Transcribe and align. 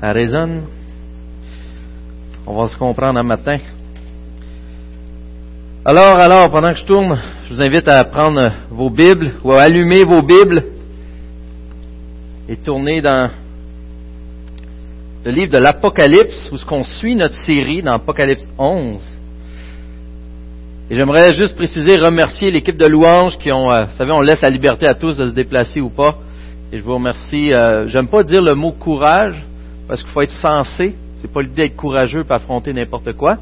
Ça 0.00 0.12
résonne. 0.12 0.64
On 2.46 2.54
va 2.54 2.68
se 2.68 2.76
comprendre 2.76 3.18
un 3.18 3.22
matin. 3.22 3.56
Alors, 5.86 6.18
alors, 6.18 6.50
pendant 6.50 6.72
que 6.72 6.78
je 6.80 6.84
tourne, 6.84 7.18
je 7.44 7.54
vous 7.54 7.62
invite 7.62 7.88
à 7.88 8.04
prendre 8.04 8.52
vos 8.70 8.90
Bibles 8.90 9.36
ou 9.42 9.52
à 9.52 9.62
allumer 9.62 10.04
vos 10.04 10.20
Bibles 10.20 10.64
et 12.46 12.56
tourner 12.56 13.00
dans 13.00 13.30
le 15.24 15.30
livre 15.30 15.52
de 15.52 15.58
l'Apocalypse 15.58 16.50
où 16.52 16.58
ce 16.58 16.66
qu'on 16.66 16.84
suit 16.84 17.16
notre 17.16 17.34
série 17.34 17.82
dans 17.82 17.92
Apocalypse 17.92 18.46
11. 18.58 19.00
Et 20.90 20.94
j'aimerais 20.94 21.32
juste 21.34 21.56
préciser, 21.56 21.96
remercier 21.96 22.50
l'équipe 22.50 22.76
de 22.76 22.86
louanges 22.86 23.38
qui 23.38 23.50
ont, 23.50 23.72
euh, 23.72 23.86
vous 23.86 23.96
savez, 23.96 24.12
on 24.12 24.20
laisse 24.20 24.42
la 24.42 24.50
liberté 24.50 24.86
à 24.86 24.94
tous 24.94 25.16
de 25.16 25.24
se 25.24 25.34
déplacer 25.34 25.80
ou 25.80 25.88
pas. 25.88 26.16
Et 26.70 26.76
je 26.76 26.82
vous 26.82 26.94
remercie. 26.94 27.50
Euh, 27.54 27.88
J'aime 27.88 28.08
pas 28.08 28.22
dire 28.22 28.42
le 28.42 28.54
mot 28.54 28.72
courage 28.72 29.42
parce 29.88 30.02
qu'il 30.02 30.10
faut 30.10 30.22
être 30.22 30.30
sensé. 30.30 30.94
C'est 31.20 31.32
pas 31.32 31.42
l'idée 31.42 31.68
d'être 31.68 31.76
courageux 31.76 32.24
pour 32.24 32.36
affronter 32.36 32.72
n'importe 32.72 33.12
quoi. 33.14 33.38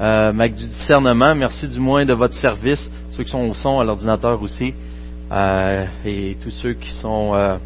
Euh, 0.00 0.32
mais 0.34 0.44
avec 0.44 0.56
du 0.56 0.66
discernement, 0.66 1.34
merci 1.34 1.68
du 1.68 1.78
moins 1.78 2.04
de 2.04 2.14
votre 2.14 2.34
service, 2.34 2.90
ceux 3.16 3.24
qui 3.24 3.30
sont 3.30 3.44
au 3.44 3.54
son, 3.54 3.80
à 3.80 3.84
l'ordinateur 3.84 4.40
aussi, 4.40 4.74
euh, 5.30 5.86
et 6.06 6.36
tous 6.42 6.50
ceux 6.50 6.72
qui 6.72 6.90
sont 7.02 7.34
euh, 7.34 7.56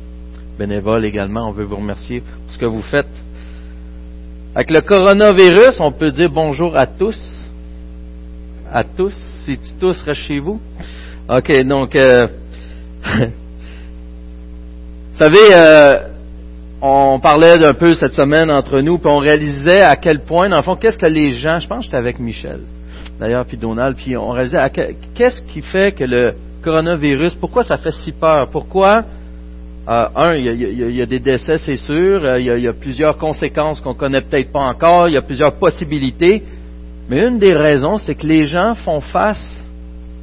bénévoles 0.58 1.04
également. 1.04 1.48
On 1.48 1.52
veut 1.52 1.64
vous 1.64 1.76
remercier 1.76 2.20
pour 2.20 2.52
ce 2.52 2.58
que 2.58 2.66
vous 2.66 2.82
faites. 2.82 3.06
Avec 4.54 4.70
le 4.70 4.80
coronavirus, 4.80 5.80
on 5.80 5.92
peut 5.92 6.10
dire 6.10 6.30
bonjour 6.30 6.76
à 6.76 6.86
tous. 6.86 7.18
À 8.72 8.84
tous. 8.84 9.14
Si 9.44 9.58
tu 9.58 9.74
tous 9.78 10.00
restes 10.02 10.22
chez 10.22 10.40
vous? 10.40 10.60
OK, 11.28 11.62
donc, 11.64 11.94
euh, 11.96 12.20
vous 13.04 13.30
savez, 15.18 15.52
euh, 15.52 16.13
on 16.82 17.18
parlait 17.20 17.56
d'un 17.56 17.72
peu 17.72 17.94
cette 17.94 18.12
semaine 18.12 18.50
entre 18.50 18.80
nous, 18.80 18.98
puis 18.98 19.10
on 19.10 19.18
réalisait 19.18 19.82
à 19.82 19.96
quel 19.96 20.20
point, 20.20 20.48
dans 20.48 20.56
le 20.56 20.62
fond, 20.62 20.76
qu'est-ce 20.76 20.98
que 20.98 21.06
les 21.06 21.30
gens, 21.30 21.58
je 21.60 21.66
pense 21.66 21.78
que 21.78 21.84
j'étais 21.84 21.96
avec 21.96 22.18
Michel, 22.18 22.60
d'ailleurs, 23.18 23.44
puis 23.46 23.56
Donald, 23.56 23.96
puis 23.96 24.16
on 24.16 24.30
réalisait 24.30 24.58
qu'est-ce 25.14 25.42
qui 25.42 25.62
fait 25.62 25.92
que 25.92 26.04
le 26.04 26.34
coronavirus, 26.62 27.34
pourquoi 27.36 27.62
ça 27.62 27.76
fait 27.76 27.92
si 27.92 28.12
peur, 28.12 28.48
pourquoi, 28.48 29.04
un, 29.86 30.34
il 30.34 30.96
y, 30.96 31.02
a, 31.02 31.06
des 31.06 31.20
décès, 31.20 31.58
c'est 31.58 31.76
sûr, 31.76 32.24
euh, 32.24 32.38
il 32.38 32.46
y, 32.46 32.50
a, 32.50 32.56
il 32.56 32.64
y 32.64 32.68
a 32.68 32.72
plusieurs 32.72 33.18
conséquences 33.18 33.80
qu'on 33.80 33.92
connaît 33.92 34.22
peut-être 34.22 34.50
pas 34.50 34.66
encore, 34.66 35.08
il 35.08 35.14
y 35.14 35.18
a 35.18 35.22
plusieurs 35.22 35.58
possibilités, 35.58 36.42
mais 37.08 37.26
une 37.26 37.38
des 37.38 37.52
raisons, 37.52 37.98
c'est 37.98 38.14
que 38.14 38.26
les 38.26 38.46
gens 38.46 38.74
font 38.74 39.00
face 39.00 39.64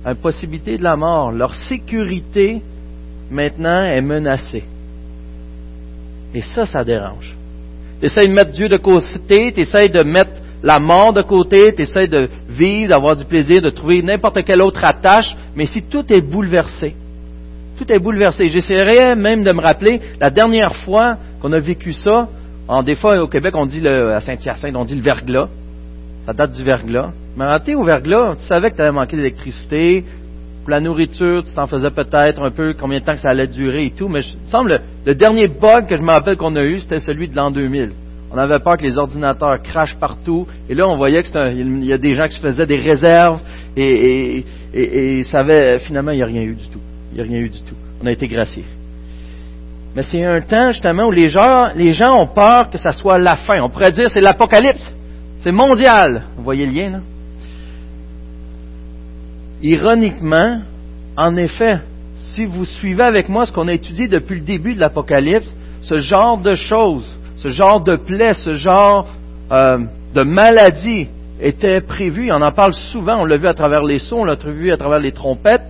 à 0.04 0.10
la 0.10 0.16
possibilité 0.16 0.78
de 0.78 0.84
la 0.84 0.96
mort. 0.96 1.32
Leur 1.32 1.54
sécurité, 1.54 2.62
maintenant, 3.30 3.84
est 3.84 4.02
menacée. 4.02 4.64
Et 6.34 6.42
ça, 6.42 6.66
ça 6.66 6.84
dérange. 6.84 7.36
Tu 8.00 8.06
essaies 8.06 8.28
de 8.28 8.34
mettre 8.34 8.52
Dieu 8.52 8.68
de 8.68 8.78
côté, 8.78 9.52
tu 9.54 9.62
essaies 9.62 9.90
de 9.90 10.04
mettre 10.04 10.42
la 10.64 10.80
mort 10.80 11.14
de 11.14 11.22
côté, 11.22 11.74
tu 11.76 11.84
essaies 11.84 12.08
de 12.08 12.30
vivre, 12.50 12.90
d'avoir 12.90 13.16
du 13.16 13.26
plaisir, 13.26 13.62
de 13.62 13.70
trouver 13.70 14.02
n'importe 14.02 14.44
quelle 14.44 14.62
autre 14.62 14.84
attache, 14.84 15.36
mais 15.56 15.66
si 15.66 15.84
tout 15.84 16.06
est 16.12 16.22
bouleversé, 16.22 16.96
tout 17.78 17.92
est 17.92 18.00
bouleversé. 18.00 18.50
J'essaierai 18.50 19.16
même 19.16 19.44
de 19.44 19.52
me 19.52 19.62
rappeler 19.62 20.00
la 20.20 20.30
dernière 20.30 20.76
fois 20.78 21.18
qu'on 21.42 21.52
a 21.52 21.60
vécu 21.60 21.94
ça. 21.94 22.28
En, 22.68 22.84
des 22.84 22.96
fois, 22.96 23.22
au 23.22 23.28
Québec, 23.28 23.56
on 23.56 23.66
dit 23.66 23.82
le, 23.82 24.14
à 24.14 24.22
Saint-Hyacinthe, 24.22 24.76
on 24.76 24.86
dit 24.86 24.96
le 24.96 25.02
verglas. 25.02 25.50
Ça 26.26 26.34
date 26.34 26.52
du 26.52 26.64
verglas. 26.64 27.12
Mais 27.36 27.46
en 27.46 27.80
au 27.80 27.84
verglas, 27.84 28.36
tu 28.36 28.46
savais 28.46 28.70
que 28.70 28.76
tu 28.76 28.82
avais 28.82 28.92
manqué 28.92 29.16
d'électricité. 29.16 30.04
Pour 30.62 30.70
la 30.70 30.80
nourriture, 30.80 31.44
tu 31.44 31.54
t'en 31.54 31.66
faisais 31.66 31.90
peut-être 31.90 32.42
un 32.44 32.52
peu 32.52 32.74
combien 32.80 33.00
de 33.00 33.04
temps 33.06 33.14
que 33.14 33.20
ça 33.20 33.30
allait 33.30 33.48
durer 33.48 33.86
et 33.86 33.92
tout. 33.92 34.08
Mais 34.08 34.20
il 34.22 34.44
me 34.46 34.50
semble 34.50 34.70
le, 34.72 34.80
le 35.06 35.16
dernier 35.16 35.48
bug 35.48 35.88
que 35.88 35.96
je 35.98 36.02
me 36.04 36.12
rappelle 36.12 36.38
qu'on 36.38 36.56
a 36.56 36.64
eu, 36.64 36.80
c'était 36.80 37.00
celui 37.00 37.28
de 37.28 37.36
l'an 37.36 37.50
2000. 37.52 37.92
On 38.34 38.38
avait 38.38 38.60
peur 38.60 38.78
que 38.78 38.84
les 38.84 38.98
ordinateurs 38.98 39.62
crachent 39.62 39.98
partout. 39.98 40.48
Et 40.70 40.76
là, 40.76 40.88
on 40.88 40.96
voyait 40.98 41.20
que 41.22 41.28
c'était 41.28 41.40
un- 41.40 41.52
il 41.52 41.84
y 41.86 41.92
a 41.94 41.98
des 41.98 42.16
gens 42.16 42.28
qui 42.28 42.36
se 42.36 42.40
faisaient 42.40 42.66
des 42.68 42.78
réserves 42.78 43.40
et, 43.76 44.46
et, 44.74 45.24
finalement, 45.24 46.12
il 46.12 46.18
n'y 46.18 46.24
a 46.24 46.28
rien 46.28 46.42
eu 46.44 46.56
du 46.56 46.68
tout. 46.68 46.80
Il 47.12 47.16
n'y 47.16 47.22
a 47.22 47.24
rien 47.24 47.40
eu 47.40 47.50
du 47.50 47.60
tout. 47.62 47.76
On 48.02 48.06
a 48.08 48.12
été 48.12 48.28
graciés. 48.28 48.64
Mais 49.96 50.04
c'est 50.04 50.24
un 50.24 50.40
temps 50.42 50.72
justement 50.72 51.08
où 51.08 51.12
les 51.12 51.28
gens, 51.28 51.72
les 51.76 51.92
gens 51.92 52.18
ont 52.22 52.28
peur 52.28 52.70
que 52.70 52.78
ça 52.78 52.94
soit 52.94 53.18
la 53.18 53.36
fin. 53.36 53.62
On 53.62 53.70
pourrait 53.70 53.92
dire 53.92 54.10
c'est 54.10 54.22
l'apocalypse. 54.22 54.94
C'est 55.40 55.52
mondial. 55.52 56.24
Vous 56.38 56.44
voyez 56.44 56.66
le 56.66 56.72
lien 56.72 56.90
là? 56.92 57.00
Ironiquement, 59.62 60.62
en 61.18 61.38
effet, 61.38 61.80
si 62.16 62.46
vous 62.46 62.66
suivez 62.66 63.04
avec 63.04 63.30
moi 63.30 63.46
ce 63.46 63.52
qu'on 63.52 63.68
a 63.68 63.74
étudié 63.74 64.08
depuis 64.08 64.36
le 64.36 64.46
début 64.46 64.74
de 64.74 64.80
l'Apocalypse, 64.80 65.54
ce 65.82 65.98
genre 65.98 66.38
de 66.38 66.56
choses, 66.56 67.08
ce 67.38 67.50
genre 67.50 67.82
de 67.82 67.96
plaies, 67.96 68.34
ce 68.34 68.54
genre 68.54 69.08
euh, 69.52 69.80
de 70.16 70.24
maladie 70.24 71.08
était 71.40 71.82
prévu. 71.82 72.32
On 72.32 72.42
en 72.42 72.52
parle 72.52 72.74
souvent, 72.74 73.22
on 73.22 73.26
l'a 73.26 73.38
vu 73.38 73.48
à 73.48 73.54
travers 73.54 73.84
les 73.84 74.00
sons, 74.00 74.18
on 74.18 74.26
l'a 74.26 74.36
vu 74.36 74.72
à 74.72 74.78
travers 74.78 75.00
les 75.00 75.12
trompettes, 75.12 75.68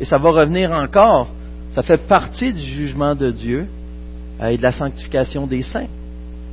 et 0.00 0.04
ça 0.04 0.16
va 0.16 0.30
revenir 0.30 0.70
encore. 0.72 1.28
Ça 1.70 1.82
fait 1.82 2.06
partie 2.06 2.52
du 2.52 2.64
jugement 2.64 3.14
de 3.14 3.30
Dieu 3.30 3.66
euh, 4.40 4.46
et 4.48 4.58
de 4.58 4.62
la 4.62 4.72
sanctification 4.72 5.46
des 5.46 5.62
saints. 5.62 5.88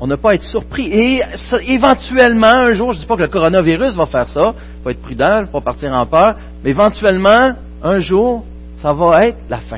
On 0.04 0.08
n'a 0.08 0.18
pas 0.18 0.32
à 0.32 0.34
être 0.34 0.44
surpris. 0.44 0.88
Et 0.88 1.22
éventuellement, 1.68 2.48
un 2.48 2.74
jour, 2.74 2.92
je 2.92 2.98
ne 2.98 3.02
dis 3.02 3.08
pas 3.08 3.16
que 3.16 3.22
le 3.22 3.28
coronavirus 3.28 3.96
va 3.96 4.08
faire 4.08 4.28
ça, 4.28 4.56
il 4.56 4.84
faut 4.84 4.90
être 4.90 5.02
prudent, 5.02 5.44
il 5.46 5.52
faut 5.52 5.62
partir 5.62 5.92
en 5.92 6.08
peur, 6.08 6.36
mais 6.64 6.72
éventuellement, 6.72 7.54
un 7.84 8.00
jour, 8.00 8.44
ça 8.82 8.94
va 8.94 9.28
être 9.28 9.38
la 9.48 9.60
fin. 9.60 9.78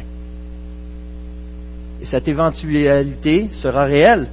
Et 2.01 2.06
cette 2.06 2.25
éventualité 2.29 3.50
sera 3.51 3.83
réelle. 3.83 4.28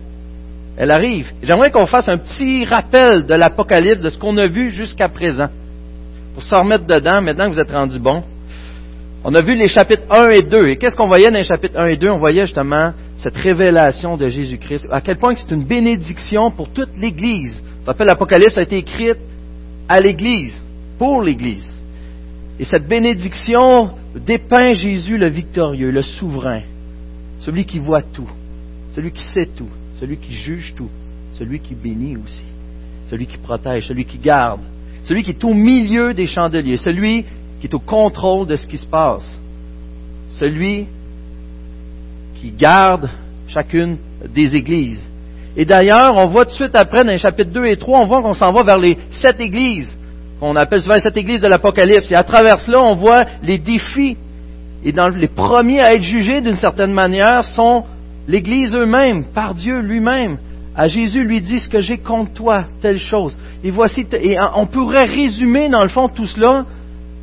Elle 0.76 0.92
arrive. 0.92 1.32
J'aimerais 1.42 1.72
qu'on 1.72 1.86
fasse 1.86 2.08
un 2.08 2.18
petit 2.18 2.64
rappel 2.64 3.26
de 3.26 3.34
l'Apocalypse, 3.34 4.02
de 4.02 4.10
ce 4.10 4.18
qu'on 4.18 4.36
a 4.36 4.46
vu 4.46 4.70
jusqu'à 4.70 5.08
présent. 5.08 5.48
Pour 6.34 6.44
se 6.44 6.54
remettre 6.54 6.86
dedans, 6.86 7.20
maintenant 7.20 7.46
que 7.46 7.54
vous 7.54 7.60
êtes 7.60 7.72
rendus 7.72 7.98
bons. 7.98 8.22
On 9.24 9.34
a 9.34 9.42
vu 9.42 9.56
les 9.56 9.68
chapitres 9.68 10.04
1 10.08 10.30
et 10.30 10.42
2. 10.42 10.68
Et 10.68 10.76
qu'est-ce 10.76 10.94
qu'on 10.94 11.08
voyait 11.08 11.30
dans 11.30 11.36
les 11.36 11.44
chapitres 11.44 11.78
1 11.78 11.86
et 11.86 11.96
2? 11.96 12.08
On 12.10 12.18
voyait 12.18 12.46
justement 12.46 12.92
cette 13.20 13.36
révélation 13.36 14.16
de 14.16 14.28
Jésus-Christ. 14.28 14.88
À 14.90 15.00
quel 15.00 15.18
point 15.18 15.34
c'est 15.36 15.50
une 15.54 15.64
bénédiction 15.64 16.50
pour 16.50 16.70
toute 16.70 16.96
l'Église. 16.96 17.62
Ça 17.80 17.92
s'appelle 17.92 18.06
l'Apocalypse 18.06 18.56
a 18.56 18.62
été 18.62 18.78
écrite 18.78 19.18
à 19.88 20.00
l'Église, 20.00 20.54
pour 20.98 21.22
l'Église. 21.22 21.68
Et 22.58 22.64
cette 22.64 22.88
bénédiction 22.88 23.90
dépeint 24.14 24.72
Jésus 24.72 25.18
le 25.18 25.28
victorieux, 25.28 25.90
le 25.90 26.02
souverain, 26.02 26.62
celui 27.40 27.64
qui 27.64 27.78
voit 27.78 28.02
tout, 28.02 28.30
celui 28.94 29.12
qui 29.12 29.24
sait 29.34 29.48
tout, 29.54 29.68
celui 29.98 30.16
qui 30.16 30.32
juge 30.32 30.72
tout, 30.74 30.90
celui 31.38 31.60
qui 31.60 31.74
bénit 31.74 32.16
aussi, 32.16 32.44
celui 33.08 33.26
qui 33.26 33.36
protège, 33.36 33.86
celui 33.86 34.04
qui 34.04 34.18
garde, 34.18 34.60
celui 35.04 35.22
qui 35.22 35.30
est 35.30 35.44
au 35.44 35.54
milieu 35.54 36.14
des 36.14 36.26
chandeliers, 36.26 36.76
celui 36.76 37.24
qui 37.60 37.66
est 37.66 37.74
au 37.74 37.78
contrôle 37.78 38.46
de 38.46 38.56
ce 38.56 38.66
qui 38.66 38.78
se 38.78 38.86
passe, 38.86 39.40
celui 40.32 40.86
qui 42.40 42.52
garde 42.52 43.08
chacune 43.48 43.98
des 44.34 44.56
églises. 44.56 45.06
Et 45.56 45.64
d'ailleurs, 45.64 46.14
on 46.16 46.26
voit 46.26 46.44
tout 46.44 46.52
de 46.52 46.56
suite 46.56 46.74
après, 46.74 47.04
dans 47.04 47.10
les 47.10 47.18
chapitres 47.18 47.50
2 47.50 47.64
et 47.66 47.76
3, 47.76 48.00
on 48.00 48.06
voit 48.06 48.22
qu'on 48.22 48.32
s'en 48.32 48.52
va 48.52 48.62
vers 48.62 48.78
les 48.78 48.96
sept 49.10 49.40
églises, 49.40 49.94
qu'on 50.38 50.56
appelle 50.56 50.80
souvent 50.80 50.94
les 50.94 51.00
sept 51.00 51.16
églises 51.16 51.40
de 51.40 51.48
l'Apocalypse. 51.48 52.10
Et 52.10 52.14
à 52.14 52.22
travers 52.22 52.58
cela, 52.60 52.80
on 52.80 52.94
voit 52.94 53.24
les 53.42 53.58
défis. 53.58 54.16
Et 54.84 54.92
les 54.92 55.28
premiers 55.28 55.80
à 55.80 55.94
être 55.94 56.02
jugés 56.02 56.40
d'une 56.40 56.56
certaine 56.56 56.92
manière 56.92 57.44
sont 57.44 57.84
l'Église 58.26 58.72
eux-mêmes, 58.72 59.24
par 59.34 59.54
Dieu 59.54 59.80
lui-même. 59.80 60.38
À 60.74 60.86
Jésus 60.86 61.24
lui 61.24 61.42
dit 61.42 61.58
ce 61.58 61.68
que 61.68 61.80
j'ai 61.80 61.98
contre 61.98 62.32
toi, 62.32 62.64
telle 62.80 62.98
chose. 62.98 63.36
Et 63.62 63.70
voici, 63.70 64.06
et 64.12 64.36
on 64.54 64.66
pourrait 64.66 65.04
résumer 65.04 65.68
dans 65.68 65.82
le 65.82 65.88
fond 65.88 66.08
tout 66.08 66.26
cela 66.26 66.64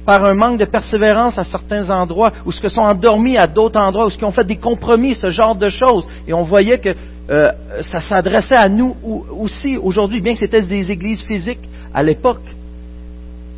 par 0.07 0.23
un 0.23 0.35
manque 0.35 0.57
de 0.57 0.63
persévérance 0.63 1.37
à 1.37 1.43
certains 1.43 1.89
endroits, 1.89 2.31
ou 2.45 2.53
ce 2.53 2.61
que 2.61 2.69
sont 2.69 2.79
endormis 2.79 3.37
à 3.37 3.45
d'autres 3.45 3.77
endroits, 3.77 4.05
ou 4.05 4.09
ce 4.09 4.17
qui 4.17 4.23
ont 4.23 4.31
fait 4.31 4.45
des 4.45 4.55
compromis, 4.55 5.15
ce 5.15 5.29
genre 5.29 5.53
de 5.53 5.67
choses. 5.67 6.07
Et 6.25 6.33
on 6.33 6.43
voyait 6.43 6.79
que 6.79 6.95
euh, 7.29 7.51
ça 7.81 7.99
s'adressait 7.99 8.55
à 8.55 8.69
nous 8.69 8.95
aussi 9.37 9.75
aujourd'hui, 9.75 10.21
bien 10.21 10.31
que 10.31 10.39
c'était 10.39 10.61
des 10.61 10.89
églises 10.89 11.21
physiques 11.23 11.67
à 11.93 12.03
l'époque, 12.03 12.45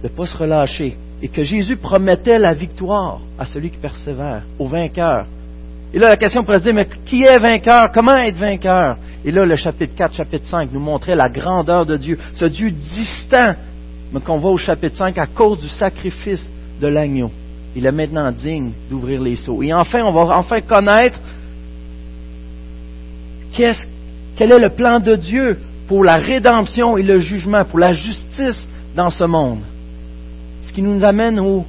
de 0.02 0.08
ne 0.08 0.12
pas 0.12 0.26
se 0.26 0.36
relâcher. 0.36 0.98
Et 1.22 1.28
que 1.28 1.44
Jésus 1.44 1.78
promettait 1.78 2.40
la 2.40 2.56
victoire 2.56 3.20
à 3.38 3.46
celui 3.46 3.70
qui 3.70 3.78
persévère, 3.78 4.42
au 4.58 4.66
vainqueur. 4.66 5.28
Et 5.94 6.00
là, 6.00 6.10
la 6.10 6.18
question 6.18 6.44
pourrait 6.44 6.58
se 6.58 6.64
dire, 6.64 6.74
mais 6.74 6.88
qui 7.06 7.22
est 7.22 7.38
vainqueur? 7.38 7.92
Comment 7.94 8.18
être 8.18 8.38
vainqueur? 8.38 8.98
Et 9.24 9.30
là, 9.30 9.46
le 9.46 9.56
chapitre 9.56 9.94
4, 9.96 10.16
chapitre 10.16 10.48
5 10.48 10.70
nous 10.72 10.80
montrait 10.80 11.16
la 11.16 11.30
grandeur 11.30 11.86
de 11.86 11.96
Dieu, 11.96 12.18
ce 12.34 12.46
Dieu 12.46 12.72
distant, 12.72 13.54
mais 14.12 14.20
qu'on 14.22 14.38
voit 14.38 14.52
au 14.52 14.58
chapitre 14.58 14.98
5 14.98 15.18
à 15.18 15.28
cause 15.28 15.60
du 15.60 15.70
sacrifice 15.70 16.50
de 16.82 16.88
l'agneau. 16.88 17.32
Il 17.76 17.86
est 17.86 17.92
maintenant 17.92 18.32
digne 18.32 18.72
d'ouvrir 18.90 19.22
les 19.22 19.36
seaux. 19.36 19.62
Et 19.62 19.74
enfin, 19.74 20.04
on 20.04 20.12
va 20.12 20.38
enfin 20.38 20.62
connaître 20.62 21.20
quel 23.56 24.52
est 24.52 24.60
le 24.60 24.70
plan 24.76 25.00
de 25.00 25.16
Dieu 25.16 25.58
pour 25.88 26.04
la 26.04 26.18
rédemption 26.18 26.98
et 26.98 27.04
le 27.04 27.20
jugement, 27.20 27.64
pour 27.66 27.80
la 27.80 27.94
justice 27.94 28.62
dans 28.96 29.10
ce 29.10 29.24
monde. 29.24 29.60
Ce 30.64 30.74
qui 30.74 30.82
nous 30.82 31.04
amène 31.04 31.40
au 31.40 31.66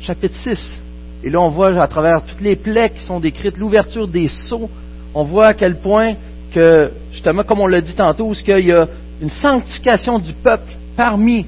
chapitre 0.00 0.34
6. 0.36 0.82
Et 1.24 1.30
là, 1.30 1.40
on 1.40 1.48
voit 1.48 1.80
à 1.80 1.86
travers 1.86 2.22
toutes 2.24 2.40
les 2.40 2.56
plaies 2.56 2.90
qui 2.90 3.04
sont 3.04 3.20
décrites, 3.20 3.56
l'ouverture 3.56 4.08
des 4.08 4.28
sceaux, 4.28 4.68
on 5.14 5.24
voit 5.24 5.48
à 5.48 5.54
quel 5.54 5.76
point 5.76 6.14
que, 6.52 6.90
justement, 7.12 7.44
comme 7.44 7.60
on 7.60 7.66
l'a 7.66 7.80
dit 7.80 7.94
tantôt, 7.94 8.28
où 8.28 8.34
il 8.34 8.66
y 8.66 8.72
a 8.72 8.86
une 9.20 9.28
sanctification 9.28 10.18
du 10.18 10.32
peuple 10.32 10.72
parmi, 10.96 11.46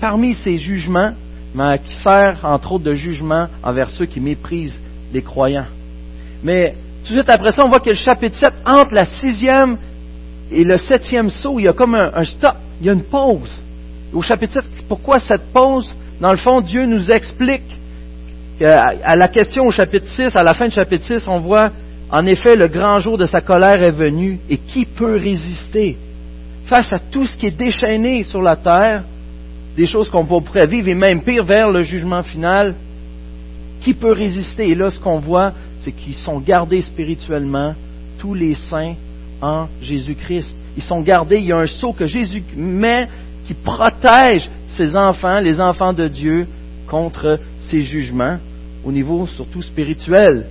parmi 0.00 0.34
ces 0.34 0.58
jugements, 0.58 1.12
mais 1.54 1.78
qui 1.78 1.94
sert 1.94 2.40
entre 2.42 2.72
autres 2.72 2.84
de 2.84 2.94
jugement 2.94 3.48
envers 3.62 3.90
ceux 3.90 4.06
qui 4.06 4.20
méprisent 4.20 4.78
les 5.12 5.22
croyants. 5.22 5.66
Mais 6.42 6.74
tout 7.04 7.12
de 7.12 7.18
suite 7.18 7.30
après 7.30 7.52
ça, 7.52 7.64
on 7.64 7.68
voit 7.68 7.80
que 7.80 7.90
le 7.90 7.94
chapitre 7.94 8.36
7, 8.36 8.52
entre 8.66 8.92
la 8.92 9.04
sixième 9.04 9.78
et 10.50 10.64
le 10.64 10.76
septième 10.76 11.30
saut, 11.30 11.58
il 11.58 11.64
y 11.64 11.68
a 11.68 11.72
comme 11.72 11.94
un, 11.94 12.24
stop, 12.24 12.56
il 12.80 12.86
y 12.86 12.90
a 12.90 12.92
une 12.92 13.04
pause. 13.04 13.62
Au 14.12 14.22
chapitre 14.22 14.54
7, 14.54 14.64
pourquoi 14.88 15.18
cette 15.18 15.52
pause? 15.52 15.90
Dans 16.20 16.30
le 16.30 16.38
fond, 16.38 16.60
Dieu 16.60 16.86
nous 16.86 17.10
explique 17.10 17.78
à 18.60 19.16
la 19.16 19.28
question 19.28 19.64
au 19.64 19.70
chapitre 19.70 20.06
6, 20.06 20.36
à 20.36 20.42
la 20.42 20.54
fin 20.54 20.66
du 20.66 20.74
chapitre 20.74 21.04
6, 21.04 21.26
on 21.28 21.40
voit 21.40 21.70
en 22.10 22.26
effet 22.26 22.54
le 22.54 22.68
grand 22.68 23.00
jour 23.00 23.18
de 23.18 23.26
sa 23.26 23.40
colère 23.40 23.82
est 23.82 23.90
venu 23.90 24.38
et 24.48 24.58
qui 24.58 24.84
peut 24.84 25.16
résister 25.16 25.96
face 26.66 26.92
à 26.92 26.98
tout 26.98 27.26
ce 27.26 27.36
qui 27.36 27.46
est 27.46 27.58
déchaîné 27.58 28.22
sur 28.22 28.40
la 28.40 28.56
terre, 28.56 29.02
des 29.76 29.86
choses 29.86 30.08
qu'on 30.08 30.24
pourrait 30.24 30.66
vivre 30.66 30.88
et 30.88 30.94
même 30.94 31.22
pire 31.22 31.44
vers 31.44 31.70
le 31.70 31.82
jugement 31.82 32.22
final, 32.22 32.74
qui 33.80 33.94
peut 33.94 34.12
résister? 34.12 34.70
Et 34.70 34.74
là, 34.74 34.90
ce 34.90 34.98
qu'on 34.98 35.18
voit, 35.18 35.52
c'est 35.80 35.92
qu'ils 35.92 36.14
sont 36.14 36.40
gardés 36.40 36.82
spirituellement, 36.82 37.74
tous 38.18 38.34
les 38.34 38.54
saints 38.54 38.94
en 39.42 39.66
Jésus-Christ. 39.82 40.56
Ils 40.76 40.82
sont 40.82 41.02
gardés, 41.02 41.36
il 41.36 41.46
y 41.46 41.52
a 41.52 41.58
un 41.58 41.66
sceau 41.66 41.92
que 41.92 42.06
Jésus 42.06 42.42
met 42.56 43.08
qui 43.46 43.54
protège 43.54 44.50
ses 44.68 44.96
enfants, 44.96 45.38
les 45.40 45.60
enfants 45.60 45.92
de 45.92 46.08
Dieu, 46.08 46.46
contre 46.86 47.38
ces 47.58 47.82
jugements, 47.82 48.38
au 48.84 48.92
niveau 48.92 49.26
surtout 49.26 49.62
spirituel. 49.62 50.46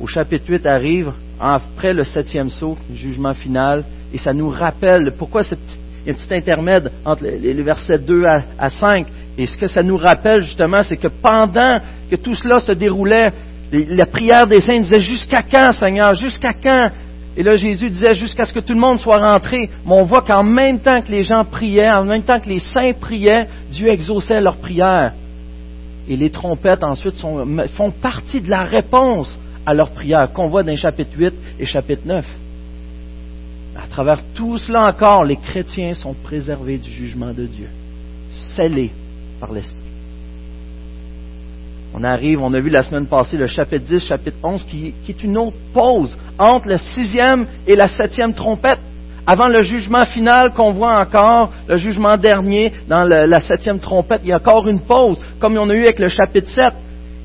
Au 0.00 0.06
chapitre 0.06 0.44
8 0.48 0.66
arrive, 0.66 1.12
après 1.40 1.92
le 1.92 2.04
septième 2.04 2.50
saut, 2.50 2.76
le 2.90 2.96
jugement 2.96 3.34
final, 3.34 3.84
et 4.12 4.18
ça 4.18 4.32
nous 4.32 4.50
rappelle 4.50 5.14
pourquoi 5.18 5.42
il 6.06 6.10
y 6.10 6.12
a 6.12 6.14
un 6.14 6.18
petit 6.18 6.34
intermède 6.34 6.92
entre 7.04 7.24
les, 7.24 7.52
versets 7.64 7.98
2 7.98 8.24
à, 8.58 8.70
5. 8.70 9.06
Et 9.36 9.46
ce 9.48 9.58
que 9.58 9.66
ça 9.66 9.82
nous 9.82 9.96
rappelle 9.96 10.40
justement, 10.42 10.82
c'est 10.84 10.96
que 10.96 11.08
pendant 11.08 11.80
que 12.08 12.14
tout 12.14 12.36
cela 12.36 12.60
se 12.60 12.70
déroulait, 12.70 13.32
la 13.72 14.06
prière 14.06 14.46
des 14.46 14.60
saints 14.60 14.78
disait 14.78 15.00
jusqu'à 15.00 15.42
quand, 15.42 15.72
Seigneur, 15.72 16.14
jusqu'à 16.14 16.52
quand? 16.52 16.90
Et 17.36 17.42
là, 17.42 17.56
Jésus 17.56 17.88
disait 17.88 18.14
jusqu'à 18.14 18.44
ce 18.44 18.52
que 18.52 18.60
tout 18.60 18.72
le 18.72 18.78
monde 18.78 19.00
soit 19.00 19.18
rentré. 19.18 19.68
Mais 19.84 19.92
on 19.92 20.04
voit 20.04 20.22
qu'en 20.22 20.44
même 20.44 20.78
temps 20.78 21.02
que 21.02 21.10
les 21.10 21.24
gens 21.24 21.44
priaient, 21.44 21.90
en 21.90 22.04
même 22.04 22.22
temps 22.22 22.38
que 22.38 22.48
les 22.48 22.60
saints 22.60 22.92
priaient, 22.92 23.48
Dieu 23.72 23.88
exauçait 23.88 24.40
leurs 24.40 24.58
prières. 24.58 25.12
Et 26.08 26.16
les 26.16 26.30
trompettes 26.30 26.84
ensuite 26.84 27.16
font 27.16 27.90
partie 27.90 28.40
de 28.40 28.48
la 28.48 28.62
réponse 28.62 29.36
à 29.66 29.74
leur 29.74 29.90
prière, 29.90 30.32
qu'on 30.32 30.46
voit 30.46 30.62
dans 30.62 30.76
chapitre 30.76 31.10
8 31.18 31.34
et 31.58 31.66
chapitre 31.66 32.02
9. 32.06 32.24
À 33.78 33.86
travers 33.88 34.20
tout 34.34 34.58
cela 34.58 34.86
encore, 34.86 35.24
les 35.24 35.36
chrétiens 35.36 35.94
sont 35.94 36.14
préservés 36.14 36.78
du 36.78 36.90
jugement 36.90 37.32
de 37.32 37.44
Dieu, 37.44 37.68
scellés 38.54 38.90
par 39.38 39.52
l'Esprit. 39.52 39.76
On 41.94 42.04
arrive, 42.04 42.40
on 42.42 42.52
a 42.52 42.60
vu 42.60 42.68
la 42.68 42.82
semaine 42.82 43.06
passée 43.06 43.36
le 43.36 43.46
chapitre 43.46 43.86
10, 43.86 44.06
chapitre 44.06 44.36
11, 44.42 44.64
qui, 44.64 44.94
est 45.08 45.24
une 45.24 45.38
autre 45.38 45.56
pause 45.72 46.16
entre 46.38 46.68
la 46.68 46.78
sixième 46.78 47.46
et 47.66 47.76
la 47.76 47.88
septième 47.88 48.34
trompette. 48.34 48.80
Avant 49.26 49.48
le 49.48 49.62
jugement 49.62 50.04
final 50.04 50.52
qu'on 50.52 50.72
voit 50.72 51.00
encore, 51.00 51.52
le 51.66 51.76
jugement 51.76 52.16
dernier 52.16 52.72
dans 52.88 53.04
la 53.04 53.40
septième 53.40 53.78
trompette, 53.78 54.20
il 54.24 54.28
y 54.28 54.32
a 54.32 54.36
encore 54.36 54.68
une 54.68 54.80
pause, 54.80 55.18
comme 55.40 55.56
on 55.56 55.68
a 55.68 55.74
eu 55.74 55.84
avec 55.84 55.98
le 55.98 56.08
chapitre 56.08 56.48
7 56.48 56.72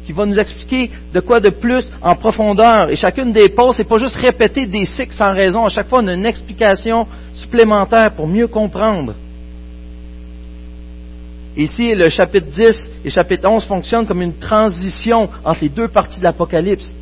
qui 0.06 0.14
va 0.14 0.26
nous 0.26 0.40
expliquer 0.40 0.90
de 1.14 1.20
quoi 1.20 1.40
de 1.40 1.50
plus 1.50 1.92
en 2.02 2.16
profondeur. 2.16 2.90
Et 2.90 2.96
chacune 2.96 3.32
des 3.32 3.50
pauses, 3.50 3.76
c'est 3.78 3.88
pas 3.88 3.98
juste 3.98 4.16
répéter 4.16 4.66
des 4.66 4.86
cycles 4.86 5.14
sans 5.14 5.34
raison. 5.34 5.66
À 5.66 5.70
chaque 5.70 5.88
fois, 5.88 6.02
on 6.02 6.08
a 6.08 6.14
une 6.14 6.26
explication 6.26 7.08
supplémentaire 7.34 8.12
pour 8.14 8.28
mieux 8.28 8.48
comprendre. 8.48 9.14
Ici, 11.56 11.94
le 11.94 12.10
chapitre 12.10 12.48
10 12.48 12.90
et 13.06 13.10
chapitre 13.10 13.48
11 13.48 13.66
fonctionnent 13.66 14.08
comme 14.08 14.22
une 14.22 14.38
transition 14.38 15.30
entre 15.44 15.60
les 15.62 15.70
deux 15.70 15.90
parties 15.90 16.20
de 16.20 16.24
l'Apocalypse. 16.24 16.96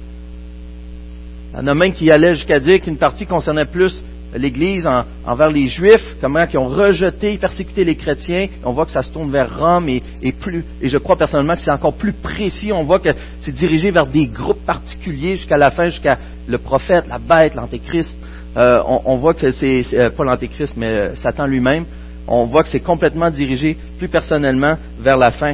Il 1.54 1.60
y 1.60 1.62
en 1.62 1.68
a 1.68 1.76
même 1.76 1.94
qui 1.94 2.10
allait 2.12 2.36
jusqu'à 2.36 2.60
dire 2.60 2.80
qu'une 2.80 2.98
partie 2.98 3.26
concernait 3.26 3.66
plus 3.66 4.02
l'Église 4.36 4.88
envers 5.26 5.50
les 5.50 5.68
Juifs, 5.68 6.16
comment 6.22 6.40
ils 6.52 6.58
ont 6.58 6.68
rejeté, 6.68 7.38
persécuté 7.38 7.84
les 7.84 7.96
chrétiens. 7.96 8.48
On 8.64 8.74
voit 8.74 8.86
que 8.86 8.92
ça 8.92 9.02
se 9.02 9.12
tourne 9.12 9.32
vers 9.32 9.58
Rome 9.58 9.90
et, 9.90 10.32
plus, 10.32 10.64
et 10.82 10.90
je 10.90 10.98
crois 10.98 11.18
personnellement 11.18 11.56
que 11.56 11.62
c'est 11.62 11.72
encore 11.72 11.94
plus 11.94 12.14
précis. 12.14 12.72
On 12.72 12.84
voit 12.84 13.00
que 13.00 13.10
c'est 13.42 13.54
dirigé 13.54 13.92
vers 13.92 14.08
des 14.08 14.28
groupes 14.28 14.66
particuliers 14.66 15.38
jusqu'à 15.38 15.58
la 15.58 15.72
fin, 15.72 15.90
jusqu'à 15.90 16.18
le 16.48 16.58
prophète, 16.58 17.06
la 17.08 17.18
bête, 17.18 17.56
l'antéchrist. 17.56 18.18
Euh, 18.58 18.82
on, 18.86 19.18
voit 19.18 19.34
que 19.34 19.52
c'est, 19.52 19.84
euh, 19.94 20.10
pas 20.10 20.24
l'antéchrist, 20.24 20.74
mais 20.76 20.92
euh, 20.92 21.16
Satan 21.16 21.46
lui-même. 21.46 21.86
On 22.28 22.46
voit 22.46 22.64
que 22.64 22.70
c'est 22.70 22.80
complètement 22.80 23.30
dirigé 23.30 23.78
plus 23.98 24.10
personnellement 24.10 24.76
vers 25.00 25.18
la 25.18 25.32
fin. 25.32 25.54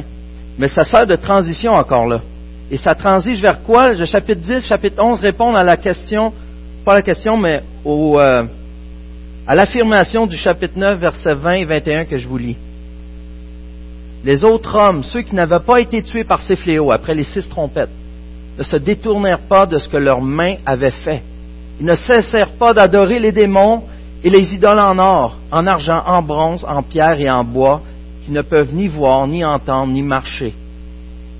Mais 0.58 0.68
ça 0.68 0.82
sert 0.82 1.06
de 1.06 1.16
transition 1.16 1.72
encore 1.72 2.06
là. 2.06 2.20
Et 2.70 2.76
ça 2.76 2.94
transige 2.94 3.40
vers 3.40 3.62
quoi? 3.62 3.92
Le 3.92 4.04
chapitre 4.06 4.40
10, 4.40 4.66
chapitre 4.66 5.02
11 5.02 5.20
répondent 5.20 5.56
à 5.56 5.62
la 5.62 5.76
question, 5.76 6.32
pas 6.84 6.94
la 6.94 7.02
question, 7.02 7.36
mais 7.36 7.62
au, 7.84 8.18
à 9.46 9.54
l'affirmation 9.54 10.26
du 10.26 10.36
chapitre 10.36 10.76
9, 10.76 10.98
versets 10.98 11.34
20 11.34 11.52
et 11.52 11.64
21 11.64 12.04
que 12.06 12.16
je 12.16 12.26
vous 12.28 12.38
lis. 12.38 12.56
Les 14.24 14.44
autres 14.44 14.74
hommes, 14.74 15.04
ceux 15.04 15.22
qui 15.22 15.36
n'avaient 15.36 15.60
pas 15.60 15.80
été 15.80 16.02
tués 16.02 16.24
par 16.24 16.42
ces 16.42 16.56
fléaux 16.56 16.90
après 16.90 17.14
les 17.14 17.22
six 17.22 17.48
trompettes, 17.48 17.90
ne 18.58 18.64
se 18.64 18.76
détournèrent 18.76 19.46
pas 19.48 19.66
de 19.66 19.78
ce 19.78 19.88
que 19.88 19.98
leurs 19.98 20.20
mains 20.20 20.56
avaient 20.66 20.90
fait. 20.90 21.22
Ils 21.78 21.86
ne 21.86 21.94
cessèrent 21.94 22.54
pas 22.54 22.74
d'adorer 22.74 23.20
les 23.20 23.30
démons 23.30 23.84
et 24.24 24.30
les 24.30 24.52
idoles 24.52 24.80
en 24.80 24.98
or, 24.98 25.36
en 25.52 25.66
argent, 25.66 26.02
en 26.04 26.22
bronze, 26.22 26.64
en 26.66 26.82
pierre 26.82 27.20
et 27.20 27.30
en 27.30 27.44
bois, 27.44 27.82
qui 28.24 28.32
ne 28.32 28.42
peuvent 28.42 28.74
ni 28.74 28.88
voir, 28.88 29.28
ni 29.28 29.44
entendre, 29.44 29.92
ni 29.92 30.02
marcher. 30.02 30.54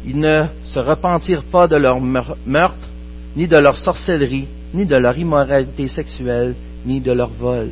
Ils 0.04 0.20
ne 0.20 0.44
se 0.62 0.78
repentirent 0.78 1.50
pas 1.50 1.66
de 1.66 1.74
leur 1.74 2.00
meurtre, 2.00 2.88
ni 3.34 3.48
de 3.48 3.56
leur 3.56 3.74
sorcellerie, 3.74 4.46
ni 4.72 4.86
de 4.86 4.94
leur 4.94 5.18
immoralité 5.18 5.88
sexuelle, 5.88 6.54
ni 6.84 7.00
de 7.00 7.10
leur 7.10 7.30
vol. 7.30 7.70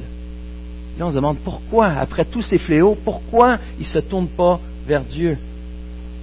Là, 0.99 1.07
on 1.07 1.11
se 1.11 1.17
demande 1.17 1.39
pourquoi, 1.45 1.89
après 1.89 2.25
tous 2.25 2.43
ces 2.43 2.59
fléaux, 2.59 2.97
pourquoi 3.05 3.59
ils 3.79 3.83
ne 3.83 3.89
se 3.89 3.99
tournent 3.99 4.29
pas 4.29 4.61
vers 4.87 5.05
Dieu? 5.05 5.37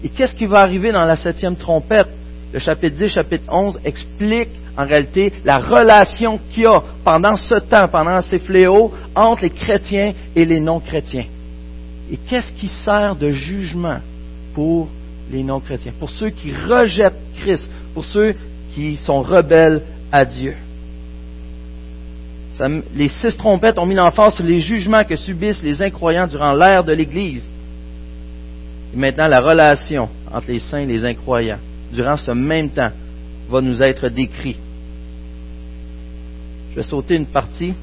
Et 0.03 0.09
qu'est-ce 0.09 0.35
qui 0.35 0.45
va 0.45 0.59
arriver 0.59 0.91
dans 0.91 1.03
la 1.03 1.15
septième 1.15 1.55
trompette? 1.55 2.07
Le 2.53 2.59
chapitre 2.59 2.97
10, 2.97 3.07
chapitre 3.07 3.51
11 3.51 3.79
explique 3.83 4.49
en 4.77 4.85
réalité 4.85 5.33
la 5.43 5.57
relation 5.57 6.39
qu'il 6.51 6.63
y 6.63 6.67
a 6.67 6.81
pendant 7.03 7.35
ce 7.35 7.55
temps, 7.55 7.87
pendant 7.91 8.21
ces 8.21 8.39
fléaux, 8.39 8.91
entre 9.13 9.43
les 9.43 9.49
chrétiens 9.49 10.13
et 10.35 10.45
les 10.45 10.59
non-chrétiens. 10.59 11.25
Et 12.09 12.17
qu'est-ce 12.17 12.51
qui 12.53 12.67
sert 12.67 13.15
de 13.15 13.31
jugement 13.31 13.99
pour 14.53 14.87
les 15.29 15.43
non-chrétiens, 15.43 15.93
pour 15.99 16.09
ceux 16.09 16.29
qui 16.29 16.51
rejettent 16.53 17.21
Christ, 17.37 17.69
pour 17.93 18.05
ceux 18.05 18.35
qui 18.73 18.97
sont 18.97 19.21
rebelles 19.21 19.81
à 20.11 20.25
Dieu 20.25 20.55
les 22.93 23.07
six 23.07 23.35
trompettes 23.37 23.79
ont 23.79 23.85
mis 23.85 23.95
l'emphase 23.95 24.35
sur 24.35 24.45
les 24.45 24.59
jugements 24.59 25.03
que 25.03 25.15
subissent 25.15 25.63
les 25.63 25.81
incroyants 25.81 26.27
durant 26.27 26.51
l'ère 26.51 26.83
de 26.83 26.93
l'Église. 26.93 27.45
Et 28.93 28.97
maintenant, 28.97 29.27
la 29.27 29.37
relation 29.37 30.09
entre 30.31 30.47
les 30.47 30.59
saints 30.59 30.79
et 30.79 30.85
les 30.85 31.05
incroyants, 31.05 31.59
durant 31.93 32.17
ce 32.17 32.31
même 32.31 32.69
temps, 32.69 32.91
va 33.49 33.61
nous 33.61 33.81
être 33.81 34.09
décrit. 34.09 34.57
Je 36.71 36.75
vais 36.75 36.83
sauter 36.83 37.15
une 37.15 37.25
partie. 37.25 37.73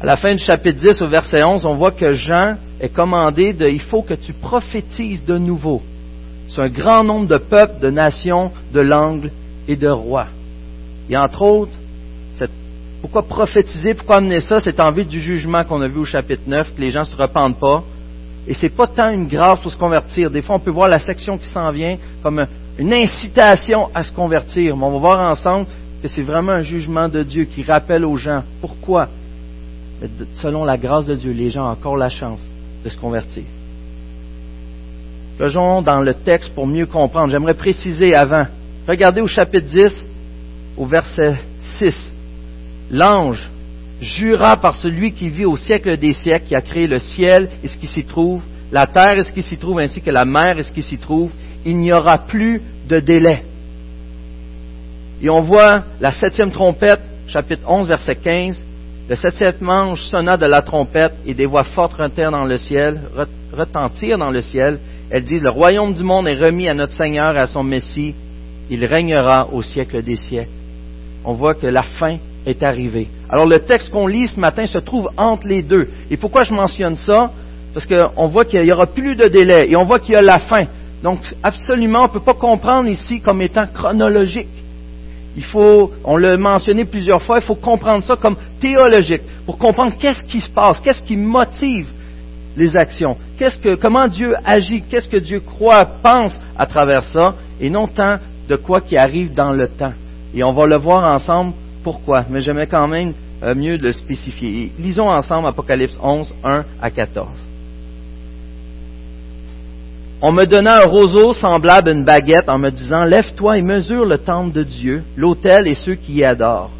À 0.00 0.06
la 0.06 0.16
fin 0.16 0.34
du 0.34 0.42
chapitre 0.42 0.78
10 0.78 1.02
au 1.02 1.08
verset 1.08 1.42
11, 1.42 1.64
on 1.64 1.74
voit 1.74 1.92
que 1.92 2.12
Jean 2.12 2.56
est 2.80 2.90
commandé 2.90 3.52
de 3.52 3.66
il 3.66 3.80
faut 3.80 4.02
que 4.02 4.14
tu 4.14 4.32
prophétises 4.34 5.24
de 5.24 5.38
nouveau 5.38 5.82
sur 6.48 6.62
un 6.62 6.68
grand 6.68 7.02
nombre 7.02 7.26
de 7.26 7.38
peuples, 7.38 7.80
de 7.80 7.90
nations, 7.90 8.52
de 8.72 8.80
langues 8.80 9.30
et 9.66 9.76
de 9.76 9.88
rois. 9.88 10.28
Et 11.08 11.16
entre 11.16 11.42
autres, 11.42 11.72
pourquoi 13.04 13.22
prophétiser, 13.22 13.92
pourquoi 13.92 14.16
amener 14.16 14.40
ça, 14.40 14.60
c'est 14.60 14.80
en 14.80 14.90
vue 14.90 15.04
du 15.04 15.20
jugement 15.20 15.62
qu'on 15.64 15.82
a 15.82 15.88
vu 15.88 15.98
au 15.98 16.04
chapitre 16.04 16.44
9, 16.46 16.74
que 16.74 16.80
les 16.80 16.90
gens 16.90 17.00
ne 17.00 17.04
se 17.04 17.16
repentent 17.16 17.60
pas. 17.60 17.84
Et 18.46 18.54
c'est 18.54 18.70
pas 18.70 18.86
tant 18.86 19.10
une 19.10 19.26
grâce 19.26 19.60
pour 19.60 19.70
se 19.70 19.76
convertir. 19.76 20.30
Des 20.30 20.40
fois, 20.40 20.56
on 20.56 20.58
peut 20.58 20.70
voir 20.70 20.88
la 20.88 20.98
section 20.98 21.36
qui 21.36 21.46
s'en 21.46 21.70
vient 21.70 21.98
comme 22.22 22.46
une 22.78 22.94
incitation 22.94 23.90
à 23.94 24.02
se 24.02 24.10
convertir. 24.10 24.74
Mais 24.74 24.84
on 24.84 24.92
va 24.92 24.98
voir 24.98 25.30
ensemble 25.30 25.66
que 26.00 26.08
c'est 26.08 26.22
vraiment 26.22 26.52
un 26.52 26.62
jugement 26.62 27.10
de 27.10 27.22
Dieu 27.22 27.44
qui 27.44 27.62
rappelle 27.62 28.06
aux 28.06 28.16
gens 28.16 28.42
pourquoi, 28.62 29.08
selon 30.36 30.64
la 30.64 30.78
grâce 30.78 31.04
de 31.04 31.14
Dieu, 31.14 31.32
les 31.32 31.50
gens 31.50 31.66
ont 31.66 31.72
encore 31.72 31.98
la 31.98 32.08
chance 32.08 32.40
de 32.82 32.88
se 32.88 32.96
convertir. 32.96 33.44
Plongeons 35.36 35.82
dans 35.82 36.00
le 36.00 36.14
texte 36.14 36.54
pour 36.54 36.66
mieux 36.66 36.86
comprendre. 36.86 37.30
J'aimerais 37.30 37.52
préciser 37.52 38.14
avant. 38.14 38.46
Regardez 38.88 39.20
au 39.20 39.26
chapitre 39.26 39.66
10, 39.66 40.06
au 40.76 40.86
verset 40.86 41.36
6. 41.78 42.14
L'ange 42.90 43.50
jura 44.00 44.56
par 44.56 44.76
celui 44.76 45.12
qui 45.12 45.28
vit 45.28 45.44
au 45.44 45.56
siècle 45.56 45.96
des 45.96 46.12
siècles, 46.12 46.46
qui 46.46 46.54
a 46.54 46.60
créé 46.60 46.86
le 46.86 46.98
ciel 46.98 47.48
et 47.62 47.68
ce 47.68 47.78
qui 47.78 47.86
s'y 47.86 48.04
trouve, 48.04 48.42
la 48.70 48.86
terre 48.86 49.18
et 49.18 49.22
ce 49.22 49.32
qui 49.32 49.42
s'y 49.42 49.56
trouve, 49.56 49.80
ainsi 49.80 50.00
que 50.00 50.10
la 50.10 50.24
mer 50.24 50.58
et 50.58 50.62
ce 50.62 50.72
qui 50.72 50.82
s'y 50.82 50.98
trouve, 50.98 51.30
il 51.64 51.78
n'y 51.78 51.92
aura 51.92 52.18
plus 52.18 52.60
de 52.88 53.00
délai. 53.00 53.44
Et 55.22 55.30
on 55.30 55.40
voit 55.40 55.84
la 56.00 56.12
septième 56.12 56.50
trompette, 56.50 57.00
chapitre 57.28 57.62
11, 57.66 57.88
verset 57.88 58.16
15. 58.16 58.64
Le 59.08 59.14
septième 59.14 59.68
ange 59.68 60.02
sonna 60.04 60.36
de 60.36 60.46
la 60.46 60.62
trompette 60.62 61.14
et 61.26 61.34
des 61.34 61.46
voix 61.46 61.64
fortes 61.64 61.94
retentirent 61.94 62.30
dans 62.30 62.44
le 62.44 62.56
ciel, 62.56 63.00
retentirent 63.52 64.18
dans 64.18 64.30
le 64.30 64.40
ciel. 64.40 64.78
Elles 65.10 65.24
disent, 65.24 65.42
le 65.42 65.50
royaume 65.50 65.92
du 65.92 66.02
monde 66.02 66.26
est 66.26 66.38
remis 66.38 66.68
à 66.68 66.74
notre 66.74 66.94
Seigneur 66.94 67.36
et 67.36 67.40
à 67.40 67.46
son 67.46 67.62
Messie. 67.62 68.14
Il 68.70 68.84
régnera 68.84 69.48
au 69.52 69.62
siècle 69.62 70.02
des 70.02 70.16
siècles. 70.16 70.50
On 71.24 71.34
voit 71.34 71.54
que 71.54 71.66
la 71.66 71.82
fin 71.82 72.18
est 72.46 72.62
arrivée. 72.62 73.08
Alors 73.30 73.46
le 73.46 73.60
texte 73.60 73.90
qu'on 73.90 74.06
lit 74.06 74.28
ce 74.28 74.38
matin 74.38 74.66
se 74.66 74.78
trouve 74.78 75.08
entre 75.16 75.46
les 75.46 75.62
deux. 75.62 75.88
Et 76.10 76.16
pourquoi 76.16 76.42
je 76.42 76.52
mentionne 76.52 76.96
ça? 76.96 77.30
Parce 77.72 77.86
qu'on 77.86 78.28
voit 78.28 78.44
qu'il 78.44 78.60
n'y 78.60 78.72
aura 78.72 78.86
plus 78.86 79.16
de 79.16 79.26
délai 79.26 79.70
et 79.70 79.76
on 79.76 79.84
voit 79.84 79.98
qu'il 79.98 80.14
y 80.14 80.18
a 80.18 80.22
la 80.22 80.38
fin. 80.38 80.66
Donc 81.02 81.20
absolument, 81.42 82.00
on 82.00 82.08
ne 82.08 82.12
peut 82.12 82.20
pas 82.20 82.34
comprendre 82.34 82.88
ici 82.88 83.20
comme 83.20 83.42
étant 83.42 83.66
chronologique. 83.66 84.48
Il 85.36 85.44
faut, 85.44 85.90
on 86.04 86.16
l'a 86.16 86.36
mentionné 86.36 86.84
plusieurs 86.84 87.22
fois, 87.22 87.38
il 87.38 87.44
faut 87.44 87.56
comprendre 87.56 88.04
ça 88.04 88.14
comme 88.14 88.36
théologique, 88.60 89.22
pour 89.46 89.58
comprendre 89.58 89.92
qu'est-ce 89.98 90.24
qui 90.24 90.40
se 90.40 90.48
passe, 90.48 90.80
qu'est-ce 90.80 91.02
qui 91.02 91.16
motive 91.16 91.88
les 92.56 92.76
actions, 92.76 93.16
qu'est-ce 93.36 93.58
que, 93.58 93.74
comment 93.74 94.06
Dieu 94.06 94.32
agit, 94.44 94.82
qu'est-ce 94.88 95.08
que 95.08 95.16
Dieu 95.16 95.40
croit, 95.40 95.84
pense 96.02 96.38
à 96.56 96.66
travers 96.66 97.02
ça, 97.02 97.34
et 97.60 97.68
non 97.68 97.88
tant 97.88 98.18
de 98.48 98.54
quoi 98.54 98.80
qui 98.80 98.96
arrive 98.96 99.34
dans 99.34 99.50
le 99.50 99.66
temps. 99.66 99.92
Et 100.34 100.42
on 100.42 100.52
va 100.52 100.66
le 100.66 100.76
voir 100.76 101.04
ensemble 101.14 101.54
pourquoi, 101.82 102.24
mais 102.28 102.40
j'aimerais 102.40 102.66
quand 102.66 102.88
même 102.88 103.14
euh, 103.42 103.54
mieux 103.54 103.76
le 103.76 103.92
spécifier. 103.92 104.72
Lisons 104.78 105.08
ensemble 105.08 105.48
Apocalypse 105.48 105.98
11, 106.02 106.32
1 106.42 106.64
à 106.80 106.90
14. 106.90 107.28
On 110.22 110.32
me 110.32 110.46
donna 110.46 110.82
un 110.82 110.86
roseau 110.86 111.34
semblable 111.34 111.90
à 111.90 111.92
une 111.92 112.04
baguette 112.04 112.48
en 112.48 112.58
me 112.58 112.70
disant, 112.70 113.04
Lève-toi 113.04 113.58
et 113.58 113.62
mesure 113.62 114.06
le 114.06 114.18
temple 114.18 114.52
de 114.52 114.62
Dieu, 114.62 115.04
l'autel 115.16 115.68
et 115.68 115.74
ceux 115.74 115.94
qui 115.96 116.14
y 116.14 116.24
adorent. 116.24 116.70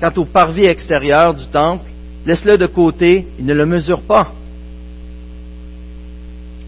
Quant 0.00 0.12
au 0.16 0.24
parvis 0.24 0.66
extérieur 0.66 1.34
du 1.34 1.46
temple, 1.46 1.90
laisse-le 2.24 2.56
de 2.56 2.66
côté, 2.66 3.26
il 3.38 3.46
ne 3.46 3.54
le 3.54 3.66
mesure 3.66 4.02
pas. 4.02 4.32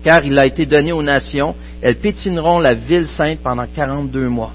Car 0.02 0.24
il 0.24 0.38
a 0.38 0.46
été 0.46 0.66
donné 0.66 0.92
aux 0.92 1.02
nations, 1.02 1.54
elles 1.80 1.96
pétineront 1.96 2.58
la 2.58 2.74
ville 2.74 3.06
sainte 3.06 3.38
pendant 3.42 3.66
quarante-deux 3.66 4.28
mois. 4.28 4.52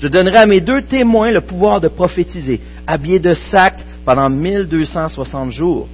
Je 0.00 0.08
donnerai 0.08 0.38
à 0.38 0.46
mes 0.46 0.62
deux 0.62 0.82
témoins 0.82 1.30
le 1.30 1.42
pouvoir 1.42 1.80
de 1.80 1.88
prophétiser, 1.88 2.60
habillés 2.86 3.18
de 3.18 3.34
sac 3.34 3.84
pendant 4.06 4.30
mille 4.30 4.66
deux 4.66 4.86
cent 4.86 5.08
soixante 5.08 5.50
jours. 5.50 5.88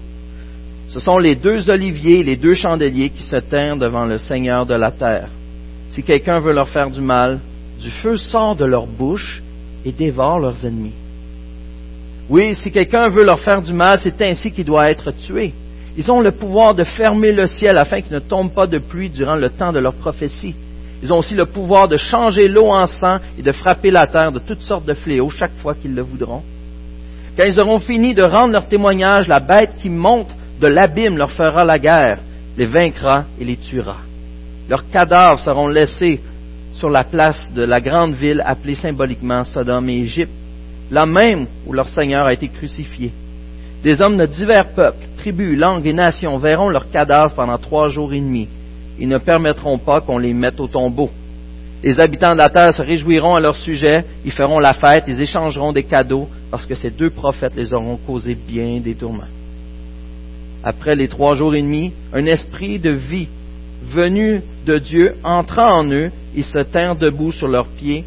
Ce 0.89 1.01
sont 1.01 1.19
les 1.19 1.35
deux 1.35 1.69
oliviers, 1.69 2.23
les 2.23 2.37
deux 2.37 2.55
chandeliers 2.55 3.11
qui 3.11 3.25
se 3.25 3.37
tinrent 3.37 3.77
devant 3.77 4.05
le 4.05 4.19
Seigneur 4.19 4.65
de 4.65 4.75
la 4.75 4.93
terre. 4.93 5.29
Si 5.91 6.05
quelqu'un 6.05 6.39
veut 6.39 6.53
leur 6.53 6.69
faire 6.69 6.91
du 6.91 7.01
mal, 7.01 7.41
du 7.81 7.91
feu 7.91 8.17
sort 8.17 8.55
de 8.55 8.65
leur 8.65 8.87
bouche 8.87 9.43
et 9.85 9.91
dévore 9.91 10.39
leurs 10.39 10.65
ennemis. 10.65 10.95
Oui, 12.29 12.55
si 12.55 12.71
quelqu'un 12.71 13.09
veut 13.09 13.25
leur 13.25 13.41
faire 13.41 13.61
du 13.61 13.73
mal, 13.73 13.99
c'est 13.99 14.23
ainsi 14.23 14.53
qu'il 14.53 14.65
doit 14.65 14.91
être 14.91 15.11
tué. 15.11 15.53
Ils 15.97 16.11
ont 16.13 16.21
le 16.21 16.31
pouvoir 16.31 16.77
de 16.77 16.85
fermer 16.85 17.33
le 17.33 17.47
ciel 17.47 17.77
afin 17.77 18.01
qu'il 18.01 18.15
ne 18.15 18.21
tombe 18.21 18.53
pas 18.53 18.69
de 18.69 18.79
pluie 18.79 19.11
durant 19.11 19.37
le 19.37 19.51
temps 19.51 19.73
de 19.73 19.81
leur 19.81 19.95
prophétie. 19.95 20.55
Ils 21.03 21.13
ont 21.13 21.19
aussi 21.19 21.35
le 21.35 21.47
pouvoir 21.47 21.89
de 21.89 21.97
changer 21.97 22.49
l'eau 22.49 22.69
en 22.69 22.87
sang 22.87 23.19
et 23.39 23.43
de 23.43 23.53
frapper 23.53 23.91
la 23.91 24.07
terre 24.07 24.33
de 24.33 24.39
toutes 24.39 24.63
sortes 24.63 24.87
de 24.87 24.95
fléaux 24.95 25.31
chaque 25.31 25.57
fois 25.59 25.75
qu'ils 25.75 25.95
le 25.95 26.03
voudront. 26.03 26.43
Quand 27.37 27.45
ils 27.45 27.61
auront 27.61 27.79
fini 27.79 28.15
de 28.15 28.23
rendre 28.23 28.53
leur 28.53 28.67
témoignage, 28.67 29.29
la 29.29 29.41
bête 29.41 29.75
qui 29.77 29.91
monte 29.91 30.35
de 30.61 30.67
l'abîme 30.67 31.19
leur 31.19 31.31
fera 31.33 31.65
la 31.65 31.79
guerre, 31.79 32.19
les 32.57 32.67
vaincra 32.67 33.25
et 33.39 33.45
les 33.45 33.57
tuera. 33.57 33.99
Leurs 34.69 34.89
cadavres 34.89 35.39
seront 35.39 35.69
laissés 35.69 36.21
sur 36.73 36.89
la 36.89 37.05
place 37.05 37.53
de 37.55 37.63
la 37.63 37.81
grande 37.81 38.15
ville 38.15 38.43
appelée 38.45 38.75
symboliquement 38.75 39.45
Sodome 39.45 39.89
et 39.91 39.99
Égypte, 39.99 40.33
là 40.91 41.05
même 41.05 41.47
où 41.67 41.73
leur 41.73 41.89
Seigneur 41.89 42.27
a 42.27 42.33
été 42.33 42.49
crucifié. 42.49 43.13
Des 43.83 44.01
hommes 44.01 44.17
de 44.17 44.27
divers 44.27 44.71
peuples, 44.75 45.07
tribus, 45.19 45.59
langues 45.59 45.87
et 45.87 45.93
nations 45.93 46.39
verront 46.39 46.71
leurs 46.71 46.91
cadavres 46.91 47.35
pendant 47.35 47.59
trois 47.59 47.89
jours 47.89 48.13
et 48.13 48.21
demi. 48.21 48.49
Ils 48.99 49.09
ne 49.09 49.19
permettront 49.19 49.79
pas 49.79 50.01
qu'on 50.01 50.19
les 50.19 50.33
mette 50.33 50.61
au 50.61 50.67
tombeau. 50.67 51.11
Les 51.83 52.01
habitants 52.01 52.33
de 52.33 52.39
la 52.39 52.49
terre 52.49 52.73
se 52.73 52.83
réjouiront 52.83 53.37
à 53.37 53.41
leur 53.41 53.55
sujet, 53.55 54.05
ils 54.25 54.33
feront 54.33 54.59
la 54.59 54.73
fête, 54.73 55.05
ils 55.07 55.21
échangeront 55.21 55.73
des 55.73 55.85
cadeaux, 55.85 56.29
parce 56.51 56.67
que 56.67 56.75
ces 56.75 56.91
deux 56.91 57.11
prophètes 57.11 57.55
les 57.55 57.73
auront 57.73 57.99
causé 57.99 58.35
bien 58.35 58.81
des 58.81 58.95
tourments 58.95 59.29
après 60.67 60.97
les 60.97 61.07
trois 61.07 61.35
jours 61.35 61.55
et 61.55 61.63
demi, 61.63 61.93
un 62.13 62.27
esprit 62.27 62.81
de 62.81 62.91
vie 62.91 63.29
venu 63.85 64.43
de 64.67 64.79
Dieu 64.79 65.15
entra 65.23 65.73
en 65.73 65.89
eux, 65.93 66.11
ils 66.35 66.45
se 66.45 66.59
tinrent 66.59 66.97
debout 66.97 67.31
sur 67.31 67.47
leurs 67.47 67.69
pieds. 67.69 68.05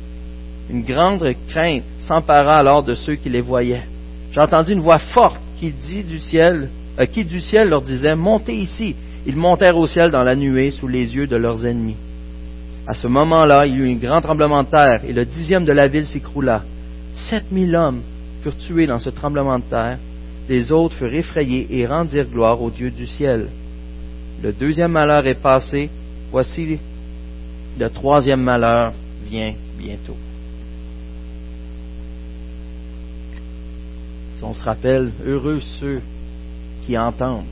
Une 0.69 0.83
grande 0.83 1.25
crainte 1.47 1.83
s'empara 2.01 2.57
alors 2.57 2.83
de 2.83 2.95
ceux 2.95 3.15
qui 3.15 3.29
les 3.29 3.39
voyaient. 3.39 3.85
J'ai 4.33 4.41
entendu 4.41 4.73
une 4.73 4.81
voix 4.81 4.99
forte 4.99 5.39
qui 5.57 5.71
dit 5.71 6.03
du 6.03 6.19
ciel, 6.19 6.67
euh, 6.99 7.05
qui 7.05 7.23
du 7.23 7.39
ciel 7.39 7.69
leur 7.69 7.81
disait, 7.81 8.13
montez 8.13 8.55
ici. 8.55 8.93
Ils 9.25 9.35
montèrent 9.35 9.77
au 9.77 9.87
ciel 9.87 10.11
dans 10.11 10.23
la 10.23 10.35
nuée 10.35 10.71
sous 10.71 10.87
les 10.87 11.15
yeux 11.15 11.27
de 11.27 11.35
leurs 11.35 11.65
ennemis. 11.65 11.97
À 12.87 12.93
ce 12.93 13.07
moment-là, 13.07 13.65
il 13.65 13.75
y 13.75 13.77
eut 13.77 13.91
un 13.91 13.97
grand 13.97 14.21
tremblement 14.21 14.63
de 14.63 14.69
terre 14.69 15.01
et 15.03 15.13
le 15.13 15.25
dixième 15.25 15.65
de 15.65 15.71
la 15.71 15.87
ville 15.87 16.05
s'écroula. 16.05 16.63
Sept 17.15 17.51
mille 17.51 17.75
hommes 17.75 18.01
furent 18.41 18.57
tués 18.57 18.87
dans 18.87 18.97
ce 18.97 19.09
tremblement 19.09 19.59
de 19.59 19.63
terre 19.63 19.97
les 20.49 20.71
autres 20.71 20.95
furent 20.95 21.13
effrayés 21.13 21.67
et 21.69 21.85
rendirent 21.85 22.27
gloire 22.27 22.59
au 22.59 22.71
Dieu 22.71 22.89
du 22.89 23.05
ciel. 23.05 23.49
Le 24.41 24.51
deuxième 24.51 24.91
malheur 24.91 25.27
est 25.27 25.39
passé, 25.39 25.89
voici 26.31 26.79
le 27.79 27.89
troisième 27.89 28.41
malheur 28.41 28.93
vient 29.25 29.53
bientôt. 29.77 30.17
Si 34.35 34.43
on 34.43 34.53
se 34.53 34.63
rappelle, 34.63 35.11
heureux 35.23 35.59
ceux 35.79 36.01
qui 36.85 36.97
entendent 36.97 37.45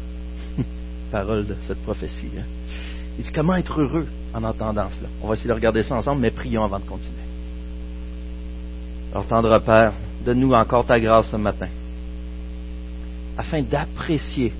parole 1.09 1.45
de 1.45 1.55
cette 1.61 1.81
prophétie. 1.83 2.29
Hein. 2.37 2.43
Il 3.17 3.23
dit 3.23 3.31
comment 3.31 3.55
être 3.55 3.81
heureux 3.81 4.07
en 4.33 4.43
entendant 4.43 4.89
cela? 4.89 5.09
On 5.21 5.27
va 5.27 5.33
essayer 5.33 5.49
de 5.49 5.53
regarder 5.53 5.83
ça 5.83 5.95
ensemble, 5.95 6.21
mais 6.21 6.31
prions 6.31 6.63
avant 6.63 6.79
de 6.79 6.85
continuer. 6.85 7.17
Alors, 9.11 9.25
tendre 9.25 9.57
Père, 9.59 9.93
donne-nous 10.23 10.51
encore 10.51 10.85
ta 10.85 10.99
grâce 10.99 11.31
ce 11.31 11.37
matin 11.37 11.67
afin 13.37 13.61
d'apprécier 13.61 14.51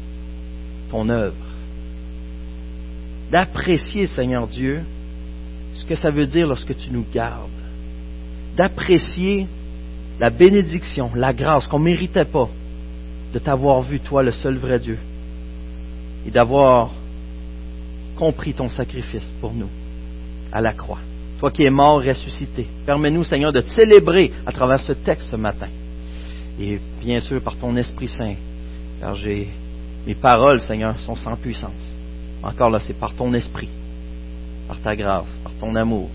ton 0.92 1.10
œuvre, 1.10 1.34
d'apprécier, 3.32 4.08
Seigneur 4.08 4.48
Dieu, 4.48 4.82
ce 5.74 5.84
que 5.84 5.96
ça 5.96 6.12
veut 6.12 6.27
dire 6.27 6.48
lorsque 6.48 6.77
tu 6.77 6.92
nous 6.92 7.06
gardes, 7.12 7.50
d'apprécier 8.56 9.48
la 10.20 10.30
bénédiction, 10.30 11.12
la 11.16 11.34
grâce 11.34 11.68
qu'on 11.68 11.80
ne 11.80 11.86
méritait 11.86 12.25
pas 12.25 12.50
de 13.34 13.39
t'avoir 13.39 13.82
vu, 13.82 14.00
toi, 14.00 14.24
le 14.24 14.32
seul 14.32 14.58
vrai 14.58 14.80
Dieu, 14.80 14.98
et 16.26 16.32
d'avoir 16.32 16.92
compris 18.16 18.54
ton 18.54 18.70
sacrifice 18.70 19.32
pour 19.40 19.54
nous 19.54 19.70
à 20.52 20.62
la 20.62 20.74
croix. 20.74 21.00
Toi 21.40 21.52
qui 21.52 21.64
es 21.64 21.70
mort, 21.70 22.02
ressuscité. 22.02 22.68
Permets-nous, 22.86 23.24
Seigneur, 23.24 23.54
de 23.54 23.62
te 23.62 23.70
célébrer 23.70 24.32
à 24.46 24.52
travers 24.52 24.80
ce 24.80 24.94
texte 24.94 25.30
ce 25.30 25.36
matin. 25.36 25.68
Et 26.60 26.80
bien 27.00 27.20
sûr, 27.20 27.42
par 27.42 27.56
ton 27.58 27.76
Esprit 27.78 28.08
Saint, 28.08 28.36
car 29.00 29.16
mes 30.08 30.16
paroles, 30.16 30.60
Seigneur, 30.62 31.00
sont 31.00 31.16
sans 31.16 31.36
puissance. 31.36 31.96
Encore 32.42 32.70
là, 32.70 32.80
c'est 32.80 32.98
par 32.98 33.14
ton 33.14 33.34
esprit, 33.34 33.70
par 34.68 34.80
ta 34.82 34.96
grâce, 34.96 35.28
par 35.44 35.54
ton 35.60 35.76
amour, 35.76 36.10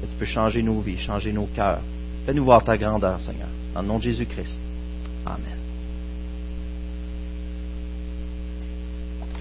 que 0.00 0.06
tu 0.06 0.14
peux 0.18 0.24
changer 0.24 0.62
nos 0.62 0.80
vies, 0.80 0.98
changer 0.98 1.32
nos 1.32 1.46
cœurs. 1.46 1.80
Fais-nous 2.24 2.44
voir 2.44 2.62
ta 2.62 2.76
grandeur, 2.78 3.20
Seigneur, 3.20 3.48
dans 3.74 3.82
le 3.82 3.88
nom 3.88 3.98
de 3.98 4.04
Jésus-Christ. 4.04 4.58
Amen. 5.26 5.61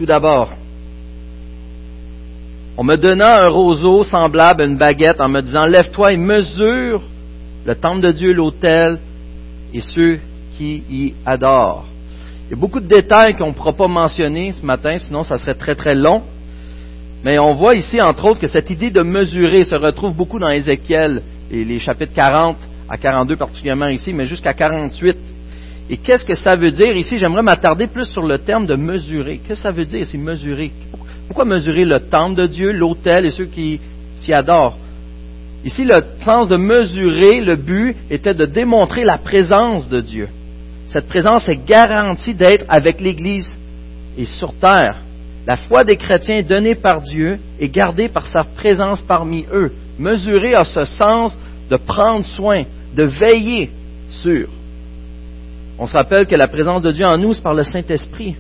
Tout 0.01 0.08
d'abord, 0.08 0.50
on 2.75 2.84
me 2.84 2.96
donna 2.96 3.46
un 3.46 3.50
roseau 3.50 4.03
semblable 4.03 4.63
à 4.63 4.65
une 4.65 4.75
baguette 4.75 5.22
en 5.22 5.29
me 5.29 5.41
disant, 5.41 5.67
lève-toi 5.67 6.13
et 6.13 6.17
mesure 6.17 7.03
le 7.63 7.75
temple 7.75 8.01
de 8.01 8.12
Dieu, 8.12 8.34
l'autel 8.34 8.98
et 9.72 9.79
ceux 9.79 10.20
qui 10.58 10.84
y 10.89 11.13
adorent. 11.24 11.86
Il 12.48 12.55
y 12.55 12.58
a 12.58 12.60
beaucoup 12.60 12.79
de 12.79 12.88
détails 12.88 13.36
qu'on 13.36 13.50
ne 13.50 13.53
pourra 13.53 13.74
pas 13.74 13.88
mentionner 13.88 14.53
ce 14.53 14.65
matin, 14.65 14.98
sinon 14.98 15.22
ça 15.22 15.38
serait 15.38 15.53
très 15.53 15.75
très 15.75 15.93
long. 15.93 16.24
Mais 17.24 17.38
on 17.38 17.53
voit 17.53 17.75
ici, 17.75 18.01
entre 18.01 18.25
autres, 18.25 18.39
que 18.39 18.48
cette 18.48 18.72
idée 18.72 18.89
de 18.89 19.03
mesurer 19.03 19.65
se 19.65 19.75
retrouve 19.75 20.15
beaucoup 20.15 20.39
dans 20.39 20.50
Ézéchiel 20.50 21.22
et 21.51 21.63
les 21.63 21.77
chapitres 21.77 22.15
40 22.15 22.58
à 22.89 22.98
42 22.98 23.36
particulièrement 23.36 23.89
ici, 23.89 24.13
mais 24.13 24.25
jusqu'à 24.25 24.55
48. 24.55 25.15
Et 25.91 25.98
qu'est-ce 25.98 26.24
que 26.24 26.36
ça 26.36 26.55
veut 26.55 26.71
dire? 26.71 26.95
Ici 26.95 27.17
J'aimerais 27.17 27.41
m'attarder 27.41 27.86
plus 27.86 28.05
sur 28.05 28.25
le 28.25 28.39
terme 28.39 28.65
de 28.65 28.75
mesurer. 28.75 29.39
Qu'est-ce 29.39 29.60
que 29.60 29.63
ça 29.63 29.71
veut 29.71 29.83
dire, 29.83 30.07
c'est 30.07 30.17
mesurer? 30.17 30.71
Pourquoi 31.27 31.43
mesurer 31.43 31.83
le 31.83 32.00
temple 32.00 32.41
de 32.41 32.48
Dieu, 32.48 32.71
l'autel 32.71 33.25
et 33.25 33.31
ceux 33.31 33.45
qui 33.45 33.81
s'y 34.15 34.31
adorent? 34.31 34.77
Ici, 35.65 35.83
le 35.83 35.95
sens 36.24 36.48
de 36.48 36.55
mesurer, 36.55 37.41
le 37.41 37.57
but 37.57 37.98
était 38.10 38.33
de 38.33 38.45
démontrer 38.45 39.03
la 39.03 39.17
présence 39.17 39.89
de 39.89 40.00
Dieu. 40.00 40.29
Cette 40.88 41.10
présence 41.10 41.48
est 41.50 41.65
garantie 41.67 42.33
d'être 42.33 42.65
avec 42.69 43.01
l'Église 43.01 43.53
et 44.17 44.25
sur 44.25 44.53
terre. 44.53 45.01
La 45.45 45.57
foi 45.57 45.83
des 45.83 45.98
chrétiens 45.98 46.41
donnée 46.41 46.75
par 46.75 47.01
Dieu 47.01 47.38
est 47.60 47.69
gardée 47.69 48.07
par 48.07 48.27
sa 48.27 48.43
présence 48.43 49.01
parmi 49.01 49.45
eux. 49.53 49.74
Mesurer 50.00 50.53
à 50.55 50.63
ce 50.63 50.86
sens 50.86 51.38
de 51.69 51.75
prendre 51.75 52.24
soin, 52.24 52.63
de 52.95 53.03
veiller 53.03 53.71
sur. 54.21 54.48
On 55.81 55.88
se 55.88 55.97
rappelle 55.97 56.27
que 56.27 56.35
la 56.35 56.47
présence 56.47 56.83
de 56.83 56.91
Dieu 56.91 57.07
en 57.07 57.17
nous, 57.17 57.33
c'est 57.33 57.41
par 57.41 57.55
le 57.55 57.63
Saint-Esprit. 57.63 58.35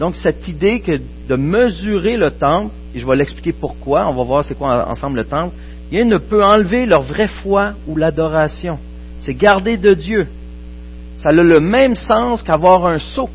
Donc 0.00 0.16
cette 0.16 0.48
idée 0.48 0.80
que 0.80 0.98
de 1.28 1.36
mesurer 1.36 2.16
le 2.16 2.32
temple, 2.32 2.72
et 2.92 2.98
je 2.98 3.06
vais 3.06 3.14
l'expliquer 3.14 3.52
pourquoi, 3.52 4.08
on 4.08 4.14
va 4.14 4.24
voir 4.24 4.44
c'est 4.44 4.58
quoi 4.58 4.88
ensemble 4.90 5.18
le 5.18 5.26
temple, 5.26 5.54
rien 5.92 6.04
ne 6.04 6.18
peut 6.18 6.44
enlever 6.44 6.86
leur 6.86 7.02
vraie 7.02 7.28
foi 7.28 7.74
ou 7.86 7.96
l'adoration. 7.96 8.80
C'est 9.20 9.34
garder 9.34 9.76
de 9.76 9.94
Dieu. 9.94 10.26
Ça 11.18 11.28
a 11.28 11.32
le 11.32 11.60
même 11.60 11.94
sens 11.94 12.42
qu'avoir 12.42 12.84
un 12.84 12.98
sceau. 12.98 13.30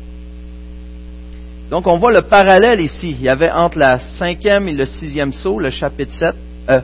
Donc 1.70 1.86
on 1.86 1.96
voit 1.96 2.12
le 2.12 2.20
parallèle 2.20 2.82
ici. 2.82 3.16
Il 3.18 3.22
y 3.22 3.30
avait 3.30 3.50
entre 3.50 3.78
la 3.78 3.98
cinquième 3.98 4.68
et 4.68 4.74
le 4.74 4.84
sixième 4.84 5.32
sceau, 5.32 5.58
le 5.58 5.70
chapitre 5.70 6.12
7, 6.12 6.34
euh, 6.68 6.80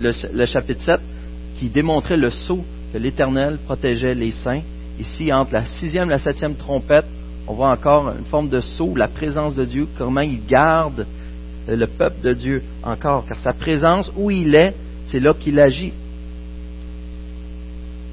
le, 0.00 0.46
chapitre 0.46 0.80
7, 0.80 1.00
qui 1.58 1.68
démontrait 1.68 2.16
le 2.16 2.30
sceau 2.30 2.64
que 2.90 2.96
l'Éternel 2.96 3.58
protégeait 3.66 4.14
les 4.14 4.30
saints. 4.30 4.62
Ici, 4.98 5.32
entre 5.32 5.52
la 5.52 5.66
sixième 5.66 6.08
et 6.08 6.12
la 6.12 6.18
septième 6.18 6.54
trompette, 6.54 7.06
on 7.46 7.54
voit 7.54 7.70
encore 7.70 8.14
une 8.16 8.24
forme 8.24 8.48
de 8.48 8.60
sceau, 8.60 8.94
la 8.96 9.08
présence 9.08 9.54
de 9.54 9.64
Dieu, 9.64 9.86
comment 9.98 10.20
il 10.20 10.44
garde 10.46 11.06
le 11.66 11.86
peuple 11.86 12.20
de 12.22 12.32
Dieu 12.32 12.62
encore, 12.82 13.24
car 13.26 13.38
sa 13.38 13.52
présence, 13.52 14.10
où 14.16 14.30
il 14.30 14.54
est, 14.54 14.74
c'est 15.06 15.20
là 15.20 15.34
qu'il 15.34 15.58
agit. 15.58 15.92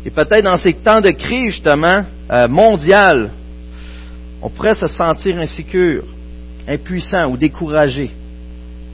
Et 0.06 0.10
peut-être 0.10 0.44
dans 0.44 0.56
ces 0.56 0.74
temps 0.74 1.02
de 1.02 1.12
crise, 1.12 1.54
justement, 1.54 2.04
euh, 2.32 2.48
mondiale, 2.48 3.32
on 4.42 4.50
pourrait 4.50 4.74
se 4.74 4.88
sentir 4.88 5.38
insécure, 5.38 6.04
impuissant 6.68 7.30
ou 7.30 7.38
découragé. 7.38 8.10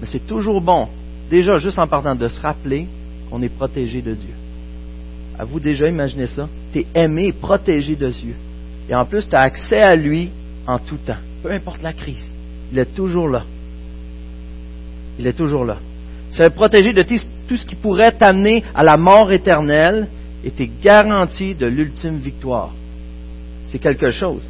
Mais 0.01 0.07
c'est 0.07 0.27
toujours 0.27 0.61
bon, 0.61 0.89
déjà 1.29 1.57
juste 1.57 1.79
en 1.79 1.87
partant 1.87 2.15
de 2.15 2.27
se 2.27 2.41
rappeler 2.41 2.87
qu'on 3.29 3.41
est 3.41 3.55
protégé 3.55 4.01
de 4.01 4.13
Dieu. 4.13 4.33
À 5.39 5.43
vous 5.43 5.59
déjà 5.59 5.87
imaginer 5.87 6.27
ça? 6.27 6.47
Tu 6.73 6.79
es 6.79 6.85
aimé, 6.95 7.31
protégé 7.31 7.95
de 7.95 8.09
Dieu. 8.09 8.35
Et 8.89 8.95
en 8.95 9.05
plus, 9.05 9.27
tu 9.27 9.35
as 9.35 9.41
accès 9.41 9.81
à 9.81 9.95
lui 9.95 10.29
en 10.65 10.79
tout 10.79 10.97
temps. 10.97 11.17
Peu 11.43 11.51
importe 11.51 11.81
la 11.83 11.93
crise. 11.93 12.29
Il 12.71 12.79
est 12.79 12.95
toujours 12.95 13.29
là. 13.29 13.43
Il 15.19 15.27
est 15.27 15.33
toujours 15.33 15.65
là. 15.65 15.77
Tu 16.33 16.41
es 16.41 16.49
protégé 16.49 16.93
de 16.93 17.03
tout 17.47 17.57
ce 17.57 17.65
qui 17.65 17.75
pourrait 17.75 18.11
t'amener 18.11 18.63
à 18.75 18.83
la 18.83 18.97
mort 18.97 19.31
éternelle 19.31 20.07
et 20.43 20.51
tu 20.51 20.63
es 20.63 20.71
garanti 20.81 21.55
de 21.55 21.67
l'ultime 21.67 22.17
victoire. 22.17 22.73
C'est 23.67 23.79
quelque 23.79 24.11
chose. 24.11 24.47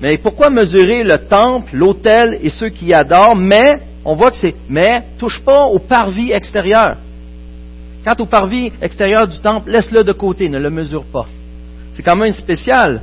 Mais 0.00 0.18
pourquoi 0.18 0.50
mesurer 0.50 1.02
le 1.02 1.18
temple, 1.26 1.76
l'autel 1.76 2.38
et 2.42 2.50
ceux 2.50 2.68
qui 2.68 2.86
y 2.86 2.94
adorent, 2.94 3.36
mais, 3.36 3.68
on 4.04 4.14
voit 4.14 4.30
que 4.30 4.36
c'est, 4.36 4.54
mais, 4.68 5.02
touche 5.18 5.40
pas 5.40 5.64
au 5.64 5.78
parvis 5.78 6.32
extérieur. 6.32 6.96
Quant 8.04 8.14
au 8.18 8.26
parvis 8.26 8.70
extérieur 8.82 9.26
du 9.26 9.38
temple, 9.38 9.70
laisse-le 9.70 10.04
de 10.04 10.12
côté, 10.12 10.48
ne 10.48 10.58
le 10.58 10.70
mesure 10.70 11.04
pas. 11.04 11.26
C'est 11.94 12.02
quand 12.02 12.16
même 12.16 12.32
spécial. 12.32 13.00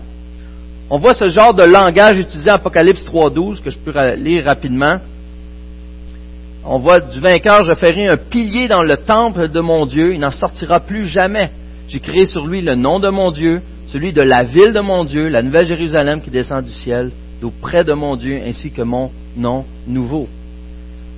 On 0.90 1.00
voit 1.00 1.16
ce 1.16 1.26
genre 1.28 1.54
de 1.54 1.64
langage 1.64 2.20
utilisé 2.20 2.52
en 2.52 2.56
Apocalypse 2.56 3.04
3.12, 3.06 3.62
que 3.62 3.70
je 3.70 3.78
peux 3.80 3.94
lire 4.16 4.44
rapidement. 4.44 5.00
On 6.64 6.78
voit 6.78 7.00
du 7.00 7.20
vainqueur, 7.20 7.64
je 7.64 7.74
ferai 7.74 8.08
un 8.08 8.18
pilier 8.18 8.68
dans 8.68 8.84
le 8.84 8.98
temple 8.98 9.48
de 9.50 9.60
mon 9.60 9.86
Dieu, 9.88 10.14
il 10.14 10.20
n'en 10.20 10.30
sortira 10.30 10.80
plus 10.80 11.08
jamais. 11.08 11.50
J'ai 11.88 12.00
créé 12.00 12.26
sur 12.26 12.46
lui 12.46 12.62
le 12.62 12.76
nom 12.76 13.00
de 13.00 13.10
mon 13.10 13.32
Dieu, 13.32 13.62
celui 13.88 14.14
de 14.14 14.22
la 14.22 14.44
ville 14.44 14.74
de 14.74 14.82
mon 14.82 15.04
Dieu, 15.04 15.30
la 15.30 15.42
nouvelle 15.42 15.66
Jérusalem 15.66 16.22
qui 16.22 16.30
descend 16.30 16.64
du 16.64 16.72
ciel, 16.72 17.12
d'auprès 17.42 17.84
de 17.84 17.94
mon 17.94 18.16
Dieu, 18.16 18.40
ainsi 18.46 18.70
que 18.70 18.84
mon 18.84 19.10
nom 19.36 19.66
nouveau. 19.88 20.28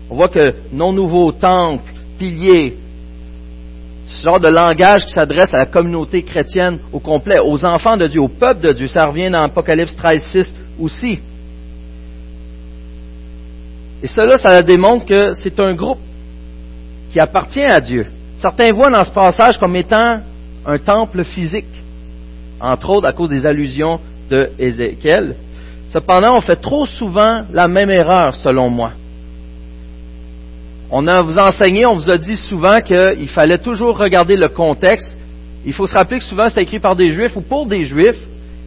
On 0.10 0.16
voit 0.16 0.30
que 0.30 0.54
nom 0.72 0.94
nouveau, 0.94 1.34
temple, 1.34 1.92
pilier, 2.18 2.78
ce 4.06 4.24
genre 4.24 4.40
de 4.40 4.50
langage 4.50 5.06
qui 5.06 5.14
s'adresse 5.14 5.54
à 5.54 5.58
la 5.58 5.66
communauté 5.66 6.24
chrétienne 6.24 6.80
au 6.92 7.00
complet, 7.00 7.40
aux 7.40 7.66
enfants 7.66 7.98
de 7.98 8.08
Dieu, 8.08 8.22
au 8.22 8.28
peuple 8.28 8.62
de 8.62 8.74
Dieu. 8.74 8.88
Ça 8.88 9.06
revient 9.06 9.30
dans 9.30 9.44
Apocalypse 9.44 9.96
13, 9.96 10.24
6 10.24 10.56
aussi. 10.80 11.20
Et 14.02 14.08
cela, 14.08 14.38
ça 14.38 14.62
démontre 14.62 15.06
que 15.06 15.34
c'est 15.34 15.60
un 15.60 15.74
groupe 15.74 16.00
qui 17.12 17.20
appartient 17.20 17.64
à 17.64 17.80
Dieu. 17.80 18.08
Certains 18.38 18.74
voient 18.74 18.92
dans 18.92 19.04
ce 19.04 19.12
passage 19.12 19.58
comme 19.58 19.76
étant 19.76 20.20
un 20.66 20.78
temple 20.78 21.24
physique 21.24 21.84
entre 22.60 22.90
autres 22.90 23.08
à 23.08 23.14
cause 23.14 23.30
des 23.30 23.46
allusions 23.46 24.00
de 24.30 24.50
Ézéchiel. 24.58 25.36
Cependant, 25.90 26.38
on 26.38 26.42
fait 26.42 26.56
trop 26.56 26.86
souvent 26.86 27.44
la 27.52 27.68
même 27.68 27.90
erreur, 27.90 28.36
selon 28.36 28.70
moi. 28.70 28.92
On 30.96 31.08
a 31.08 31.24
vous 31.24 31.40
enseigné, 31.40 31.88
on 31.88 31.96
vous 31.96 32.12
a 32.12 32.20
dit 32.20 32.36
souvent 32.36 32.76
qu'il 32.76 33.28
fallait 33.30 33.58
toujours 33.58 33.98
regarder 33.98 34.36
le 34.36 34.48
contexte. 34.48 35.18
Il 35.66 35.74
faut 35.74 35.88
se 35.88 35.96
rappeler 35.96 36.20
que 36.20 36.24
souvent 36.24 36.48
c'est 36.50 36.62
écrit 36.62 36.80
par 36.80 36.96
des 36.96 37.10
Juifs 37.10 37.36
ou 37.36 37.42
pour 37.42 37.66
des 37.66 37.82
Juifs, 37.82 38.20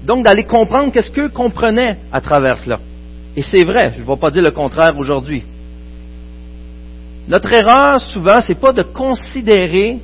donc 0.04 0.24
d'aller 0.24 0.42
comprendre 0.42 0.90
qu'est-ce 0.90 1.12
qu'eux 1.12 1.28
comprenaient 1.28 1.98
à 2.10 2.20
travers 2.20 2.58
cela. 2.58 2.80
Et 3.36 3.42
c'est 3.42 3.62
vrai, 3.62 3.92
je 3.94 4.02
ne 4.02 4.06
vais 4.06 4.16
pas 4.16 4.32
dire 4.32 4.42
le 4.42 4.50
contraire 4.50 4.98
aujourd'hui. 4.98 5.44
Notre 7.28 7.52
erreur, 7.52 8.00
souvent, 8.00 8.40
c'est 8.40 8.58
pas 8.58 8.72
de 8.72 8.82
considérer 8.82 9.98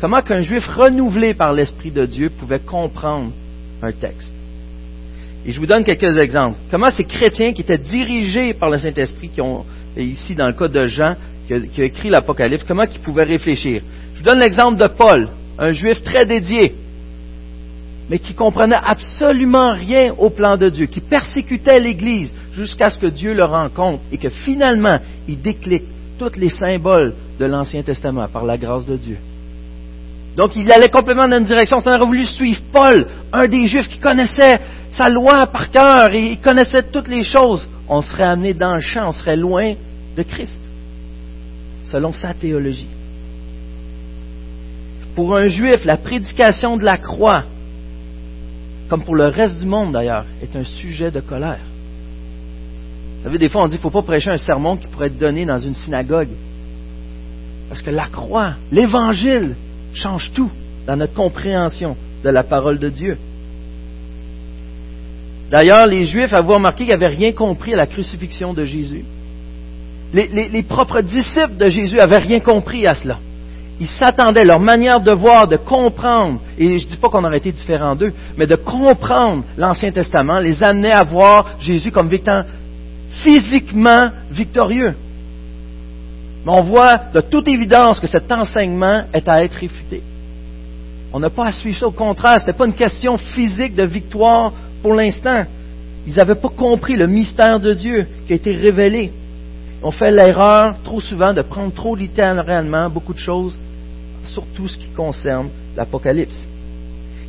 Comment 0.00 0.22
qu'un 0.22 0.40
juif 0.40 0.66
renouvelé 0.66 1.34
par 1.34 1.52
l'Esprit 1.52 1.90
de 1.90 2.06
Dieu 2.06 2.30
pouvait 2.30 2.58
comprendre 2.58 3.32
un 3.82 3.92
texte. 3.92 4.32
Et 5.44 5.52
je 5.52 5.60
vous 5.60 5.66
donne 5.66 5.84
quelques 5.84 6.16
exemples. 6.16 6.56
Comment 6.70 6.90
ces 6.90 7.04
chrétiens 7.04 7.52
qui 7.52 7.60
étaient 7.60 7.76
dirigés 7.76 8.54
par 8.54 8.70
le 8.70 8.78
Saint-Esprit, 8.78 9.28
qui 9.28 9.42
ont, 9.42 9.66
ici 9.98 10.34
dans 10.34 10.46
le 10.46 10.54
cas 10.54 10.68
de 10.68 10.84
Jean, 10.84 11.16
qui 11.58 11.80
a, 11.80 11.84
écrit 11.84 12.10
l'Apocalypse, 12.10 12.64
comment 12.64 12.84
ils 12.84 13.00
pouvaient 13.00 13.24
réfléchir. 13.24 13.82
Je 14.14 14.18
vous 14.18 14.24
donne 14.24 14.40
l'exemple 14.40 14.78
de 14.78 14.88
Paul, 14.88 15.30
un 15.58 15.70
juif 15.70 16.02
très 16.02 16.24
dédié, 16.24 16.74
mais 18.08 18.18
qui 18.18 18.34
comprenait 18.34 18.78
absolument 18.82 19.72
rien 19.72 20.14
au 20.18 20.30
plan 20.30 20.56
de 20.56 20.68
Dieu, 20.68 20.86
qui 20.86 21.00
persécutait 21.00 21.80
l'Église 21.80 22.34
jusqu'à 22.52 22.90
ce 22.90 22.98
que 22.98 23.06
Dieu 23.06 23.34
le 23.34 23.44
rencontre 23.44 24.02
et 24.10 24.18
que 24.18 24.28
finalement 24.28 24.98
il 25.28 25.40
déclic 25.40 25.84
tous 26.18 26.36
les 26.36 26.50
symboles 26.50 27.14
de 27.38 27.44
l'Ancien 27.46 27.82
Testament 27.82 28.28
par 28.28 28.44
la 28.44 28.58
grâce 28.58 28.84
de 28.84 28.96
Dieu. 28.96 29.16
Donc 30.36 30.56
il 30.56 30.70
allait 30.72 30.88
complètement 30.88 31.28
dans 31.28 31.38
une 31.38 31.44
direction. 31.44 31.78
On 31.84 31.88
aurait 31.88 32.04
voulu 32.04 32.26
suivre 32.26 32.60
Paul, 32.72 33.06
un 33.32 33.46
des 33.46 33.66
Juifs 33.66 33.88
qui 33.88 33.98
connaissait 33.98 34.60
sa 34.92 35.08
loi 35.08 35.46
par 35.46 35.70
cœur 35.70 36.12
et 36.12 36.32
il 36.32 36.40
connaissait 36.40 36.82
toutes 36.84 37.08
les 37.08 37.22
choses. 37.22 37.66
On 37.88 38.02
serait 38.02 38.24
amené 38.24 38.54
dans 38.54 38.74
le 38.74 38.80
champ, 38.80 39.08
on 39.08 39.12
serait 39.12 39.36
loin 39.36 39.74
de 40.16 40.22
Christ, 40.22 40.56
selon 41.84 42.12
sa 42.12 42.34
théologie. 42.34 42.88
Pour 45.14 45.36
un 45.36 45.48
Juif, 45.48 45.84
la 45.84 45.96
prédication 45.96 46.76
de 46.76 46.84
la 46.84 46.96
croix, 46.96 47.44
comme 48.88 49.04
pour 49.04 49.16
le 49.16 49.26
reste 49.26 49.58
du 49.58 49.66
monde 49.66 49.92
d'ailleurs, 49.92 50.24
est 50.42 50.56
un 50.56 50.64
sujet 50.64 51.10
de 51.10 51.20
colère. 51.20 51.60
Vous 53.18 53.24
savez, 53.24 53.38
des 53.38 53.48
fois 53.48 53.64
on 53.64 53.68
dit 53.68 53.76
qu'il 53.76 53.86
ne 53.86 53.90
faut 53.90 54.00
pas 54.00 54.06
prêcher 54.06 54.30
un 54.30 54.36
sermon 54.36 54.76
qui 54.76 54.86
pourrait 54.88 55.08
être 55.08 55.18
donné 55.18 55.44
dans 55.44 55.58
une 55.58 55.74
synagogue. 55.74 56.30
Parce 57.68 57.82
que 57.82 57.90
la 57.90 58.06
croix, 58.06 58.54
l'évangile, 58.72 59.54
change 59.94 60.32
tout 60.32 60.50
dans 60.86 60.96
notre 60.96 61.14
compréhension 61.14 61.96
de 62.24 62.30
la 62.30 62.42
parole 62.42 62.78
de 62.78 62.88
Dieu. 62.88 63.16
D'ailleurs, 65.50 65.86
les 65.86 66.04
Juifs 66.04 66.32
avaient 66.32 66.54
remarqué 66.54 66.84
qu'ils 66.84 66.94
n'avaient 66.94 67.08
rien 67.08 67.32
compris 67.32 67.74
à 67.74 67.76
la 67.76 67.86
crucifixion 67.86 68.54
de 68.54 68.64
Jésus. 68.64 69.04
Les, 70.12 70.62
propres 70.62 71.02
disciples 71.02 71.56
de 71.56 71.68
Jésus 71.68 71.96
n'avaient 71.96 72.18
rien 72.18 72.40
compris 72.40 72.86
à 72.86 72.94
cela. 72.94 73.18
Ils 73.78 73.88
s'attendaient, 73.88 74.44
leur 74.44 74.60
manière 74.60 75.00
de 75.00 75.12
voir, 75.12 75.48
de 75.48 75.56
comprendre, 75.56 76.40
et 76.58 76.78
je 76.78 76.84
ne 76.84 76.90
dis 76.90 76.96
pas 76.96 77.08
qu'on 77.08 77.24
aurait 77.24 77.38
été 77.38 77.52
différents 77.52 77.94
d'eux, 77.94 78.12
mais 78.36 78.46
de 78.46 78.56
comprendre 78.56 79.44
l'Ancien 79.56 79.90
Testament, 79.90 80.38
les 80.38 80.62
amenait 80.62 80.92
à 80.92 81.02
voir 81.02 81.52
Jésus 81.60 81.90
comme 81.90 82.12
étant 82.12 82.42
physiquement 83.22 84.10
victorieux. 84.30 84.94
Mais 86.44 86.52
on 86.52 86.62
voit 86.62 87.00
de 87.14 87.20
toute 87.20 87.48
évidence 87.48 88.00
que 88.00 88.06
cet 88.06 88.30
enseignement 88.30 89.04
est 89.12 89.28
à 89.28 89.42
être 89.42 89.54
réfuté. 89.54 90.02
On 91.12 91.18
n'a 91.18 91.30
pas 91.30 91.46
à 91.46 91.52
suivre 91.52 91.78
ça. 91.78 91.86
Au 91.86 91.92
contraire, 91.92 92.38
ce 92.38 92.46
n'était 92.46 92.58
pas 92.58 92.66
une 92.66 92.74
question 92.74 93.16
physique 93.16 93.74
de 93.74 93.84
victoire 93.84 94.52
pour 94.82 94.94
l'instant. 94.94 95.44
Ils 96.06 96.14
n'avaient 96.14 96.34
pas 96.34 96.48
compris 96.48 96.96
le 96.96 97.06
mystère 97.06 97.60
de 97.60 97.74
Dieu 97.74 98.06
qui 98.26 98.32
a 98.32 98.36
été 98.36 98.52
révélé. 98.52 99.12
On 99.82 99.90
fait 99.90 100.10
l'erreur 100.10 100.76
trop 100.84 101.00
souvent 101.00 101.32
de 101.32 101.42
prendre 101.42 101.72
trop 101.72 101.96
littéralement 101.96 102.90
beaucoup 102.90 103.14
de 103.14 103.18
choses, 103.18 103.56
surtout 104.24 104.68
ce 104.68 104.76
qui 104.76 104.88
concerne 104.88 105.48
l'Apocalypse. 105.76 106.38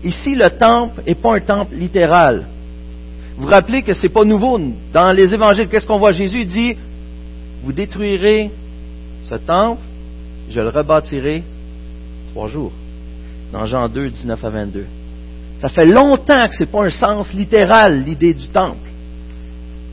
Ici, 0.04 0.36
le 0.36 0.50
temple 0.50 1.02
n'est 1.08 1.16
pas 1.16 1.36
un 1.36 1.40
temple 1.40 1.76
littéral. 1.76 2.48
Vous 3.38 3.48
rappelez 3.48 3.84
que 3.84 3.94
ce 3.94 4.04
n'est 4.04 4.14
pas 4.14 4.26
nouveau. 4.26 4.60
Dans 4.94 5.12
les 5.12 5.34
évangiles, 5.34 5.68
qu'est-ce 5.68 5.88
qu'on 5.88 6.00
voit? 6.00 6.12
Jésus 6.12 6.46
dit 6.46 6.76
Vous 7.64 7.72
détruirez 7.72 8.52
ce 9.24 9.36
temple, 9.36 9.82
je 10.50 10.60
le 10.60 10.70
rebâtirai 10.70 11.44
trois 12.32 12.48
jours. 12.48 12.74
Dans 13.54 13.66
Jean 13.66 13.88
2, 13.88 14.10
19 14.10 14.44
à 14.44 14.50
22. 14.50 14.86
Ça 15.60 15.70
fait 15.70 15.86
longtemps 15.86 16.48
que 16.48 16.56
ce 16.56 16.64
n'est 16.64 16.70
pas 16.70 16.86
un 16.86 16.90
sens 16.90 17.34
littéral, 17.34 18.04
l'idée 18.04 18.34
du 18.34 18.48
temple. 18.48 18.90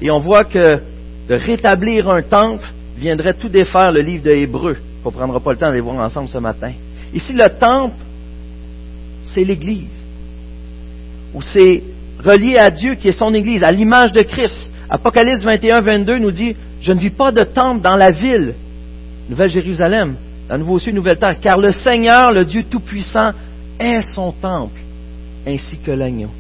Et 0.01 0.11
on 0.11 0.21
voit 0.21 0.45
que 0.45 0.81
de 1.29 1.35
rétablir 1.35 2.09
un 2.09 2.23
temple 2.23 2.67
viendrait 2.97 3.35
tout 3.35 3.49
défaire 3.49 3.93
le 3.93 4.01
livre 4.01 4.25
de 4.25 4.31
Hébreu. 4.31 4.77
On 5.05 5.11
ne 5.11 5.15
prendra 5.15 5.41
pas 5.41 5.53
le 5.53 5.59
temps 5.59 5.69
d'aller 5.69 5.81
voir 5.81 5.97
ensemble 5.97 6.29
ce 6.29 6.39
matin. 6.39 6.73
Ici, 7.15 7.33
le 7.33 7.49
temple, 7.59 7.95
c'est 9.35 9.45
l'Église. 9.45 10.07
Ou 11.35 11.43
c'est 11.43 11.83
relié 12.25 12.57
à 12.59 12.71
Dieu 12.71 12.95
qui 12.95 13.09
est 13.09 13.13
son 13.13 13.33
Église, 13.35 13.63
à 13.63 13.71
l'image 13.71 14.13
de 14.13 14.23
Christ. 14.23 14.71
Apocalypse 14.91 15.43
21, 15.43 15.83
22 15.83 16.19
nous 16.19 16.31
dit, 16.31 16.57
je 16.81 16.93
ne 16.93 16.99
vis 16.99 17.11
pas 17.11 17.31
de 17.31 17.43
temple 17.43 17.81
dans 17.83 17.97
la 17.97 18.11
ville, 18.11 18.55
Nouvelle 19.29 19.51
Jérusalem, 19.51 20.17
la 20.49 20.57
nouveau 20.57 20.79
ciel, 20.79 20.95
nouvelle 20.95 21.19
terre, 21.19 21.39
car 21.41 21.59
le 21.59 21.71
Seigneur, 21.71 22.33
le 22.33 22.47
Dieu 22.47 22.65
Tout-Puissant, 22.69 23.33
est 23.79 24.01
son 24.15 24.33
temple, 24.33 24.81
ainsi 25.47 25.77
que 25.79 25.91
l'agneau. 25.91 26.31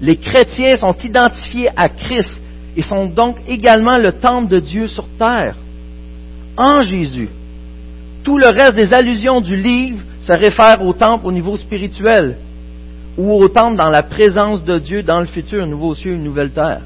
Les 0.00 0.16
chrétiens 0.16 0.74
sont 0.76 0.94
identifiés 1.04 1.68
à 1.76 1.88
Christ 1.88 2.42
et 2.76 2.82
sont 2.82 3.06
donc 3.06 3.36
également 3.48 3.96
le 3.96 4.12
temple 4.12 4.48
de 4.48 4.60
Dieu 4.60 4.86
sur 4.86 5.06
terre, 5.18 5.56
en 6.56 6.82
Jésus. 6.82 7.28
Tout 8.22 8.38
le 8.38 8.48
reste 8.48 8.74
des 8.76 8.92
allusions 8.92 9.40
du 9.40 9.56
livre 9.56 10.02
se 10.20 10.32
réfèrent 10.32 10.82
au 10.82 10.92
temple 10.92 11.26
au 11.26 11.32
niveau 11.32 11.56
spirituel, 11.56 12.36
ou 13.16 13.32
au 13.32 13.48
temple 13.48 13.76
dans 13.76 13.88
la 13.88 14.02
présence 14.02 14.62
de 14.62 14.78
Dieu 14.78 15.02
dans 15.02 15.20
le 15.20 15.26
futur, 15.26 15.66
nouveau 15.66 15.94
ciel, 15.94 16.14
une 16.14 16.24
nouvelle 16.24 16.50
terre. 16.50 16.82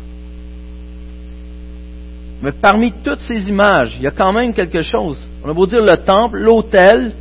Mais 2.42 2.52
parmi 2.52 2.92
toutes 3.04 3.20
ces 3.20 3.48
images, 3.48 3.96
il 3.98 4.02
y 4.02 4.06
a 4.06 4.12
quand 4.12 4.32
même 4.32 4.54
quelque 4.54 4.82
chose. 4.82 5.18
On 5.44 5.50
a 5.50 5.52
beau 5.52 5.66
dire 5.66 5.82
le 5.82 5.96
temple, 5.96 6.38
l'autel, 6.38 7.12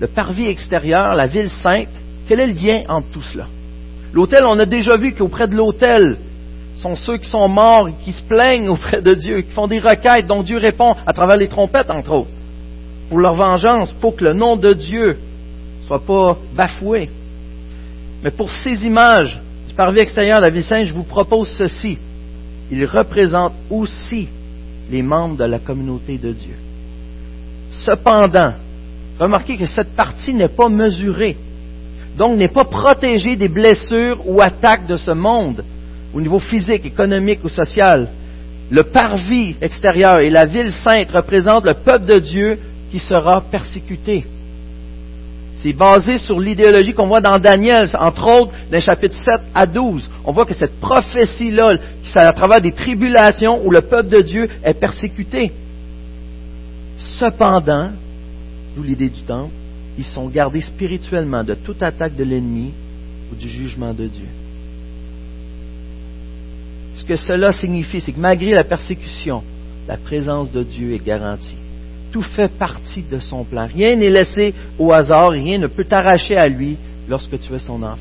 le 0.00 0.06
parvis 0.08 0.46
extérieur, 0.46 1.14
la 1.14 1.26
ville 1.26 1.50
sainte. 1.50 1.88
Quel 2.26 2.40
est 2.40 2.46
le 2.48 2.54
lien 2.54 2.82
entre 2.88 3.08
tout 3.12 3.22
cela? 3.22 3.46
L'autel, 4.12 4.44
on 4.46 4.58
a 4.58 4.66
déjà 4.66 4.96
vu 4.96 5.12
qu'auprès 5.12 5.46
de 5.46 5.54
l'autel 5.54 6.16
sont 6.76 6.96
ceux 6.96 7.18
qui 7.18 7.28
sont 7.28 7.48
morts 7.48 7.88
qui 8.04 8.12
se 8.12 8.22
plaignent 8.22 8.68
auprès 8.68 9.02
de 9.02 9.14
Dieu, 9.14 9.42
qui 9.42 9.52
font 9.52 9.66
des 9.66 9.78
requêtes 9.78 10.26
dont 10.26 10.42
Dieu 10.42 10.58
répond 10.58 10.94
à 11.06 11.12
travers 11.12 11.36
les 11.36 11.48
trompettes, 11.48 11.90
entre 11.90 12.12
autres, 12.12 12.30
pour 13.08 13.18
leur 13.18 13.34
vengeance, 13.34 13.92
pour 14.00 14.16
que 14.16 14.24
le 14.24 14.32
nom 14.32 14.56
de 14.56 14.72
Dieu 14.72 15.18
soit 15.86 16.04
pas 16.04 16.36
bafoué. 16.54 17.08
Mais 18.24 18.30
pour 18.30 18.50
ces 18.50 18.86
images 18.86 19.40
du 19.68 19.74
parvis 19.74 20.00
extérieur 20.00 20.38
de 20.38 20.44
la 20.44 20.50
ville 20.50 20.64
sainte, 20.64 20.84
je 20.84 20.94
vous 20.94 21.04
propose 21.04 21.48
ceci 21.58 21.98
il 22.72 22.86
représente 22.86 23.52
aussi 23.70 24.28
les 24.90 25.02
membres 25.02 25.36
de 25.36 25.44
la 25.44 25.58
communauté 25.58 26.16
de 26.16 26.32
Dieu. 26.32 26.56
Cependant, 27.84 28.54
remarquez 29.20 29.58
que 29.58 29.66
cette 29.66 29.94
partie 29.94 30.32
n'est 30.32 30.48
pas 30.48 30.70
mesurée, 30.70 31.36
donc 32.16 32.38
n'est 32.38 32.48
pas 32.48 32.64
protégée 32.64 33.36
des 33.36 33.50
blessures 33.50 34.26
ou 34.26 34.40
attaques 34.40 34.86
de 34.86 34.96
ce 34.96 35.10
monde 35.10 35.62
au 36.14 36.20
niveau 36.20 36.38
physique, 36.38 36.84
économique 36.84 37.44
ou 37.44 37.48
social. 37.48 38.08
Le 38.70 38.84
parvis 38.84 39.56
extérieur 39.60 40.20
et 40.20 40.30
la 40.30 40.46
ville 40.46 40.72
sainte 40.72 41.10
représentent 41.10 41.64
le 41.64 41.74
peuple 41.74 42.06
de 42.06 42.18
Dieu 42.18 42.58
qui 42.90 42.98
sera 42.98 43.40
persécuté. 43.40 44.24
C'est 45.56 45.72
basé 45.72 46.18
sur 46.18 46.40
l'idéologie 46.40 46.92
qu'on 46.92 47.06
voit 47.06 47.20
dans 47.20 47.38
Daniel, 47.38 47.88
entre 47.98 48.26
autres, 48.26 48.52
dans 48.70 48.76
les 48.76 48.80
chapitres 48.80 49.16
7 49.16 49.40
à 49.54 49.66
12. 49.66 50.08
On 50.24 50.32
voit 50.32 50.44
que 50.44 50.54
cette 50.54 50.80
prophétie-là, 50.80 51.76
c'est 52.02 52.18
à 52.18 52.32
travers 52.32 52.60
des 52.60 52.72
tribulations 52.72 53.64
où 53.64 53.70
le 53.70 53.82
peuple 53.82 54.08
de 54.08 54.20
Dieu 54.22 54.48
est 54.64 54.74
persécuté. 54.74 55.52
Cependant, 57.18 57.90
d'où 58.74 58.82
l'idée 58.82 59.10
du 59.10 59.22
temple, 59.22 59.52
ils 59.98 60.04
sont 60.04 60.28
gardés 60.28 60.62
spirituellement 60.62 61.44
de 61.44 61.54
toute 61.54 61.82
attaque 61.82 62.16
de 62.16 62.24
l'ennemi 62.24 62.72
ou 63.30 63.36
du 63.36 63.48
jugement 63.48 63.92
de 63.92 64.06
Dieu. 64.06 64.28
Ce 66.96 67.04
que 67.04 67.16
cela 67.16 67.52
signifie, 67.52 68.00
c'est 68.00 68.12
que 68.12 68.20
malgré 68.20 68.52
la 68.52 68.64
persécution, 68.64 69.42
la 69.88 69.96
présence 69.96 70.50
de 70.52 70.62
Dieu 70.62 70.92
est 70.94 71.04
garantie 71.04 71.56
tout 72.12 72.22
fait 72.22 72.52
partie 72.58 73.02
de 73.02 73.18
son 73.18 73.42
plan. 73.42 73.66
Rien 73.66 73.96
n'est 73.96 74.10
laissé 74.10 74.54
au 74.78 74.92
hasard, 74.92 75.30
rien 75.30 75.58
ne 75.58 75.66
peut 75.66 75.84
t'arracher 75.84 76.36
à 76.36 76.46
lui 76.46 76.76
lorsque 77.08 77.40
tu 77.40 77.54
es 77.54 77.58
son 77.58 77.82
enfant. 77.82 77.98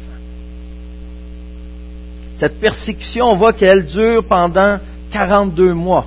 Cette 2.36 2.60
persécution, 2.60 3.26
on 3.26 3.38
voit 3.38 3.54
qu'elle 3.54 3.86
dure 3.86 4.24
pendant 4.28 4.78
42 5.12 5.74
mois. 5.74 6.06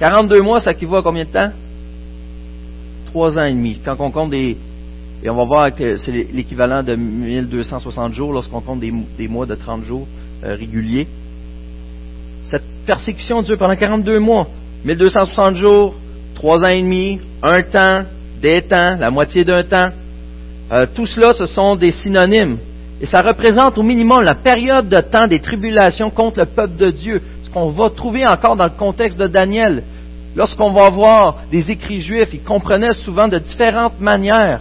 42 0.00 0.42
mois, 0.42 0.60
ça 0.60 0.72
équivaut 0.72 0.96
à 0.96 1.02
combien 1.02 1.24
de 1.24 1.30
temps? 1.30 1.50
Trois 3.06 3.38
ans 3.38 3.44
et 3.44 3.52
demi. 3.52 3.78
Quand 3.84 3.96
on 4.00 4.10
compte 4.10 4.30
des... 4.30 4.56
Et 5.22 5.30
on 5.30 5.36
va 5.36 5.44
voir 5.44 5.74
que 5.74 5.96
c'est 5.96 6.10
l'équivalent 6.10 6.82
de 6.82 6.94
1260 6.96 8.12
jours 8.12 8.32
lorsqu'on 8.32 8.60
compte 8.60 8.80
des, 8.80 9.28
mois 9.28 9.46
de 9.46 9.54
30 9.54 9.82
jours 9.84 10.06
euh, 10.44 10.56
réguliers. 10.56 11.06
Cette 12.44 12.64
persécution 12.86 13.42
dure 13.42 13.56
pendant 13.56 13.76
42 13.76 14.18
mois. 14.18 14.46
1260 14.84 15.54
jours, 15.54 15.94
trois 16.34 16.62
ans 16.64 16.68
et 16.68 16.82
demi, 16.82 17.18
un 17.42 17.62
temps, 17.62 18.02
des 18.42 18.62
temps, 18.62 18.96
la 18.98 19.10
moitié 19.10 19.44
d'un 19.44 19.62
temps. 19.62 19.90
Euh, 20.72 20.86
tout 20.94 21.06
cela, 21.06 21.32
ce 21.32 21.46
sont 21.46 21.76
des 21.76 21.92
synonymes. 21.92 22.58
Et 23.00 23.06
ça 23.06 23.22
représente 23.22 23.78
au 23.78 23.82
minimum 23.82 24.22
la 24.22 24.34
période 24.34 24.88
de 24.88 25.00
temps 25.00 25.26
des 25.26 25.40
tribulations 25.40 26.10
contre 26.10 26.40
le 26.40 26.46
peuple 26.46 26.76
de 26.76 26.90
Dieu, 26.90 27.22
ce 27.44 27.50
qu'on 27.50 27.70
va 27.70 27.90
trouver 27.90 28.26
encore 28.26 28.56
dans 28.56 28.64
le 28.64 28.78
contexte 28.78 29.18
de 29.18 29.26
Daniel. 29.26 29.82
Lorsqu'on 30.36 30.72
va 30.72 30.90
voir 30.90 31.38
des 31.50 31.70
écrits 31.70 32.00
juifs, 32.00 32.30
ils 32.32 32.42
comprenaient 32.42 32.92
souvent 32.92 33.28
de 33.28 33.38
différentes 33.38 34.00
manières 34.00 34.60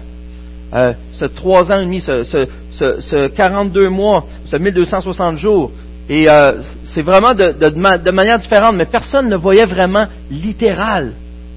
euh, 0.73 0.93
ce 1.11 1.25
trois 1.25 1.71
ans 1.71 1.79
et 1.79 1.85
demi, 1.85 2.01
ce, 2.01 2.23
ce, 2.23 2.47
ce, 2.71 3.27
42 3.27 3.89
mois, 3.89 4.25
ce 4.45 4.57
1260 4.57 5.37
jours. 5.37 5.71
Et 6.09 6.29
euh, 6.29 6.59
c'est 6.83 7.03
vraiment 7.03 7.33
de, 7.33 7.51
de, 7.51 7.69
de, 7.69 8.11
manière 8.11 8.39
différente, 8.39 8.75
mais 8.75 8.85
personne 8.85 9.29
ne 9.29 9.37
voyait 9.37 9.65
vraiment 9.65 10.07
littéral 10.29 11.13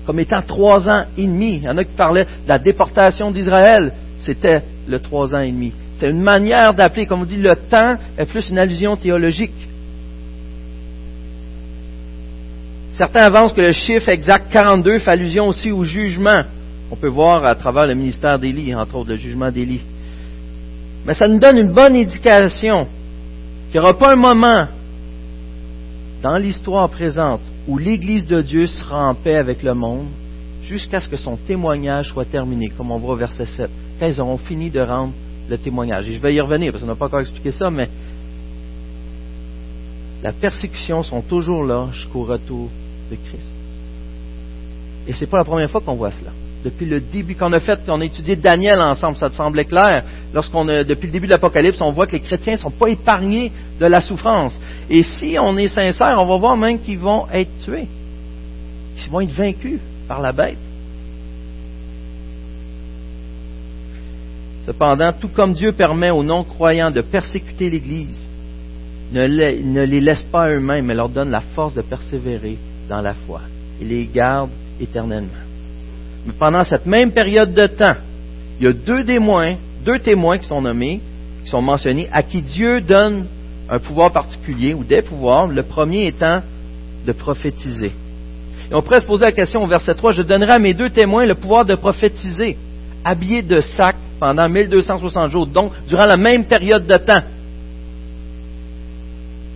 comme 0.06 0.20
étant 0.20 0.40
trois 0.42 0.88
ans 0.88 1.04
et 1.18 1.26
demi. 1.26 1.56
Il 1.56 1.64
y 1.64 1.68
en 1.68 1.76
a 1.76 1.84
qui 1.84 1.96
parlaient 1.96 2.24
de 2.24 2.48
la 2.48 2.58
déportation 2.58 3.30
d'Israël. 3.32 3.92
C'était 4.20 4.62
le 4.86 5.00
trois 5.00 5.34
ans 5.34 5.40
et 5.40 5.50
demi. 5.50 5.72
C'est 5.98 6.08
une 6.08 6.22
manière 6.22 6.74
d'appeler, 6.74 7.06
comme 7.06 7.22
on 7.22 7.24
dit, 7.24 7.36
le 7.40 7.56
temps 7.56 7.96
est 8.16 8.26
plus 8.26 8.48
une 8.50 8.58
allusion 8.58 8.96
théologique. 8.96 9.68
Certains 12.92 13.26
avancent 13.26 13.52
que 13.52 13.60
le 13.60 13.72
chiffre 13.72 14.08
exact 14.08 14.50
42 14.52 15.00
fait 15.00 15.10
allusion 15.10 15.48
aussi 15.48 15.70
au 15.70 15.82
jugement. 15.82 16.44
On 16.90 16.96
peut 16.96 17.08
voir 17.08 17.44
à 17.44 17.54
travers 17.54 17.86
le 17.86 17.94
ministère 17.94 18.38
d'Élie, 18.38 18.74
entre 18.74 18.96
autres 18.96 19.10
le 19.10 19.16
jugement 19.16 19.50
d'Élie. 19.50 19.82
Mais 21.04 21.14
ça 21.14 21.26
nous 21.26 21.38
donne 21.38 21.58
une 21.58 21.72
bonne 21.72 21.96
indication 21.96 22.86
qu'il 23.70 23.80
n'y 23.80 23.86
aura 23.86 23.98
pas 23.98 24.12
un 24.12 24.16
moment 24.16 24.66
dans 26.22 26.36
l'histoire 26.36 26.88
présente 26.88 27.40
où 27.66 27.78
l'Église 27.78 28.26
de 28.26 28.40
Dieu 28.40 28.66
sera 28.66 29.08
en 29.08 29.14
paix 29.14 29.36
avec 29.36 29.62
le 29.62 29.74
monde 29.74 30.06
jusqu'à 30.62 31.00
ce 31.00 31.08
que 31.08 31.16
son 31.16 31.36
témoignage 31.36 32.10
soit 32.10 32.24
terminé, 32.24 32.68
comme 32.76 32.90
on 32.90 32.98
voit 32.98 33.14
au 33.14 33.16
verset 33.16 33.46
7, 33.46 33.70
quand 33.98 34.06
ils 34.06 34.20
auront 34.20 34.38
fini 34.38 34.70
de 34.70 34.80
rendre 34.80 35.12
le 35.48 35.58
témoignage. 35.58 36.08
Et 36.08 36.16
je 36.16 36.20
vais 36.20 36.34
y 36.34 36.40
revenir 36.40 36.72
parce 36.72 36.82
qu'on 36.82 36.88
n'a 36.88 36.96
pas 36.96 37.06
encore 37.06 37.20
expliqué 37.20 37.50
ça, 37.50 37.70
mais 37.70 37.88
la 40.22 40.32
persécution 40.32 41.02
sont 41.02 41.20
toujours 41.22 41.64
là 41.64 41.88
jusqu'au 41.92 42.24
retour 42.24 42.68
de 43.10 43.16
Christ. 43.16 43.54
Et 45.06 45.12
ce 45.12 45.20
n'est 45.20 45.30
pas 45.30 45.38
la 45.38 45.44
première 45.44 45.70
fois 45.70 45.80
qu'on 45.80 45.94
voit 45.94 46.10
cela 46.10 46.32
depuis 46.66 46.86
le 46.86 47.00
début, 47.00 47.36
qu'on 47.36 47.52
a 47.52 47.60
fait, 47.60 47.78
qu'on 47.86 48.00
a 48.00 48.04
étudié 48.04 48.34
Daniel 48.34 48.80
ensemble, 48.80 49.16
ça 49.16 49.30
te 49.30 49.36
semblait 49.36 49.66
clair. 49.66 50.02
Lorsqu'on 50.34 50.68
a, 50.68 50.82
depuis 50.82 51.06
le 51.06 51.12
début 51.12 51.26
de 51.28 51.32
l'Apocalypse, 51.32 51.80
on 51.80 51.92
voit 51.92 52.08
que 52.08 52.12
les 52.12 52.20
chrétiens 52.20 52.54
ne 52.54 52.58
sont 52.58 52.72
pas 52.72 52.88
épargnés 52.88 53.52
de 53.78 53.86
la 53.86 54.00
souffrance. 54.00 54.60
Et 54.90 55.04
si 55.04 55.36
on 55.40 55.56
est 55.58 55.68
sincère, 55.68 56.16
on 56.18 56.26
va 56.26 56.36
voir 56.38 56.56
même 56.56 56.80
qu'ils 56.80 56.98
vont 56.98 57.26
être 57.32 57.56
tués. 57.58 57.86
Qu'ils 58.96 59.12
vont 59.12 59.20
être 59.20 59.30
vaincus 59.30 59.78
par 60.08 60.20
la 60.20 60.32
bête. 60.32 60.58
Cependant, 64.64 65.12
tout 65.12 65.28
comme 65.28 65.52
Dieu 65.52 65.70
permet 65.70 66.10
aux 66.10 66.24
non-croyants 66.24 66.90
de 66.90 67.00
persécuter 67.00 67.70
l'Église, 67.70 68.28
ne 69.12 69.24
les, 69.24 69.62
ne 69.62 69.84
les 69.84 70.00
laisse 70.00 70.24
pas 70.32 70.48
eux-mêmes, 70.48 70.86
mais 70.86 70.94
leur 70.94 71.08
donne 71.08 71.30
la 71.30 71.42
force 71.42 71.74
de 71.74 71.82
persévérer 71.82 72.58
dans 72.88 73.00
la 73.00 73.14
foi. 73.14 73.42
Il 73.80 73.86
les 73.86 74.10
garde 74.12 74.50
éternellement. 74.80 75.45
Mais 76.26 76.32
pendant 76.38 76.64
cette 76.64 76.86
même 76.86 77.12
période 77.12 77.54
de 77.54 77.66
temps, 77.66 77.94
il 78.58 78.66
y 78.66 78.68
a 78.68 78.72
deux 78.72 79.04
témoins, 79.04 79.56
deux 79.84 79.98
témoins 80.00 80.38
qui 80.38 80.48
sont 80.48 80.60
nommés, 80.60 81.00
qui 81.44 81.50
sont 81.50 81.62
mentionnés, 81.62 82.08
à 82.12 82.22
qui 82.22 82.42
Dieu 82.42 82.80
donne 82.80 83.26
un 83.68 83.78
pouvoir 83.78 84.12
particulier 84.12 84.74
ou 84.74 84.84
des 84.84 85.02
pouvoirs, 85.02 85.46
le 85.46 85.62
premier 85.62 86.08
étant 86.08 86.42
de 87.06 87.12
prophétiser. 87.12 87.92
Et 88.70 88.74
on 88.74 88.82
pourrait 88.82 89.00
se 89.00 89.06
poser 89.06 89.24
la 89.24 89.32
question 89.32 89.62
au 89.62 89.68
verset 89.68 89.94
3, 89.94 90.12
je 90.12 90.22
donnerai 90.22 90.52
à 90.52 90.58
mes 90.58 90.74
deux 90.74 90.90
témoins 90.90 91.24
le 91.24 91.34
pouvoir 91.34 91.64
de 91.64 91.76
prophétiser, 91.76 92.56
habillés 93.04 93.42
de 93.42 93.60
sac 93.60 93.94
pendant 94.18 94.48
1260 94.48 95.30
jours, 95.30 95.46
donc 95.46 95.72
durant 95.86 96.06
la 96.06 96.16
même 96.16 96.46
période 96.46 96.86
de 96.86 96.96
temps. 96.96 97.22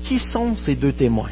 Qui 0.05 0.19
sont 0.19 0.55
ces 0.57 0.77
deux 0.77 0.93
témoins? 0.93 1.31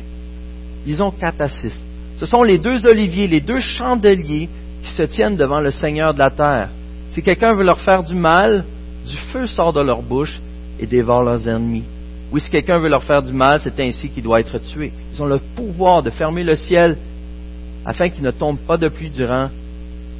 Ils 0.86 1.02
ont 1.02 1.10
quatre 1.10 1.40
à 1.40 1.48
six. 1.48 1.84
Ce 2.18 2.26
sont 2.26 2.42
les 2.42 2.58
deux 2.58 2.84
oliviers, 2.86 3.28
les 3.28 3.40
deux 3.40 3.60
chandeliers 3.60 4.48
se 4.92 5.02
tiennent 5.02 5.36
devant 5.36 5.60
le 5.60 5.70
Seigneur 5.70 6.14
de 6.14 6.18
la 6.18 6.30
terre. 6.30 6.68
Si 7.10 7.22
quelqu'un 7.22 7.54
veut 7.54 7.64
leur 7.64 7.80
faire 7.80 8.02
du 8.02 8.14
mal, 8.14 8.64
du 9.06 9.16
feu 9.32 9.46
sort 9.46 9.72
de 9.72 9.80
leur 9.80 10.02
bouche 10.02 10.40
et 10.78 10.86
dévore 10.86 11.22
leurs 11.22 11.48
ennemis. 11.48 11.84
Oui, 12.30 12.40
si 12.40 12.50
quelqu'un 12.50 12.78
veut 12.78 12.88
leur 12.88 13.02
faire 13.02 13.22
du 13.22 13.32
mal, 13.32 13.60
c'est 13.60 13.80
ainsi 13.80 14.10
qu'il 14.10 14.22
doit 14.22 14.40
être 14.40 14.58
tué. 14.58 14.92
Ils 15.14 15.22
ont 15.22 15.26
le 15.26 15.38
pouvoir 15.56 16.02
de 16.02 16.10
fermer 16.10 16.44
le 16.44 16.54
ciel 16.54 16.96
afin 17.86 18.10
qu'il 18.10 18.22
ne 18.22 18.30
tombe 18.30 18.58
pas 18.58 18.76
de 18.76 18.88
pluie 18.88 19.10
durant 19.10 19.48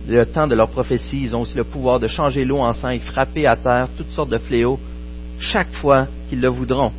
le 0.09 0.25
temps 0.25 0.47
de 0.47 0.55
leur 0.55 0.69
prophétie, 0.69 1.25
ils 1.25 1.37
ont 1.37 1.43
aussi 1.43 1.57
le 1.57 1.65
pouvoir 1.65 2.01
de 2.01 2.07
changer 2.07 2.45
l'eau 2.45 2.59
en 2.59 2.73
sang 2.73 2.89
et 2.89 2.99
frapper 2.99 3.47
à 3.47 3.57
terre 3.57 3.89
toutes 3.97 4.11
sortes 4.11 4.31
de 4.31 4.39
fléaux 4.39 4.79
chaque 5.39 5.73
fois 5.75 6.07
qu'ils 6.29 6.41
le 6.41 6.49
voudront. 6.49 6.93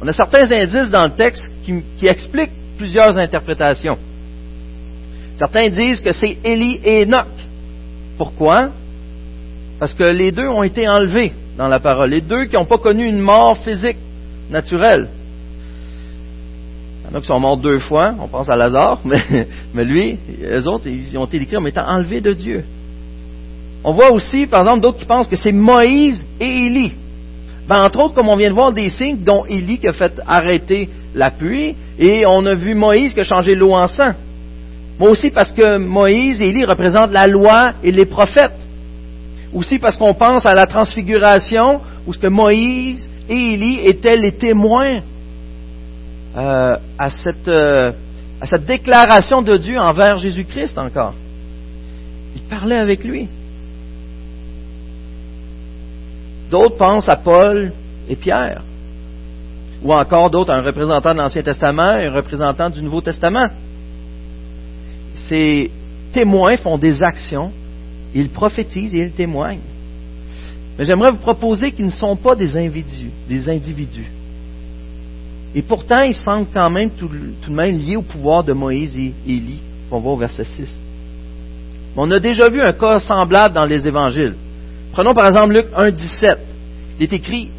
On 0.00 0.08
a 0.08 0.12
certains 0.12 0.50
indices 0.50 0.90
dans 0.90 1.04
le 1.04 1.10
texte 1.10 1.44
qui 1.64 2.06
expliquent 2.06 2.52
plusieurs 2.78 3.18
interprétations. 3.18 3.98
Certains 5.38 5.68
disent 5.68 6.00
que 6.00 6.12
c'est 6.12 6.38
Élie 6.44 6.80
et 6.82 7.04
Enoch. 7.04 7.26
Pourquoi? 8.16 8.70
Parce 9.78 9.92
que 9.92 10.04
les 10.04 10.32
deux 10.32 10.48
ont 10.48 10.62
été 10.62 10.88
enlevés 10.88 11.32
dans 11.58 11.68
la 11.68 11.80
parole. 11.80 12.10
Les 12.10 12.22
deux 12.22 12.46
qui 12.46 12.56
n'ont 12.56 12.64
pas 12.64 12.78
connu 12.78 13.06
une 13.06 13.20
mort 13.20 13.58
physique, 13.58 13.98
naturelle. 14.50 15.08
Il 17.02 17.10
y 17.10 17.14
en 17.14 17.18
a 17.18 17.20
qui 17.20 17.26
sont 17.26 17.38
morts 17.38 17.58
deux 17.58 17.78
fois, 17.78 18.14
on 18.20 18.28
pense 18.28 18.48
à 18.48 18.56
Lazare, 18.56 19.00
mais, 19.04 19.84
lui, 19.84 20.18
les 20.40 20.66
autres, 20.66 20.88
ils 20.88 21.16
ont 21.18 21.26
été 21.26 21.38
décrits 21.38 21.56
comme 21.56 21.66
étant 21.66 21.86
enlevés 21.86 22.20
de 22.20 22.32
Dieu. 22.32 22.64
On 23.84 23.92
voit 23.92 24.10
aussi, 24.10 24.46
par 24.46 24.60
exemple, 24.62 24.80
d'autres 24.80 24.98
qui 24.98 25.04
pensent 25.04 25.28
que 25.28 25.36
c'est 25.36 25.52
Moïse 25.52 26.24
et 26.40 26.66
Élie. 26.66 26.94
Ben, 27.68 27.84
entre 27.84 28.00
autres, 28.00 28.14
comme 28.14 28.28
on 28.28 28.36
vient 28.36 28.48
de 28.48 28.54
voir 28.54 28.72
des 28.72 28.88
signes, 28.88 29.18
dont 29.18 29.44
Élie 29.44 29.78
qui 29.78 29.88
a 29.88 29.92
fait 29.92 30.20
arrêter 30.26 30.88
la 31.14 31.30
pluie, 31.30 31.76
et 31.98 32.24
on 32.26 32.44
a 32.46 32.54
vu 32.54 32.74
Moïse 32.74 33.12
qui 33.12 33.20
a 33.20 33.24
changé 33.24 33.54
l'eau 33.54 33.72
en 33.72 33.86
sang. 33.86 34.12
Mais 34.98 35.08
aussi 35.08 35.30
parce 35.30 35.52
que 35.52 35.76
Moïse 35.76 36.40
et 36.40 36.48
Élie 36.48 36.64
représentent 36.64 37.12
la 37.12 37.26
loi 37.26 37.74
et 37.82 37.92
les 37.92 38.06
prophètes. 38.06 38.56
Aussi 39.52 39.78
parce 39.78 39.96
qu'on 39.96 40.14
pense 40.14 40.46
à 40.46 40.54
la 40.54 40.66
transfiguration, 40.66 41.80
où 42.06 42.12
que 42.12 42.28
Moïse 42.28 43.08
et 43.28 43.54
Élie 43.54 43.80
étaient 43.84 44.16
les 44.16 44.32
témoins 44.32 45.00
euh, 46.36 46.76
à, 46.98 47.10
cette, 47.10 47.48
euh, 47.48 47.92
à 48.40 48.46
cette 48.46 48.64
déclaration 48.64 49.42
de 49.42 49.56
Dieu 49.56 49.78
envers 49.78 50.16
Jésus-Christ 50.18 50.78
encore. 50.78 51.14
Ils 52.34 52.42
parlaient 52.42 52.78
avec 52.78 53.04
lui. 53.04 53.28
D'autres 56.50 56.76
pensent 56.76 57.08
à 57.08 57.16
Paul 57.16 57.72
et 58.08 58.16
Pierre. 58.16 58.62
Ou 59.82 59.92
encore 59.92 60.30
d'autres 60.30 60.52
à 60.52 60.56
un 60.56 60.62
représentant 60.62 61.12
de 61.12 61.18
l'Ancien 61.18 61.42
Testament 61.42 61.96
et 61.96 62.06
un 62.06 62.12
représentant 62.12 62.70
du 62.70 62.82
Nouveau 62.82 63.00
Testament. 63.00 63.48
Ces 65.28 65.70
témoins 66.12 66.56
font 66.56 66.78
des 66.78 67.02
actions, 67.02 67.52
ils 68.14 68.30
prophétisent 68.30 68.94
et 68.94 69.06
ils 69.06 69.12
témoignent. 69.12 69.60
Mais 70.78 70.84
j'aimerais 70.84 71.10
vous 71.10 71.18
proposer 71.18 71.72
qu'ils 71.72 71.86
ne 71.86 71.90
sont 71.90 72.16
pas 72.16 72.34
des 72.34 72.56
individus, 72.56 73.10
des 73.28 73.48
individus. 73.48 74.10
Et 75.54 75.62
pourtant, 75.62 76.02
ils 76.02 76.14
semblent 76.14 76.48
quand 76.52 76.70
même 76.70 76.90
tout, 76.90 77.08
de 77.08 77.52
même 77.52 77.78
liés 77.78 77.96
au 77.96 78.02
pouvoir 78.02 78.44
de 78.44 78.52
Moïse 78.52 78.96
et 78.98 79.14
Élie, 79.26 79.60
qu'on 79.88 80.00
voit 80.00 80.12
au 80.12 80.16
verset 80.16 80.44
6. 80.44 80.82
On 81.96 82.10
a 82.10 82.20
déjà 82.20 82.50
vu 82.50 82.60
un 82.60 82.72
cas 82.72 83.00
semblable 83.00 83.54
dans 83.54 83.64
les 83.64 83.88
évangiles. 83.88 84.34
Prenons 84.92 85.14
par 85.14 85.26
exemple 85.26 85.54
Luc 85.54 85.66
1, 85.74 85.90
17. 85.90 86.38
Il 86.98 87.04
est 87.04 87.12
écrit 87.12 87.50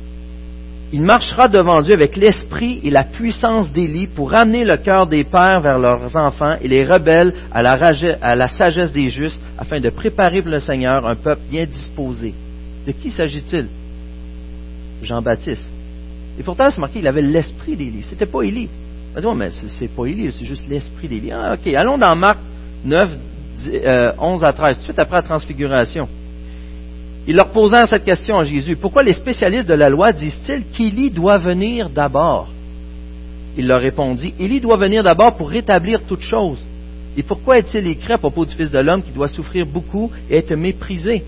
Il 0.93 1.01
marchera 1.01 1.49
devant 1.49 1.81
Dieu 1.81 1.93
avec 1.93 2.15
l'esprit 2.15 2.79
et 2.81 2.89
la 2.89 3.03
puissance 3.03 3.71
d'Élie 3.73 4.07
pour 4.07 4.31
ramener 4.31 4.63
le 4.63 4.77
cœur 4.77 5.05
des 5.05 5.25
pères 5.25 5.59
vers 5.59 5.79
leurs 5.79 6.15
enfants 6.15 6.55
et 6.61 6.67
les 6.67 6.85
rebelles 6.85 7.33
à 7.51 7.61
la, 7.61 8.47
sagesse 8.47 8.93
des 8.93 9.09
justes, 9.09 9.41
afin 9.57 9.81
de 9.81 9.89
préparer 9.89 10.41
pour 10.41 10.51
le 10.51 10.59
Seigneur 10.59 11.05
un 11.05 11.15
peuple 11.15 11.41
bien 11.49 11.65
disposé. 11.65 12.33
De 12.85 12.93
qui 12.93 13.11
s'agit-il? 13.11 13.67
Jean-Baptiste. 15.01 15.65
Et 16.39 16.43
pourtant, 16.43 16.69
c'est 16.69 16.79
marqué 16.79 16.99
qu'il 16.99 17.07
avait 17.07 17.21
l'esprit 17.21 17.75
d'Élie. 17.75 18.03
C'était 18.03 18.25
pas 18.25 18.43
Élie. 18.43 18.69
On 19.15 19.19
dit, 19.19 19.37
mais 19.37 19.49
c'est 19.49 19.93
pas 19.93 20.05
Élie, 20.05 20.31
c'est 20.31 20.45
juste 20.45 20.67
l'esprit 20.69 21.09
d'Élie. 21.09 21.31
Ah, 21.33 21.55
ok. 21.55 21.73
Allons 21.73 21.97
dans 21.97 22.15
Marc 22.15 22.39
9, 22.85 23.09
11 24.19 24.43
euh, 24.43 24.47
à 24.47 24.53
13, 24.53 24.75
tout 24.75 24.79
de 24.79 24.83
suite 24.85 24.99
après 24.99 25.17
la 25.17 25.23
transfiguration. 25.23 26.07
Il 27.27 27.35
leur 27.35 27.51
posant 27.51 27.85
cette 27.85 28.05
question 28.05 28.37
à 28.37 28.45
Jésus, 28.45 28.77
pourquoi 28.77 29.03
les 29.03 29.11
spécialistes 29.11 29.67
de 29.67 29.73
la 29.73 29.89
loi 29.89 30.13
disent-ils 30.13 30.63
qu'Élie 30.71 31.09
doit 31.09 31.37
venir 31.37 31.89
d'abord? 31.89 32.47
Il 33.57 33.67
leur 33.67 33.81
répondit, 33.81 34.33
Élie 34.39 34.61
doit 34.61 34.77
venir 34.77 35.03
d'abord 35.03 35.35
pour 35.35 35.49
rétablir 35.49 35.99
toutes 36.07 36.21
choses. 36.21 36.63
Et 37.17 37.23
pourquoi 37.23 37.57
est-il 37.57 37.85
écrit 37.87 38.13
à 38.13 38.17
propos 38.17 38.45
du 38.45 38.55
Fils 38.55 38.71
de 38.71 38.79
l'homme 38.79 39.03
qui 39.03 39.11
doit 39.11 39.27
souffrir 39.27 39.65
beaucoup 39.65 40.09
et 40.29 40.37
être 40.37 40.55
méprisé? 40.55 41.23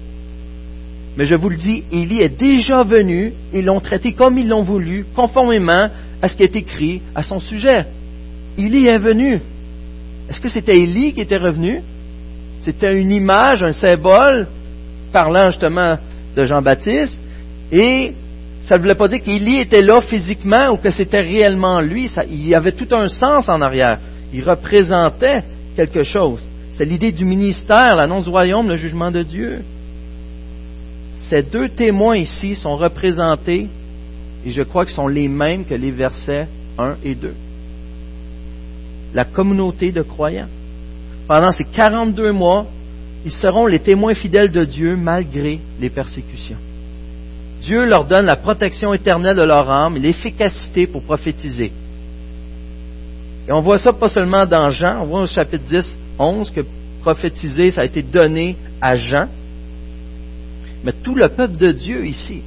Mais 1.18 1.26
je 1.26 1.36
vous 1.36 1.50
le 1.50 1.58
dis, 1.58 1.84
Élie 1.92 2.22
est 2.22 2.40
déjà 2.40 2.84
venu, 2.84 3.34
ils 3.54 3.66
l'ont 3.66 3.82
traité 3.82 4.14
comme 4.14 4.38
ils 4.38 4.48
l'ont 4.48 4.64
voulu, 4.64 5.06
conformément 5.16 5.90
à 6.22 6.30
ce 6.30 6.38
qui 6.38 6.44
est 6.44 6.56
écrit 6.56 7.02
à 7.14 7.24
son 7.24 7.40
sujet. 7.40 7.88
Élie 8.58 8.88
est 8.88 9.00
venu. 9.00 9.42
Est-ce 10.30 10.40
que 10.40 10.50
c'était 10.50 10.78
Élie 10.78 11.12
qui 11.12 11.22
était 11.22 11.38
revenu? 11.38 11.82
C'était 12.62 13.02
une 13.02 13.12
image, 13.12 13.64
un 13.64 13.74
symbole 13.74 14.48
parlant 15.12 15.48
justement 15.52 15.98
de 16.36 16.44
Jean-Baptiste, 16.44 17.20
et 17.72 18.14
ça 18.62 18.76
ne 18.76 18.82
voulait 18.82 18.96
pas 18.96 19.08
dire 19.08 19.22
qu'Élie 19.22 19.62
était 19.62 19.82
là 19.82 20.02
physiquement 20.02 20.72
ou 20.72 20.78
que 20.78 20.90
c'était 20.90 21.22
réellement 21.22 21.80
lui. 21.82 22.10
il 22.30 22.48
y 22.48 22.56
avait 22.56 22.72
tout 22.72 22.88
un 22.92 23.08
sens 23.08 23.48
en 23.50 23.62
arrière. 23.62 24.00
Il 24.34 24.44
représentait 24.44 25.44
quelque 25.76 26.04
chose. 26.04 26.44
C'est 26.74 26.86
l'idée 26.86 27.12
du 27.12 27.26
ministère, 27.26 27.96
l'annonce 27.96 28.26
du 28.26 28.30
royaume, 28.30 28.70
le 28.70 28.76
jugement 28.76 29.12
de 29.12 29.24
Dieu. 29.24 29.62
Ces 31.30 31.44
deux 31.44 31.70
témoins 31.70 32.18
ici 32.18 32.56
sont 32.56 32.76
représentés, 32.76 33.68
et 34.46 34.50
je 34.50 34.62
crois 34.62 34.86
qu'ils 34.86 34.96
sont 34.96 35.08
les 35.08 35.28
mêmes 35.28 35.66
que 35.66 35.76
les 35.76 35.92
versets 35.92 36.48
1 36.78 36.96
et 37.04 37.16
2. 37.16 37.34
La 39.14 39.26
communauté 39.26 39.92
de 39.92 40.02
croyants. 40.02 40.48
Pendant 41.28 41.52
ces 41.52 41.64
42 41.64 42.32
mois, 42.32 42.66
ils 43.26 43.32
seront 43.32 43.66
les 43.66 43.80
témoins 43.80 44.14
fidèles 44.14 44.52
de 44.52 44.64
Dieu 44.64 44.96
malgré 44.96 45.60
les 45.80 45.90
persécutions. 45.90 46.58
Dieu 47.62 47.86
leur 47.86 48.06
donne 48.06 48.26
la 48.26 48.38
protection 48.38 48.94
éternelle 48.94 49.36
de 49.36 49.44
leur 49.44 49.70
âme 49.70 49.98
et 49.98 50.00
l'efficacité 50.00 50.88
pour 50.88 51.04
prophétiser. 51.04 51.72
Et 53.48 53.52
on 53.52 53.60
voit 53.60 53.78
ça 53.78 53.92
pas 53.92 54.08
seulement 54.08 54.46
dans 54.46 54.70
Jean, 54.70 55.02
on 55.02 55.06
voit 55.06 55.22
au 55.24 55.26
chapitre 55.26 55.66
10, 55.66 55.98
11 56.18 56.52
que 56.52 56.62
prophétiser, 57.02 57.72
ça 57.72 57.82
a 57.82 57.86
été 57.86 58.02
donné 58.02 58.56
à 58.80 58.96
Jean, 58.96 59.28
mais 60.84 60.94
tout 61.04 61.16
le 61.16 61.30
peuple 61.30 61.58
de 61.58 61.72
Dieu 61.72 62.06
ici, 62.06 62.42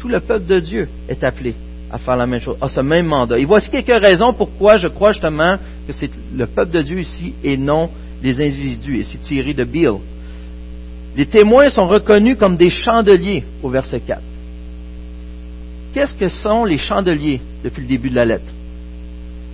tout 0.00 0.08
le 0.08 0.20
peuple 0.20 0.46
de 0.46 0.58
Dieu 0.58 0.88
est 1.08 1.22
appelé 1.22 1.54
à 1.92 1.98
faire 1.98 2.16
la 2.16 2.26
même 2.26 2.40
chose, 2.40 2.56
à 2.60 2.68
ce 2.68 2.80
même 2.80 3.06
mandat. 3.06 3.38
Et 3.38 3.44
voici 3.44 3.70
quelques 3.70 4.02
raisons 4.02 4.32
pourquoi 4.32 4.76
je 4.76 4.88
crois 4.88 5.12
justement 5.12 5.56
que 5.86 5.92
c'est 5.92 6.10
le 6.34 6.46
peuple 6.46 6.72
de 6.72 6.82
Dieu 6.82 7.00
ici 7.00 7.34
et 7.44 7.56
non 7.56 7.90
des 8.22 8.40
individus, 8.40 8.98
et 8.98 9.04
c'est 9.04 9.20
tiré 9.20 9.54
de 9.54 9.64
Bill. 9.64 9.98
Les 11.16 11.26
témoins 11.26 11.70
sont 11.70 11.88
reconnus 11.88 12.36
comme 12.36 12.56
des 12.56 12.70
chandeliers 12.70 13.44
au 13.62 13.68
verset 13.68 14.00
4. 14.00 14.20
Qu'est-ce 15.92 16.14
que 16.14 16.28
sont 16.28 16.64
les 16.64 16.78
chandeliers 16.78 17.40
depuis 17.64 17.82
le 17.82 17.88
début 17.88 18.10
de 18.10 18.14
la 18.14 18.24
lettre? 18.24 18.52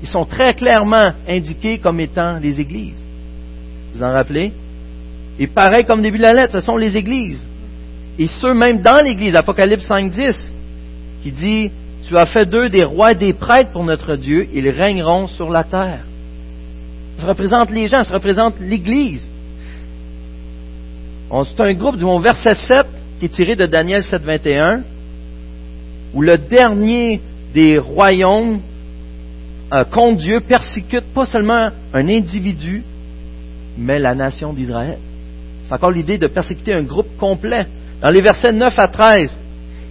Ils 0.02 0.08
sont 0.08 0.24
très 0.24 0.52
clairement 0.54 1.12
indiqués 1.26 1.78
comme 1.78 1.98
étant 2.00 2.38
les 2.38 2.60
églises. 2.60 2.98
Vous 3.94 4.02
en 4.02 4.12
rappelez? 4.12 4.52
Et 5.38 5.46
pareil 5.46 5.84
comme 5.84 6.02
début 6.02 6.18
de 6.18 6.24
la 6.24 6.34
lettre, 6.34 6.52
ce 6.52 6.60
sont 6.60 6.76
les 6.76 6.96
églises. 6.96 7.46
Et 8.18 8.26
ceux 8.26 8.54
même 8.54 8.80
dans 8.80 9.02
l'église, 9.02 9.34
Apocalypse 9.34 9.88
5.10, 9.88 10.36
qui 11.22 11.32
dit, 11.32 11.70
Tu 12.06 12.16
as 12.16 12.26
fait 12.26 12.48
d'eux 12.48 12.68
des 12.68 12.84
rois 12.84 13.12
et 13.12 13.16
des 13.16 13.32
prêtres 13.32 13.72
pour 13.72 13.84
notre 13.84 14.16
Dieu, 14.16 14.48
ils 14.52 14.68
régneront 14.68 15.26
sur 15.26 15.50
la 15.50 15.64
terre. 15.64 16.04
Ça 17.18 17.26
représente 17.26 17.70
les 17.70 17.88
gens, 17.88 18.02
ça 18.02 18.14
représente 18.14 18.54
l'Église. 18.60 19.26
C'est 21.30 21.60
un 21.60 21.72
groupe 21.74 21.96
du 21.96 22.04
verset 22.22 22.54
7 22.54 22.86
qui 23.18 23.26
est 23.26 23.28
tiré 23.30 23.56
de 23.56 23.66
Daniel 23.66 24.02
7, 24.02 24.22
21, 24.22 24.82
où 26.14 26.22
le 26.22 26.38
dernier 26.38 27.20
des 27.52 27.78
royaumes 27.78 28.60
euh, 29.72 29.84
contre 29.84 30.18
Dieu 30.18 30.40
persécute 30.40 31.12
pas 31.14 31.26
seulement 31.26 31.70
un 31.92 32.08
individu, 32.08 32.84
mais 33.76 33.98
la 33.98 34.14
nation 34.14 34.52
d'Israël. 34.52 34.98
C'est 35.64 35.74
encore 35.74 35.90
l'idée 35.90 36.18
de 36.18 36.28
persécuter 36.28 36.74
un 36.74 36.82
groupe 36.82 37.16
complet. 37.18 37.66
Dans 38.00 38.10
les 38.10 38.20
versets 38.20 38.52
9 38.52 38.78
à 38.78 38.86
13, 38.86 39.40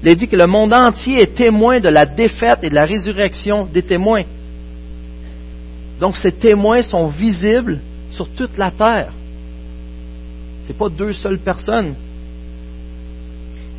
il 0.04 0.10
est 0.10 0.16
dit 0.16 0.28
que 0.28 0.36
le 0.36 0.48
monde 0.48 0.74
entier 0.74 1.22
est 1.22 1.36
témoin 1.36 1.80
de 1.80 1.90
la 1.90 2.06
défaite 2.06 2.60
et 2.64 2.70
de 2.70 2.76
la 2.76 2.86
résurrection 2.86 3.66
des 3.66 3.82
témoins. 3.82 4.24
Donc 6.00 6.18
ces 6.18 6.32
témoins 6.32 6.82
sont 6.82 7.08
visibles 7.08 7.80
sur 8.12 8.28
toute 8.30 8.58
la 8.58 8.72
terre. 8.72 9.12
Ce 10.64 10.70
n'est 10.70 10.78
pas 10.78 10.90
deux 10.90 11.14
seules 11.14 11.40
personnes. 11.40 11.96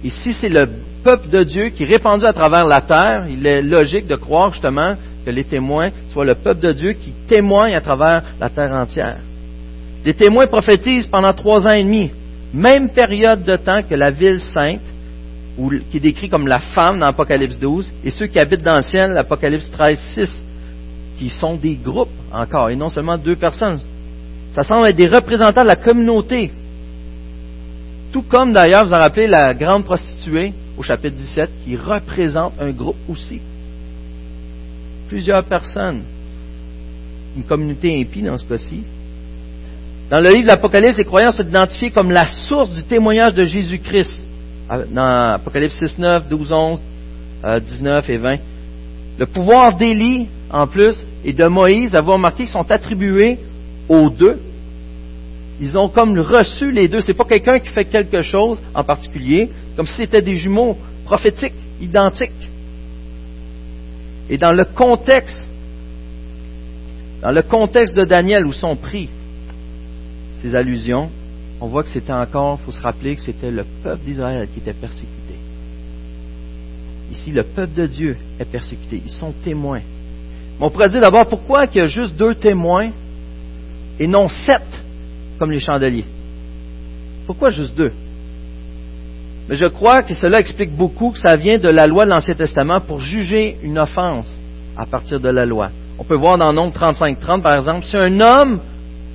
Si 0.08 0.32
c'est 0.32 0.48
le 0.48 0.68
peuple 1.02 1.28
de 1.30 1.42
Dieu 1.42 1.68
qui 1.70 1.82
est 1.82 1.86
répandu 1.86 2.24
à 2.24 2.32
travers 2.32 2.64
la 2.64 2.80
terre, 2.80 3.26
il 3.28 3.44
est 3.46 3.60
logique 3.60 4.06
de 4.06 4.14
croire 4.14 4.52
justement 4.52 4.94
que 5.24 5.30
les 5.30 5.44
témoins 5.44 5.90
soient 6.10 6.24
le 6.24 6.36
peuple 6.36 6.60
de 6.60 6.72
Dieu 6.72 6.92
qui 6.92 7.12
témoigne 7.28 7.74
à 7.74 7.80
travers 7.80 8.22
la 8.40 8.48
terre 8.48 8.72
entière. 8.72 9.18
Les 10.04 10.14
témoins 10.14 10.46
prophétisent 10.46 11.08
pendant 11.08 11.32
trois 11.32 11.66
ans 11.66 11.72
et 11.72 11.82
demi, 11.82 12.12
même 12.54 12.90
période 12.90 13.42
de 13.42 13.56
temps 13.56 13.82
que 13.82 13.94
la 13.94 14.12
ville 14.12 14.38
sainte, 14.38 14.82
qui 15.90 15.96
est 15.96 16.00
décrite 16.00 16.30
comme 16.30 16.46
la 16.46 16.60
femme 16.60 17.00
dans 17.00 17.06
l'Apocalypse 17.06 17.58
12, 17.58 17.90
et 18.04 18.10
ceux 18.10 18.26
qui 18.26 18.38
habitent 18.38 18.62
dans 18.62 18.76
le 18.76 18.82
ciel, 18.82 19.10
l'Apocalypse 19.10 19.68
13, 19.70 19.98
6 20.14 20.44
qui 21.18 21.28
sont 21.28 21.56
des 21.56 21.76
groupes 21.76 22.10
encore, 22.32 22.70
et 22.70 22.76
non 22.76 22.88
seulement 22.88 23.18
deux 23.18 23.36
personnes. 23.36 23.80
Ça 24.52 24.62
semble 24.62 24.88
être 24.88 24.96
des 24.96 25.08
représentants 25.08 25.62
de 25.62 25.68
la 25.68 25.76
communauté 25.76 26.50
Tout 28.12 28.22
comme 28.22 28.52
d'ailleurs, 28.52 28.86
vous 28.86 28.94
en 28.94 28.98
rappelez 28.98 29.26
la 29.26 29.52
grande 29.54 29.84
prostituée 29.84 30.52
au 30.78 30.82
chapitre 30.82 31.16
17, 31.16 31.50
qui 31.64 31.76
représente 31.76 32.54
un 32.60 32.70
groupe 32.70 32.96
aussi. 33.08 33.40
Plusieurs 35.08 35.44
personnes. 35.44 36.02
Une 37.36 37.44
communauté 37.44 38.00
impie 38.00 38.22
dans 38.22 38.38
ce 38.38 38.44
cas-ci. 38.44 38.82
Dans 40.10 40.20
le 40.20 40.30
livre 40.30 40.42
de 40.42 40.48
l'Apocalypse, 40.48 40.98
les 40.98 41.04
croyants 41.04 41.32
sont 41.32 41.46
identifiés 41.46 41.90
comme 41.90 42.10
la 42.10 42.26
source 42.26 42.70
du 42.70 42.84
témoignage 42.84 43.34
de 43.34 43.42
Jésus-Christ. 43.42 44.20
Dans 44.90 45.34
Apocalypse 45.34 45.78
6, 45.78 45.98
9, 45.98 46.28
12, 46.28 46.52
11, 46.52 46.80
19 47.66 48.10
et 48.10 48.18
20. 48.18 48.36
Le 49.18 49.26
pouvoir 49.26 49.74
d'Élie, 49.74 50.28
en 50.50 50.66
plus, 50.66 50.96
et 51.24 51.32
de 51.32 51.46
Moïse, 51.46 51.94
avez 51.94 52.12
remarqué 52.12 52.44
qu'ils 52.44 52.52
sont 52.52 52.70
attribués 52.70 53.38
aux 53.88 54.10
deux. 54.10 54.38
Ils 55.60 55.76
ont 55.76 55.88
comme 55.88 56.18
reçu 56.18 56.70
les 56.70 56.88
deux. 56.88 57.00
C'est 57.00 57.14
pas 57.14 57.24
quelqu'un 57.24 57.58
qui 57.58 57.68
fait 57.68 57.86
quelque 57.86 58.22
chose 58.22 58.60
en 58.74 58.84
particulier, 58.84 59.50
comme 59.76 59.86
si 59.86 59.96
c'était 59.96 60.22
des 60.22 60.36
jumeaux 60.36 60.76
prophétiques, 61.04 61.54
identiques. 61.80 62.30
Et 64.28 64.36
dans 64.36 64.52
le 64.52 64.64
contexte, 64.64 65.48
dans 67.22 67.30
le 67.30 67.42
contexte 67.42 67.96
de 67.96 68.04
Daniel 68.04 68.44
où 68.46 68.52
sont 68.52 68.76
pris 68.76 69.08
ces 70.42 70.54
allusions, 70.54 71.10
on 71.60 71.68
voit 71.68 71.82
que 71.82 71.88
c'était 71.88 72.12
encore, 72.12 72.58
il 72.60 72.64
faut 72.66 72.72
se 72.72 72.82
rappeler 72.82 73.16
que 73.16 73.22
c'était 73.22 73.50
le 73.50 73.64
peuple 73.82 74.04
d'Israël 74.04 74.48
qui 74.52 74.58
était 74.60 74.74
persécuté. 74.74 75.34
Ici, 77.12 77.32
le 77.32 77.44
peuple 77.44 77.74
de 77.74 77.86
Dieu 77.86 78.16
est 78.38 78.44
persécuté. 78.44 79.00
Ils 79.04 79.10
sont 79.10 79.32
témoins. 79.44 79.80
On 80.60 80.70
pourrait 80.70 80.88
dire 80.88 81.00
d'abord 81.00 81.26
pourquoi 81.26 81.66
il 81.66 81.78
y 81.78 81.80
a 81.80 81.86
juste 81.86 82.16
deux 82.16 82.34
témoins 82.34 82.90
et 83.98 84.06
non 84.06 84.28
sept 84.28 84.62
comme 85.38 85.50
les 85.50 85.60
chandeliers? 85.60 86.04
Pourquoi 87.26 87.50
juste 87.50 87.76
deux? 87.76 87.92
Mais 89.48 89.56
je 89.56 89.66
crois 89.66 90.02
que 90.02 90.14
cela 90.14 90.40
explique 90.40 90.74
beaucoup 90.76 91.10
que 91.10 91.18
ça 91.18 91.36
vient 91.36 91.58
de 91.58 91.68
la 91.68 91.86
loi 91.86 92.04
de 92.04 92.10
l'Ancien 92.10 92.34
Testament 92.34 92.80
pour 92.80 93.00
juger 93.00 93.56
une 93.62 93.78
offense 93.78 94.28
à 94.76 94.86
partir 94.86 95.20
de 95.20 95.28
la 95.28 95.46
loi. 95.46 95.70
On 95.98 96.04
peut 96.04 96.16
voir 96.16 96.36
dans 96.36 96.52
Nombre 96.52 96.74
35-30, 96.74 97.42
par 97.42 97.54
exemple, 97.54 97.84
si 97.84 97.96
un 97.96 98.20
homme 98.20 98.60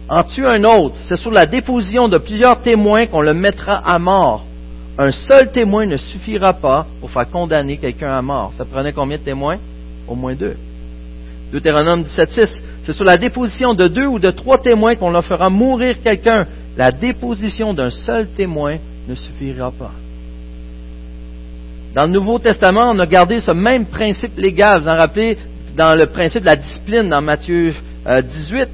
en 0.10 0.24
tue 0.24 0.46
un 0.46 0.64
autre, 0.64 0.96
c'est 1.04 1.16
sur 1.16 1.32
la 1.32 1.46
déposition 1.46 2.10
de 2.10 2.18
plusieurs 2.18 2.62
témoins 2.62 3.08
qu'on 3.08 3.22
le 3.22 3.34
mettra 3.34 3.78
à 3.78 4.00
mort. 4.00 4.46
Un 4.98 5.12
seul 5.12 5.52
témoin 5.52 5.86
ne 5.86 5.98
suffira 5.98 6.54
pas 6.54 6.86
pour 7.00 7.12
faire 7.12 7.30
condamner 7.30 7.78
quelqu'un 7.78 8.10
à 8.10 8.22
mort. 8.22 8.52
Ça 8.58 8.66
prenait 8.66 8.94
combien 8.94 9.18
de 9.18 9.24
témoins? 9.24 9.58
Au 10.08 10.16
moins 10.16 10.36
deux. 10.36 10.56
Deutéronome 11.52 12.04
17.6, 12.04 12.58
c'est 12.84 12.94
sur 12.94 13.04
la 13.04 13.18
déposition 13.18 13.74
de 13.74 13.88
deux 13.88 14.06
ou 14.06 14.20
de 14.20 14.32
trois 14.32 14.58
témoins 14.58 14.96
qu'on 14.96 15.12
leur 15.12 15.26
fera 15.26 15.50
mourir 15.50 16.02
quelqu'un. 16.02 16.48
La 16.78 16.92
déposition 16.92 17.74
d'un 17.74 17.90
seul 17.90 18.30
témoin 18.30 18.78
ne 19.08 19.16
suffira 19.16 19.72
pas. 19.72 19.92
Dans 21.94 22.06
le 22.06 22.12
Nouveau 22.12 22.40
Testament, 22.40 22.92
on 22.94 23.00
a 23.00 23.06
gardé 23.06 23.42
ce 23.42 23.52
même 23.52 23.86
principe 23.86 24.38
légal. 24.38 24.80
Vous 24.82 24.88
en 24.88 24.96
rappelez 24.96 25.38
dans 25.76 25.98
le 25.98 26.08
principe 26.08 26.42
de 26.42 26.46
la 26.46 26.56
discipline 26.56 27.10
dans 27.10 27.22
Matthieu 27.22 27.72
18. 27.72 27.76
Euh, 28.08 28.66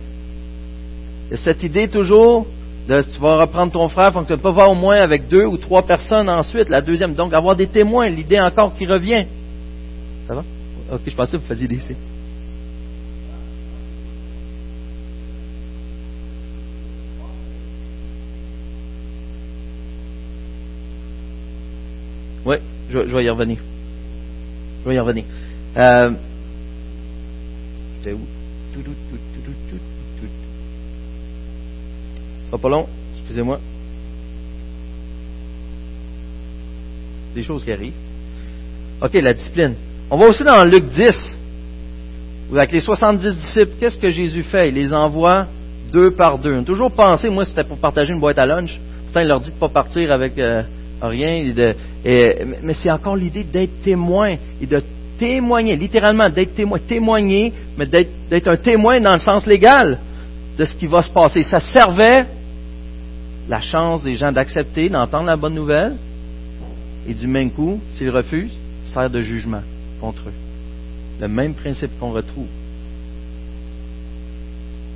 Il 1.30 1.32
y 1.32 1.34
a 1.34 1.38
cette 1.38 1.64
idée 1.64 1.88
toujours 1.88 2.46
de 2.88 3.02
tu 3.02 3.20
vas 3.20 3.42
reprendre 3.42 3.72
ton 3.72 3.90
frère, 3.90 4.14
faut 4.14 4.22
que 4.22 4.28
tu 4.28 4.34
ne 4.34 4.38
pas 4.38 4.52
voir 4.52 4.72
au 4.72 4.76
moins 4.76 4.98
avec 5.02 5.28
deux 5.28 5.46
ou 5.46 5.58
trois 5.58 5.82
personnes 5.82 6.30
ensuite, 6.30 6.70
la 6.70 6.82
deuxième. 6.82 7.16
Donc 7.16 7.34
avoir 7.34 7.56
des 7.56 7.68
témoins, 7.68 8.08
l'idée 8.08 8.40
encore 8.40 8.76
qui 8.78 8.86
revient. 8.86 9.26
Ça 10.28 10.36
va? 10.36 10.44
Ok, 10.94 11.02
je 11.06 11.16
pensais 11.16 11.38
que 11.38 11.42
vous 11.42 11.48
faisiez 11.48 11.68
des 11.68 11.82
Oui, 22.48 22.56
je, 22.90 22.98
vais 23.00 23.26
y 23.26 23.30
revenir. 23.30 23.58
Je 24.82 24.90
vais 24.90 24.96
y 24.96 25.00
revenir. 25.00 25.26
Euh, 25.76 26.12
où? 28.08 28.20
Pas, 32.50 32.58
pas 32.58 32.70
long, 32.70 32.88
excusez-moi. 33.18 33.60
Des 37.36 37.44
choses 37.44 37.66
qui 37.66 37.72
arrivent. 37.74 37.92
OK, 39.02 39.14
la 39.16 39.34
discipline. 39.34 39.76
On 40.10 40.18
va 40.18 40.28
aussi 40.28 40.46
dans 40.46 40.64
Luc 40.64 40.86
10, 40.86 41.38
avec 42.54 42.72
les 42.72 42.80
70 42.80 43.36
disciples, 43.36 43.74
qu'est-ce 43.78 43.98
que 43.98 44.08
Jésus 44.08 44.44
fait? 44.44 44.70
Il 44.70 44.76
les 44.76 44.94
envoie 44.94 45.48
deux 45.92 46.12
par 46.12 46.40
deux. 46.40 46.54
On 46.54 46.62
a 46.62 46.64
toujours 46.64 46.94
pensé, 46.94 47.30
moi, 47.30 47.44
c'était 47.44 47.66
pour 47.66 47.78
partager 47.78 48.14
une 48.14 48.22
boîte 48.22 48.40
à 48.40 48.46
lunch. 48.46 48.80
Pourtant, 49.04 49.20
il 49.20 49.28
leur 49.28 49.42
dit 49.42 49.50
de 49.50 49.56
ne 49.56 49.60
pas 49.60 49.68
partir 49.68 50.14
avec 50.14 50.38
euh, 50.38 50.64
rien. 51.02 51.54
mais 52.04 52.74
c'est 52.74 52.92
encore 52.92 53.16
l'idée 53.16 53.44
d'être 53.44 53.82
témoin 53.82 54.36
et 54.62 54.66
de 54.66 54.82
témoigner, 55.18 55.76
littéralement 55.76 56.30
d'être 56.30 56.54
témoin, 56.54 56.80
témoigner, 56.80 57.54
mais 57.78 57.86
d'être 57.86 58.48
un 58.48 58.58
témoin 58.58 59.00
dans 59.00 59.14
le 59.14 59.20
sens 59.20 59.46
légal 59.46 60.00
de 60.58 60.64
ce 60.64 60.76
qui 60.76 60.88
va 60.88 61.02
se 61.02 61.12
passer. 61.12 61.44
Ça 61.44 61.60
servait 61.60 62.26
la 63.48 63.62
chance 63.62 64.04
des 64.04 64.16
gens 64.16 64.32
d'accepter, 64.32 64.90
d'entendre 64.90 65.26
la 65.26 65.38
bonne 65.38 65.56
nouvelle, 65.56 65.96
et 67.08 67.14
du 67.14 67.28
même 67.28 67.52
coup, 67.52 67.80
s'ils 67.94 68.10
refusent, 68.10 68.58
sert 68.94 69.10
de 69.10 69.22
jugement 69.22 69.62
contre 70.02 70.24
eux. 70.28 70.34
Le 71.20 71.28
même 71.28 71.54
principe 71.54 71.98
qu'on 72.00 72.12
retrouve. 72.12 72.48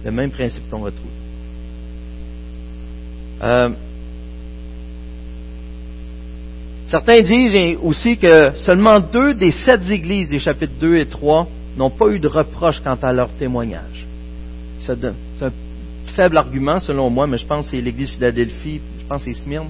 Le 0.03 0.11
même 0.11 0.31
principe 0.31 0.69
qu'on 0.69 0.81
retrouve. 0.81 1.11
Euh, 3.43 3.69
Certains 6.91 7.21
disent 7.21 7.77
aussi 7.81 8.17
que 8.17 8.51
seulement 8.65 8.99
deux 8.99 9.33
des 9.33 9.51
sept 9.51 9.89
églises 9.89 10.27
des 10.27 10.39
chapitres 10.39 10.73
2 10.77 10.97
et 10.97 11.05
3 11.05 11.47
n'ont 11.77 11.89
pas 11.89 12.09
eu 12.09 12.19
de 12.19 12.27
reproche 12.27 12.81
quant 12.81 12.97
à 13.01 13.13
leur 13.13 13.29
témoignage. 13.35 14.05
C'est 14.81 15.01
un 15.05 15.51
faible 16.17 16.37
argument 16.37 16.81
selon 16.81 17.09
moi, 17.09 17.27
mais 17.27 17.37
je 17.37 17.45
pense 17.47 17.69
que 17.69 17.77
c'est 17.77 17.81
l'église 17.81 18.09
Philadelphie, 18.09 18.81
je 18.99 19.05
pense 19.07 19.23
que 19.23 19.31
c'est 19.31 19.39
Smyrne, 19.39 19.69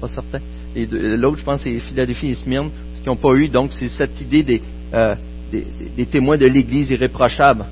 pas 0.00 0.08
certain. 0.08 0.38
Et 0.74 0.86
l'autre, 0.86 1.36
je 1.40 1.44
pense 1.44 1.62
que 1.62 1.68
c'est 1.68 1.78
Philadelphie 1.78 2.28
et 2.28 2.34
Smyrne, 2.36 2.70
qui 3.02 3.06
n'ont 3.06 3.16
pas 3.16 3.34
eu. 3.34 3.48
Donc, 3.48 3.72
c'est 3.74 3.90
cette 3.90 4.18
idée 4.22 4.42
des, 4.42 4.62
euh, 4.94 5.14
témoins 6.10 6.38
de 6.38 6.46
l'église 6.46 6.88
irréprochable 6.88 7.66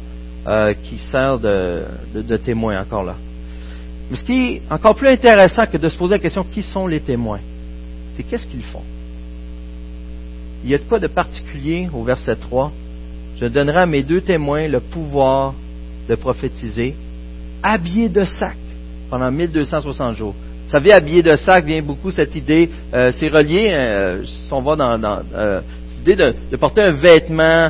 euh, 0.47 0.75
qui 0.75 0.99
sert 0.99 1.39
de, 1.39 1.85
de 2.15 2.37
témoin 2.37 2.83
encore 2.83 3.05
là. 3.05 3.15
Mais 4.11 4.17
ce 4.19 4.25
qui 4.25 4.57
est 4.57 4.63
encore 4.69 4.95
plus 4.95 5.09
intéressant 5.09 5.65
que 5.65 5.79
de 5.79 5.89
se 5.89 5.97
poser 5.97 6.17
la 6.17 6.19
question 6.19 6.45
qui 6.45 6.61
sont 6.61 6.87
les 6.87 7.01
témoins? 7.01 7.41
C'est 8.17 8.23
qu'est-ce 8.23 8.47
qu'ils 8.47 8.65
font? 8.65 8.83
Il 10.65 10.71
y 10.71 10.75
a 10.75 10.79
de 10.79 10.85
quoi 10.85 10.99
de 10.99 11.09
particulier 11.09 11.89
au 11.93 12.05
verset 12.05 12.37
3. 12.37 12.73
Je 13.37 13.47
donnerai 13.47 13.81
à 13.81 13.87
mes 13.87 14.03
deux 14.03 14.21
témoins 14.21 14.67
le 14.69 14.81
pouvoir 14.81 15.55
de 16.09 16.15
prophétiser, 16.15 16.95
habillés 17.63 18.09
de 18.09 18.25
sac 18.25 18.57
pendant 19.11 19.31
1260 19.31 20.15
jours. 20.15 20.35
Vous 20.65 20.71
savez, 20.71 20.93
habillé 20.93 21.23
de 21.23 21.37
sac 21.37 21.65
vient 21.65 21.83
beaucoup 21.83 22.11
cette 22.11 22.35
idée, 22.35 22.71
euh, 22.95 23.13
c'est 23.13 23.29
relié, 23.29 23.69
euh, 23.71 24.25
si 24.25 24.53
on 24.53 24.61
va 24.61 24.77
dans, 24.77 24.99
dans 24.99 25.19
euh, 25.35 25.61
cette 25.87 26.01
idée 26.01 26.17
de, 26.51 26.57
porter 26.57 26.83
un 26.83 26.95
vêtement 26.95 27.69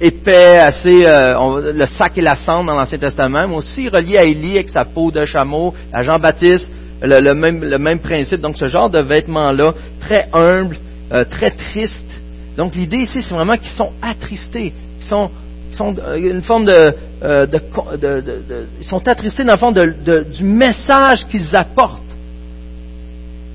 épais, 0.00 0.58
assez, 0.58 1.04
le 1.04 1.86
sac 1.86 2.18
et 2.18 2.22
la 2.22 2.34
cendre 2.34 2.66
dans 2.66 2.76
l'Ancien 2.76 2.98
Testament, 2.98 3.46
mais 3.48 3.54
aussi 3.54 3.88
relié 3.88 4.18
à 4.18 4.24
Élie 4.24 4.54
avec 4.54 4.68
sa 4.68 4.84
peau 4.84 5.12
de 5.12 5.24
chameau, 5.24 5.72
à 5.92 6.02
Jean-Baptiste 6.02 6.68
le, 7.02 7.34
même, 7.34 7.64
le 7.64 7.78
même 7.78 7.98
principe. 7.98 8.40
Donc 8.40 8.56
ce 8.56 8.66
genre 8.66 8.90
de 8.90 9.00
vêtements-là, 9.00 9.72
très 10.00 10.28
humble, 10.32 10.78
euh, 11.12 11.24
très 11.24 11.50
triste. 11.50 12.20
Donc 12.56 12.74
l'idée 12.74 12.98
ici, 12.98 13.22
c'est 13.22 13.34
vraiment 13.34 13.56
qu'ils 13.56 13.72
sont 13.72 13.92
attristés, 14.00 14.72
qu'ils 14.98 15.08
sont, 15.08 15.30
sont 15.72 15.94
euh, 15.98 16.16
une 16.16 16.42
forme 16.42 16.68
euh, 16.68 17.46
de, 17.46 17.96
de, 17.96 18.66
ils 18.78 18.84
sont 18.84 19.06
attristés 19.08 19.44
dans 19.44 19.52
le 19.52 19.58
fond 19.58 19.72
du 19.72 20.44
message 20.44 21.26
qu'ils 21.26 21.56
apportent. 21.56 22.02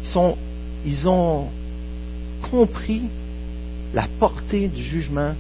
Ils, 0.04 0.10
sont, 0.10 0.38
ils 0.86 1.08
ont 1.08 1.48
compris 2.50 3.04
la 3.94 4.08
portée 4.20 4.68
du 4.68 4.82
jugement 4.84 5.34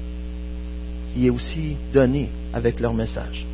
qui 1.14 1.28
est 1.28 1.30
aussi 1.30 1.78
donné 1.93 2.30
avec 2.53 2.80
leur 2.80 2.93
message. 2.93 3.45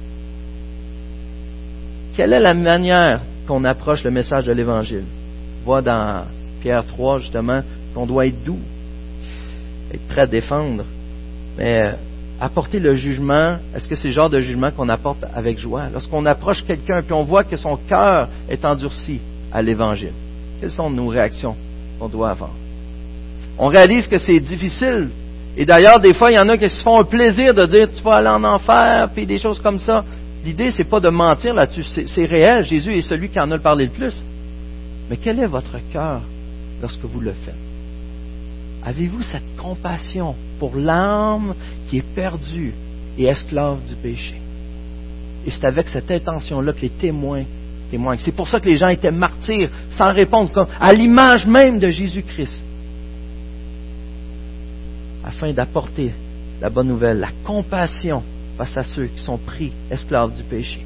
Quelle 2.15 2.33
est 2.33 2.39
la 2.39 2.53
manière 2.53 3.21
qu'on 3.47 3.63
approche 3.63 4.03
le 4.03 4.11
message 4.11 4.45
de 4.45 4.53
l'Évangile. 4.53 5.03
On 5.61 5.65
voit 5.65 5.81
dans 5.81 6.23
Pierre 6.61 6.85
3, 6.85 7.19
justement, 7.19 7.61
qu'on 7.93 8.05
doit 8.05 8.27
être 8.27 8.43
doux, 8.43 8.59
être 9.93 10.07
prêt 10.07 10.21
à 10.21 10.27
défendre. 10.27 10.83
Mais 11.57 11.81
euh, 11.81 11.91
apporter 12.39 12.79
le 12.79 12.95
jugement, 12.95 13.55
est-ce 13.75 13.87
que 13.87 13.95
c'est 13.95 14.07
le 14.07 14.13
genre 14.13 14.29
de 14.29 14.39
jugement 14.39 14.71
qu'on 14.71 14.89
apporte 14.89 15.23
avec 15.33 15.57
joie? 15.57 15.89
Lorsqu'on 15.91 16.25
approche 16.25 16.63
quelqu'un 16.65 17.01
puis 17.03 17.13
on 17.13 17.23
voit 17.23 17.43
que 17.43 17.55
son 17.55 17.77
cœur 17.77 18.27
est 18.49 18.65
endurci 18.65 19.21
à 19.51 19.61
l'Évangile, 19.61 20.13
quelles 20.59 20.71
sont 20.71 20.89
nos 20.89 21.07
réactions 21.07 21.55
qu'on 21.99 22.09
doit 22.09 22.31
avoir? 22.31 22.51
On 23.57 23.67
réalise 23.67 24.07
que 24.07 24.17
c'est 24.17 24.39
difficile. 24.39 25.09
Et 25.55 25.65
d'ailleurs, 25.65 25.99
des 25.99 26.15
fois, 26.15 26.31
il 26.31 26.35
y 26.35 26.39
en 26.39 26.49
a 26.49 26.57
qui 26.57 26.67
se 26.67 26.81
font 26.83 26.99
un 26.99 27.03
plaisir 27.03 27.53
de 27.53 27.65
dire 27.67 27.87
tu 27.95 28.01
vas 28.01 28.15
aller 28.15 28.29
en 28.29 28.43
enfer, 28.43 29.09
puis 29.13 29.27
des 29.27 29.37
choses 29.37 29.59
comme 29.59 29.77
ça. 29.77 30.03
L'idée, 30.43 30.71
c'est 30.71 30.89
pas 30.89 30.99
de 30.99 31.09
mentir 31.09 31.53
là-dessus, 31.53 31.83
c'est 32.05 32.25
réel. 32.25 32.65
Jésus 32.65 32.93
est 32.95 33.01
celui 33.01 33.29
qui 33.29 33.39
en 33.39 33.49
a 33.51 33.59
parlé 33.59 33.85
le 33.85 33.91
plus. 33.91 34.21
Mais 35.09 35.17
quel 35.17 35.39
est 35.39 35.47
votre 35.47 35.77
cœur 35.91 36.21
lorsque 36.81 37.03
vous 37.03 37.21
le 37.21 37.31
faites? 37.31 37.55
Avez-vous 38.85 39.21
cette 39.21 39.55
compassion 39.57 40.35
pour 40.59 40.75
l'âme 40.75 41.55
qui 41.87 41.99
est 41.99 42.15
perdue 42.15 42.73
et 43.17 43.25
esclave 43.25 43.79
du 43.87 43.95
péché? 43.95 44.35
Et 45.45 45.51
c'est 45.51 45.65
avec 45.65 45.87
cette 45.87 46.11
intention-là 46.11 46.73
que 46.73 46.81
les 46.81 46.89
témoins 46.89 47.43
témoignent. 47.89 48.19
C'est 48.19 48.33
pour 48.33 48.47
ça 48.47 48.59
que 48.59 48.67
les 48.67 48.75
gens 48.75 48.89
étaient 48.89 49.11
martyrs 49.11 49.69
sans 49.91 50.11
répondre, 50.11 50.67
à 50.79 50.93
l'image 50.93 51.45
même 51.45 51.79
de 51.79 51.89
Jésus-Christ, 51.89 52.63
afin 55.23 55.53
d'apporter 55.53 56.11
la 56.61 56.69
bonne 56.69 56.87
nouvelle, 56.87 57.19
la 57.19 57.31
compassion 57.45 58.23
face 58.57 58.77
à 58.77 58.83
ceux 58.83 59.07
qui 59.07 59.21
sont 59.21 59.37
pris 59.37 59.71
esclaves 59.89 60.35
du 60.35 60.43
péché. 60.43 60.81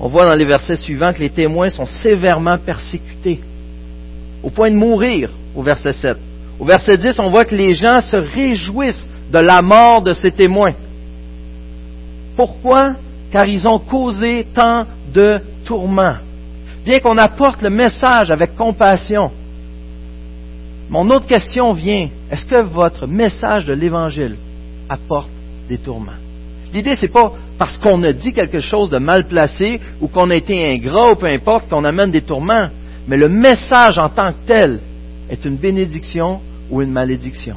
On 0.00 0.08
voit 0.08 0.26
dans 0.26 0.34
les 0.34 0.44
versets 0.44 0.76
suivants 0.76 1.12
que 1.12 1.20
les 1.20 1.30
témoins 1.30 1.68
sont 1.68 1.86
sévèrement 1.86 2.58
persécutés, 2.58 3.40
au 4.42 4.50
point 4.50 4.70
de 4.70 4.76
mourir, 4.76 5.30
au 5.54 5.62
verset 5.62 5.92
7. 5.92 6.16
Au 6.58 6.64
verset 6.64 6.96
10, 6.96 7.18
on 7.18 7.30
voit 7.30 7.44
que 7.44 7.54
les 7.54 7.74
gens 7.74 8.00
se 8.00 8.16
réjouissent 8.16 9.08
de 9.30 9.38
la 9.38 9.62
mort 9.62 10.02
de 10.02 10.12
ces 10.12 10.30
témoins. 10.30 10.74
Pourquoi? 12.36 12.96
Car 13.30 13.46
ils 13.46 13.66
ont 13.66 13.78
causé 13.78 14.46
tant 14.54 14.84
de 15.12 15.40
tourments. 15.64 16.16
Bien 16.84 17.00
qu'on 17.00 17.16
apporte 17.16 17.62
le 17.62 17.70
message 17.70 18.30
avec 18.30 18.54
compassion, 18.56 19.30
mon 20.90 21.08
autre 21.10 21.26
question 21.26 21.72
vient, 21.72 22.08
est-ce 22.30 22.44
que 22.44 22.62
votre 22.62 23.06
message 23.06 23.64
de 23.64 23.72
l'Évangile 23.72 24.36
apporte 24.88 25.30
des 25.68 25.78
tourments? 25.78 26.12
L'idée, 26.72 26.96
c'est 26.96 27.12
pas 27.12 27.32
parce 27.56 27.78
qu'on 27.78 28.02
a 28.02 28.12
dit 28.12 28.32
quelque 28.32 28.58
chose 28.58 28.90
de 28.90 28.98
mal 28.98 29.26
placé 29.28 29.80
ou 30.00 30.08
qu'on 30.08 30.30
a 30.30 30.34
été 30.34 30.72
ingrat 30.72 31.12
ou 31.12 31.16
peu 31.16 31.26
importe 31.26 31.68
qu'on 31.68 31.84
amène 31.84 32.10
des 32.10 32.22
tourments, 32.22 32.68
mais 33.06 33.16
le 33.16 33.28
message 33.28 33.98
en 33.98 34.08
tant 34.08 34.32
que 34.32 34.46
tel 34.46 34.80
est 35.30 35.44
une 35.44 35.56
bénédiction 35.56 36.40
ou 36.70 36.82
une 36.82 36.90
malédiction. 36.90 37.56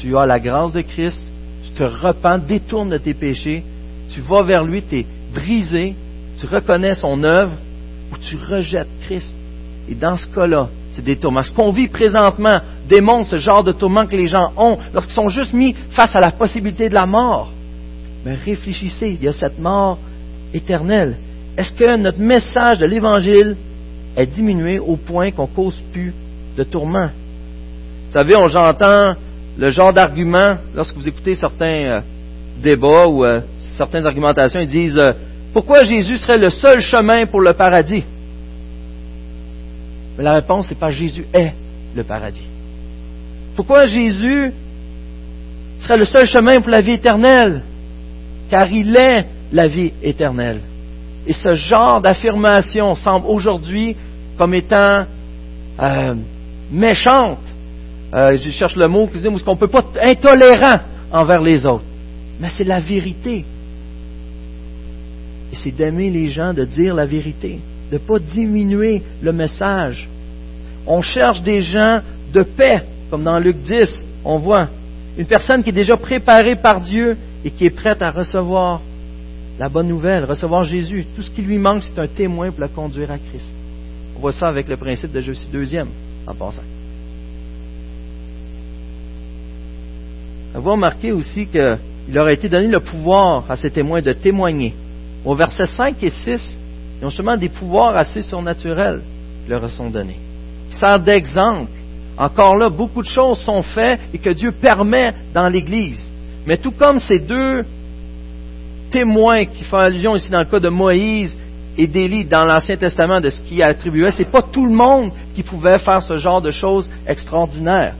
Tu 0.00 0.16
as 0.16 0.24
la 0.24 0.40
grâce 0.40 0.72
de 0.72 0.80
Christ, 0.80 1.20
tu 1.62 1.70
te 1.72 1.84
repens, 1.84 2.38
détournes 2.38 2.90
de 2.90 2.96
tes 2.96 3.14
péchés, 3.14 3.62
tu 4.14 4.20
vas 4.20 4.42
vers 4.42 4.64
lui, 4.64 4.82
tu 4.82 5.00
es 5.00 5.06
brisé, 5.34 5.94
tu 6.38 6.46
reconnais 6.46 6.94
son 6.94 7.22
œuvre 7.22 7.52
ou 8.12 8.16
tu 8.16 8.36
rejettes 8.36 8.88
Christ. 9.02 9.34
Et 9.90 9.94
dans 9.94 10.16
ce 10.16 10.26
cas-là, 10.28 10.68
c'est 10.92 11.04
des 11.04 11.16
tourments. 11.16 11.42
Ce 11.42 11.52
qu'on 11.52 11.72
vit 11.72 11.88
présentement 11.88 12.60
démontre 12.88 13.28
ce 13.30 13.38
genre 13.38 13.64
de 13.64 13.72
tourments 13.72 14.06
que 14.06 14.16
les 14.16 14.28
gens 14.28 14.52
ont 14.56 14.78
lorsqu'ils 14.94 15.14
sont 15.14 15.28
juste 15.28 15.52
mis 15.52 15.74
face 15.90 16.14
à 16.14 16.20
la 16.20 16.30
possibilité 16.30 16.88
de 16.88 16.94
la 16.94 17.06
mort. 17.06 17.50
Mais 18.24 18.34
réfléchissez, 18.34 19.18
il 19.20 19.24
y 19.24 19.28
a 19.28 19.32
cette 19.32 19.58
mort 19.58 19.98
éternelle. 20.54 21.16
Est-ce 21.56 21.72
que 21.72 21.96
notre 21.96 22.20
message 22.20 22.78
de 22.78 22.86
l'Évangile 22.86 23.56
est 24.16 24.26
diminué 24.26 24.78
au 24.78 24.96
point 24.96 25.32
qu'on 25.32 25.46
cause 25.46 25.80
plus 25.92 26.14
de 26.56 26.62
tourments? 26.62 27.10
Vous 28.06 28.12
savez, 28.12 28.36
on 28.36 28.46
j'entends 28.46 29.14
le 29.58 29.70
genre 29.70 29.92
d'argument 29.92 30.56
lorsque 30.74 30.94
vous 30.94 31.08
écoutez 31.08 31.34
certains 31.34 31.64
euh, 31.66 32.00
débats 32.62 33.06
ou 33.08 33.24
euh, 33.24 33.40
certaines 33.76 34.06
argumentations, 34.06 34.60
ils 34.60 34.68
disent 34.68 34.98
euh, 34.98 35.12
pourquoi 35.52 35.82
Jésus 35.82 36.16
serait 36.16 36.38
le 36.38 36.50
seul 36.50 36.80
chemin 36.80 37.26
pour 37.26 37.40
le 37.40 37.52
paradis 37.54 38.04
La 40.20 40.34
réponse, 40.34 40.66
c'est 40.68 40.78
pas 40.78 40.90
Jésus 40.90 41.24
est 41.32 41.52
le 41.94 42.04
paradis. 42.04 42.46
Pourquoi 43.56 43.86
Jésus 43.86 44.52
serait 45.80 45.98
le 45.98 46.04
seul 46.04 46.26
chemin 46.26 46.60
pour 46.60 46.70
la 46.70 46.82
vie 46.82 46.92
éternelle? 46.92 47.62
Car 48.50 48.70
il 48.70 48.94
est 48.96 49.26
la 49.52 49.66
vie 49.66 49.92
éternelle. 50.02 50.60
Et 51.26 51.32
ce 51.32 51.54
genre 51.54 52.00
d'affirmation 52.00 52.94
semble 52.96 53.26
aujourd'hui 53.26 53.96
comme 54.36 54.54
étant 54.54 55.04
euh, 55.80 56.14
méchante. 56.70 57.38
Euh, 58.14 58.36
je 58.42 58.50
cherche 58.50 58.76
le 58.76 58.88
mot, 58.88 59.06
parce 59.06 59.42
qu'on 59.42 59.54
ne 59.54 59.58
peut 59.58 59.68
pas 59.68 59.84
être 59.94 60.24
intolérant 60.24 60.80
envers 61.12 61.40
les 61.40 61.64
autres. 61.64 61.84
Mais 62.40 62.48
c'est 62.56 62.64
la 62.64 62.80
vérité. 62.80 63.44
Et 65.52 65.56
c'est 65.56 65.70
d'aimer 65.70 66.10
les 66.10 66.28
gens, 66.28 66.52
de 66.52 66.64
dire 66.64 66.94
la 66.94 67.06
vérité, 67.06 67.58
de 67.90 67.94
ne 67.94 67.98
pas 67.98 68.18
diminuer 68.18 69.02
le 69.22 69.32
message. 69.32 70.08
On 70.86 71.00
cherche 71.00 71.42
des 71.42 71.60
gens 71.60 72.00
de 72.32 72.42
paix, 72.42 72.80
comme 73.10 73.24
dans 73.24 73.38
Luc 73.38 73.58
10, 73.58 74.06
on 74.24 74.38
voit. 74.38 74.68
Une 75.18 75.26
personne 75.26 75.62
qui 75.62 75.70
est 75.70 75.72
déjà 75.72 75.96
préparée 75.96 76.56
par 76.56 76.80
Dieu 76.80 77.16
et 77.44 77.50
qui 77.50 77.66
est 77.66 77.70
prête 77.70 78.00
à 78.02 78.10
recevoir 78.10 78.80
la 79.58 79.68
bonne 79.68 79.88
nouvelle, 79.88 80.24
recevoir 80.24 80.62
Jésus. 80.64 81.04
Tout 81.14 81.22
ce 81.22 81.30
qui 81.30 81.42
lui 81.42 81.58
manque, 81.58 81.82
c'est 81.82 82.00
un 82.00 82.06
témoin 82.06 82.50
pour 82.50 82.60
la 82.60 82.68
conduire 82.68 83.10
à 83.10 83.18
Christ. 83.18 83.52
On 84.16 84.20
voit 84.20 84.32
ça 84.32 84.48
avec 84.48 84.68
le 84.68 84.76
principe 84.76 85.12
de 85.12 85.20
je 85.20 85.32
suis 85.32 85.48
deuxième, 85.48 85.88
en 86.26 86.34
passant. 86.34 86.62
Vous 90.54 90.70
remarqué 90.70 91.12
aussi 91.12 91.46
qu'il 91.46 91.78
leur 92.12 92.26
a 92.26 92.32
été 92.32 92.48
donné 92.48 92.68
le 92.68 92.80
pouvoir 92.80 93.44
à 93.48 93.56
ces 93.56 93.70
témoins 93.70 94.02
de 94.02 94.12
témoigner. 94.12 94.74
Au 95.24 95.34
verset 95.34 95.66
5 95.66 96.02
et 96.02 96.10
6, 96.10 96.58
ils 97.00 97.06
ont 97.06 97.10
seulement 97.10 97.36
des 97.36 97.48
pouvoirs 97.48 97.96
assez 97.96 98.22
surnaturels 98.22 99.02
qui 99.44 99.50
leur 99.50 99.68
sont 99.70 99.90
donnés. 99.90 100.18
Ça 100.70 100.98
d'exemple. 100.98 101.70
Encore 102.18 102.56
là, 102.56 102.68
beaucoup 102.68 103.02
de 103.02 103.08
choses 103.08 103.38
sont 103.40 103.62
faites 103.62 104.00
et 104.12 104.18
que 104.18 104.30
Dieu 104.30 104.52
permet 104.52 105.14
dans 105.32 105.48
l'Église. 105.48 106.00
Mais 106.46 106.58
tout 106.58 106.72
comme 106.72 107.00
ces 107.00 107.18
deux 107.18 107.64
témoins 108.90 109.46
qui 109.46 109.64
font 109.64 109.78
allusion 109.78 110.16
ici 110.16 110.30
dans 110.30 110.40
le 110.40 110.44
cas 110.44 110.60
de 110.60 110.68
Moïse 110.68 111.36
et 111.78 111.86
d'Élie 111.86 112.26
dans 112.26 112.44
l'Ancien 112.44 112.76
Testament 112.76 113.20
de 113.20 113.30
ce 113.30 113.40
qui 113.42 113.62
attribuait, 113.62 114.10
c'est 114.10 114.30
pas 114.30 114.42
tout 114.42 114.66
le 114.66 114.74
monde 114.74 115.12
qui 115.34 115.42
pouvait 115.42 115.78
faire 115.78 116.02
ce 116.02 116.18
genre 116.18 116.42
de 116.42 116.50
choses 116.50 116.90
extraordinaires. 117.06 117.94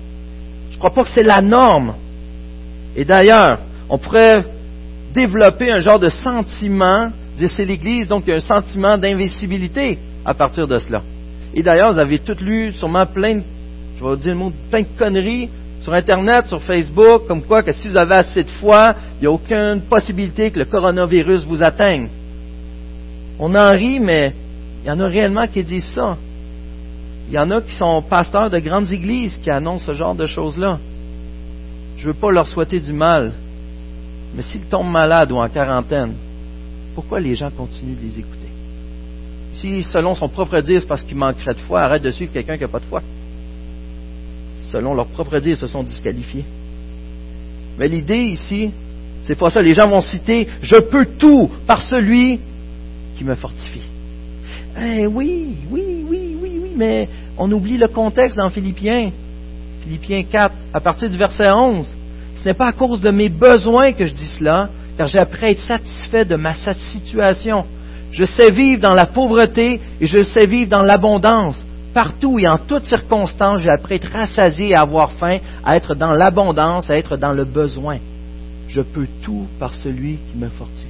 Je 0.70 0.74
ne 0.74 0.78
crois 0.78 0.90
pas 0.90 1.03
que 1.03 1.11
c'est 1.11 1.22
la 1.22 1.40
norme. 1.40 1.94
Et 2.96 3.05
d'ailleurs, 3.05 3.61
on 3.88 3.98
pourrait 3.98 4.44
développer 5.14 5.70
un 5.70 5.80
genre 5.80 5.98
de 5.98 6.09
sentiment, 6.09 7.09
c'est 7.37 7.64
l'Église, 7.64 8.09
donc 8.09 8.24
il 8.26 8.31
y 8.31 8.33
a 8.33 8.37
un 8.37 8.41
sentiment 8.41 8.99
d'invisibilité 8.99 9.99
à 10.24 10.35
partir 10.35 10.66
de 10.66 10.78
cela. 10.78 11.03
Et 11.55 11.62
d'ailleurs, 11.62 11.93
vous 11.93 11.99
avez 11.99 12.18
toutes 12.18 12.41
lu 12.41 12.72
sûrement 12.72 13.07
plein 13.07 13.37
de, 13.37 13.43
je 13.99 14.05
vais 14.05 14.16
dire 14.16 14.33
le 14.33 14.39
mot, 14.39 14.53
plein 14.70 14.83
de 14.83 14.99
conneries 14.99 15.49
sur 15.81 15.95
Internet, 15.95 16.47
sur 16.47 16.61
Facebook, 16.62 17.26
comme 17.26 17.43
quoi 17.43 17.62
que 17.62 17.72
si 17.72 17.89
vous 17.89 17.97
avez 17.97 18.16
assez 18.16 18.45
de 18.45 18.51
foi, 18.51 18.95
il 19.18 19.22
n'y 19.22 19.26
a 19.26 19.31
aucune 19.31 19.83
possibilité 19.89 20.51
que 20.51 20.59
le 20.59 20.66
coronavirus 20.66 21.47
vous 21.47 21.62
atteigne. 21.62 22.09
On 23.39 23.55
en 23.55 23.70
rit, 23.72 23.99
mais 23.99 24.35
il 24.85 24.89
y 24.89 24.91
en 24.91 25.01
a 25.01 25.07
réellement 25.07 25.47
qui 25.47 25.64
disent 25.64 25.93
ça. 25.95 26.16
Il 27.28 27.35
y 27.35 27.39
en 27.39 27.51
a 27.51 27.61
qui 27.62 27.74
sont 27.74 28.03
pasteurs 28.03 28.51
de 28.51 28.59
grandes 28.59 28.91
églises 28.93 29.39
qui 29.39 29.51
annoncent 29.51 29.87
ce 29.87 29.95
genre 29.95 30.14
de 30.14 30.26
choses-là. 30.26 30.78
Je 31.97 32.09
ne 32.09 32.12
veux 32.12 32.18
pas 32.18 32.31
leur 32.31 32.47
souhaiter 32.47 32.81
du 32.81 32.93
mal, 32.93 33.33
mais 34.35 34.43
s'ils 34.43 34.66
tombent 34.66 34.91
malades 34.91 35.33
ou 35.33 35.37
en 35.37 35.49
quarantaine, 35.49 36.14
pourquoi 37.01 37.20
les 37.20 37.34
gens 37.34 37.51
continuent 37.51 37.96
de 37.96 38.03
les 38.03 38.18
écouter? 38.18 38.48
Si, 39.55 39.82
selon 39.84 40.14
son 40.14 40.28
propre 40.28 40.61
dire, 40.61 40.80
c'est 40.80 40.86
parce 40.86 41.03
qu'il 41.03 41.16
manquerait 41.16 41.55
de 41.55 41.61
foi, 41.61 41.80
arrête 41.80 42.03
de 42.03 42.11
suivre 42.11 42.32
quelqu'un 42.32 42.57
qui 42.57 42.62
n'a 42.62 42.68
pas 42.68 42.78
de 42.78 42.84
foi 42.84 43.03
selon 44.70 44.94
leur 44.94 45.07
propre 45.07 45.38
dire, 45.38 45.57
se 45.57 45.66
sont 45.66 45.82
disqualifiés. 45.82 46.44
Mais 47.78 47.88
l'idée 47.88 48.22
ici, 48.22 48.70
c'est 49.22 49.34
pas 49.34 49.51
ça. 49.51 49.61
Les 49.61 49.74
gens 49.74 49.88
vont 49.88 50.01
citer 50.01 50.46
Je 50.62 50.76
peux 50.76 51.07
tout 51.18 51.51
par 51.66 51.82
celui 51.82 52.38
qui 53.16 53.24
me 53.24 53.34
fortifie. 53.34 53.82
Eh 54.80 55.07
oui, 55.07 55.57
oui, 55.70 56.05
oui, 56.09 56.36
oui, 56.40 56.59
oui, 56.62 56.72
mais 56.76 57.09
on 57.36 57.51
oublie 57.51 57.76
le 57.76 57.88
contexte 57.88 58.36
dans 58.36 58.48
Philippiens. 58.51 59.11
Philippiens 59.82 60.22
4, 60.22 60.55
à 60.72 60.80
partir 60.80 61.11
du 61.11 61.16
verset 61.16 61.51
11. 61.51 61.86
Ce 62.36 62.44
n'est 62.44 62.55
pas 62.55 62.68
à 62.68 62.72
cause 62.72 63.01
de 63.01 63.11
mes 63.11 63.28
besoins 63.28 63.92
que 63.92 64.05
je 64.05 64.14
dis 64.14 64.28
cela, 64.38 64.68
car 65.01 65.07
j'ai 65.07 65.18
appris 65.18 65.46
à 65.46 65.51
être 65.53 65.61
satisfait 65.61 66.26
de 66.26 66.36
ma 66.36 66.53
situation. 66.53 67.64
Je 68.12 68.24
sais 68.24 68.51
vivre 68.51 68.82
dans 68.82 68.92
la 68.92 69.07
pauvreté 69.07 69.80
et 69.98 70.07
je 70.07 70.20
sais 70.20 70.44
vivre 70.44 70.68
dans 70.68 70.82
l'abondance. 70.82 71.59
Partout 71.94 72.38
et 72.38 72.46
en 72.46 72.59
toutes 72.59 72.84
circonstances, 72.84 73.62
j'ai 73.62 73.70
appris 73.70 73.94
à 73.94 73.96
être 73.96 74.12
rassasié, 74.12 74.74
à 74.74 74.82
avoir 74.82 75.12
faim, 75.12 75.38
à 75.64 75.74
être 75.74 75.94
dans 75.94 76.12
l'abondance, 76.12 76.90
à 76.90 76.98
être 76.98 77.16
dans 77.16 77.32
le 77.32 77.46
besoin. 77.46 77.96
Je 78.68 78.82
peux 78.82 79.07
tout 79.22 79.46
par 79.59 79.72
celui 79.72 80.18
qui 80.18 80.36
me 80.36 80.51
fortifie. 80.51 80.84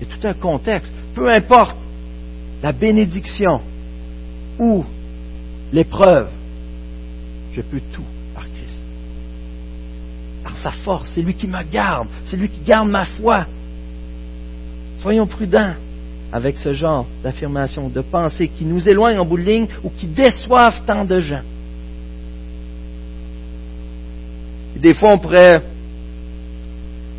Il 0.00 0.06
y 0.06 0.12
a 0.12 0.14
tout 0.14 0.28
un 0.28 0.34
contexte. 0.34 0.92
Peu 1.16 1.28
importe 1.28 1.76
la 2.62 2.70
bénédiction 2.70 3.60
ou 4.60 4.84
l'épreuve, 5.72 6.28
je 7.54 7.60
peux 7.60 7.80
tout 7.92 8.13
sa 10.64 10.70
force, 10.70 11.10
c'est 11.14 11.20
lui 11.20 11.34
qui 11.34 11.46
me 11.46 11.62
garde, 11.62 12.08
c'est 12.24 12.36
lui 12.36 12.48
qui 12.48 12.60
garde 12.60 12.88
ma 12.88 13.04
foi. 13.04 13.46
Soyons 15.02 15.26
prudents 15.26 15.74
avec 16.32 16.56
ce 16.56 16.72
genre 16.72 17.06
d'affirmation, 17.22 17.90
de 17.90 18.00
pensée 18.00 18.48
qui 18.48 18.64
nous 18.64 18.88
éloigne 18.88 19.18
en 19.18 19.26
bout 19.26 19.36
de 19.36 19.42
ligne 19.42 19.66
ou 19.84 19.90
qui 19.90 20.06
déçoivent 20.06 20.82
tant 20.86 21.04
de 21.04 21.18
gens. 21.18 21.42
des 24.76 24.92
fois, 24.92 25.12
on 25.12 25.18
pourrait 25.18 25.62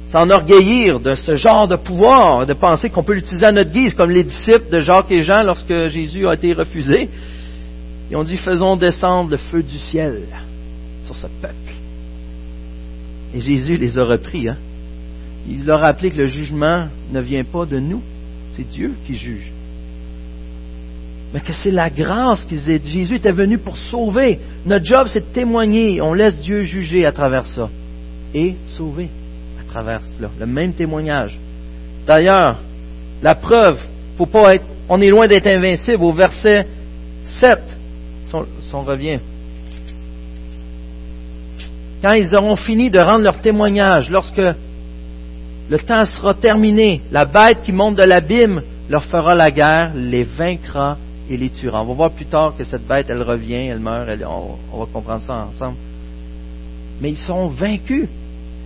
s'enorgueillir 0.10 1.00
de 1.00 1.16
ce 1.16 1.34
genre 1.36 1.68
de 1.68 1.76
pouvoir, 1.76 2.46
de 2.46 2.54
penser 2.54 2.90
qu'on 2.90 3.04
peut 3.04 3.14
l'utiliser 3.14 3.46
à 3.46 3.52
notre 3.52 3.72
guise, 3.72 3.96
comme 3.96 4.12
les 4.12 4.24
disciples 4.24 4.70
de 4.70 4.80
Jacques 4.80 5.12
et 5.12 5.22
Jean 5.22 5.42
lorsque 5.44 5.88
Jésus 5.88 6.28
a 6.28 6.36
été 6.36 6.54
refusé. 6.54 7.10
Ils 8.12 8.18
ont 8.18 8.24
dit, 8.24 8.38
faisons 8.38 8.76
descendre 8.76 9.32
le 9.32 9.38
feu 9.38 9.64
du 9.64 9.80
ciel 9.80 10.28
sur 11.06 11.16
ce 11.16 11.26
peuple. 11.42 11.85
Et 13.36 13.42
Jésus 13.42 13.76
les 13.76 14.00
a 14.00 14.04
repris. 14.06 14.48
Hein? 14.48 14.56
Il 15.48 15.66
leur 15.66 15.84
a 15.84 15.88
rappelé 15.88 16.10
que 16.10 16.18
le 16.18 16.26
jugement 16.26 16.88
ne 17.12 17.20
vient 17.20 17.44
pas 17.44 17.66
de 17.66 17.78
nous, 17.78 18.02
c'est 18.56 18.68
Dieu 18.68 18.94
qui 19.06 19.16
juge. 19.16 19.52
Mais 21.34 21.42
que 21.42 21.52
c'est 21.52 21.72
la 21.72 21.90
grâce 21.90 22.46
qu'ils 22.46 22.70
aient. 22.70 22.82
Jésus 22.84 23.16
était 23.16 23.34
venu 23.34 23.58
pour 23.58 23.78
sauver. 23.78 24.40
Notre 24.66 24.86
job, 24.86 25.08
c'est 25.08 25.20
de 25.20 25.34
témoigner. 25.34 26.02
On 26.02 26.14
laisse 26.14 26.40
Dieu 26.40 26.62
juger 26.62 27.06
à 27.06 27.12
travers 27.12 27.46
ça. 27.46 27.70
Et 28.34 28.56
sauver 28.68 29.10
à 29.60 29.64
travers 29.66 30.02
cela. 30.16 30.30
Le 30.40 30.46
même 30.46 30.74
témoignage. 30.74 31.38
D'ailleurs, 32.08 32.60
la 33.22 33.36
preuve, 33.36 33.80
faut 34.18 34.28
pas 34.28 34.56
être, 34.56 34.66
on 34.88 35.02
est 35.02 35.10
loin 35.10 35.28
d'être 35.28 35.48
invincible. 35.48 36.04
Au 36.04 36.14
verset 36.14 36.68
7, 37.26 37.60
si 38.24 38.74
on 38.74 38.84
revient, 38.84 39.20
quand 42.06 42.14
ils 42.14 42.36
auront 42.36 42.56
fini 42.56 42.92
de 42.92 43.00
rendre 43.00 43.24
leur 43.24 43.42
témoignage, 43.42 44.12
lorsque 44.12 44.38
le 44.38 45.80
temps 45.80 46.06
sera 46.06 46.36
terminé, 46.36 47.02
la 47.12 47.26
bête 47.26 47.62
qui 47.64 47.72
monte 47.72 47.96
de 47.96 48.04
l'abîme 48.04 48.62
leur 48.88 49.06
fera 49.06 49.34
la 49.34 49.50
guerre, 49.50 49.92
les 49.96 50.22
vaincra 50.22 50.98
et 51.28 51.36
les 51.36 51.50
tuera. 51.50 51.82
On 51.82 51.88
va 51.88 51.94
voir 51.94 52.12
plus 52.12 52.28
tard 52.28 52.54
que 52.56 52.64
cette 52.64 52.86
bête, 52.86 53.08
elle 53.10 53.24
revient, 53.24 53.70
elle 53.70 53.80
meurt, 53.80 54.08
on, 54.72 54.78
va 54.82 54.86
comprendre 54.94 55.24
ça 55.24 55.48
ensemble. 55.50 55.78
Mais 57.02 57.10
ils 57.10 57.18
sont 57.18 57.48
vaincus. 57.48 58.08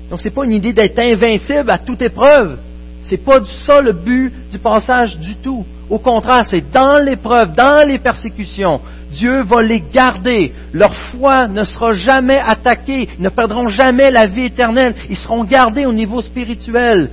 Donc 0.10 0.20
c'est 0.20 0.36
pas 0.36 0.44
une 0.44 0.52
idée 0.52 0.74
d'être 0.74 1.00
invincible 1.00 1.72
à 1.72 1.78
toute 1.78 2.02
épreuve. 2.02 2.58
C'est 3.04 3.24
pas 3.24 3.42
ça 3.66 3.82
le 3.82 3.94
but 3.94 4.32
du 4.52 4.60
passage 4.60 5.18
du 5.20 5.36
tout. 5.36 5.66
Au 5.90 5.98
contraire, 5.98 6.46
c'est 6.50 6.72
dans 6.72 7.00
l'épreuve, 7.00 7.54
dans 7.56 7.88
les 7.88 7.98
persécutions, 7.98 8.82
Dieu 9.12 9.42
va 9.44 9.62
les 9.64 9.82
garder. 9.92 10.54
Leur 10.74 10.94
foi 10.94 11.48
ne 11.48 11.64
sera 11.64 11.92
jamais 11.92 12.40
attaquée. 12.40 13.10
Ils 13.18 13.24
ne 13.24 13.30
perdront 13.30 13.68
jamais 13.68 14.12
la 14.12 14.28
vie 14.28 14.46
éternelle. 14.46 14.94
Ils 15.10 15.18
seront 15.18 15.44
gardés 15.44 15.86
au 15.86 15.94
niveau 15.94 16.22
spirituel. 16.22 17.10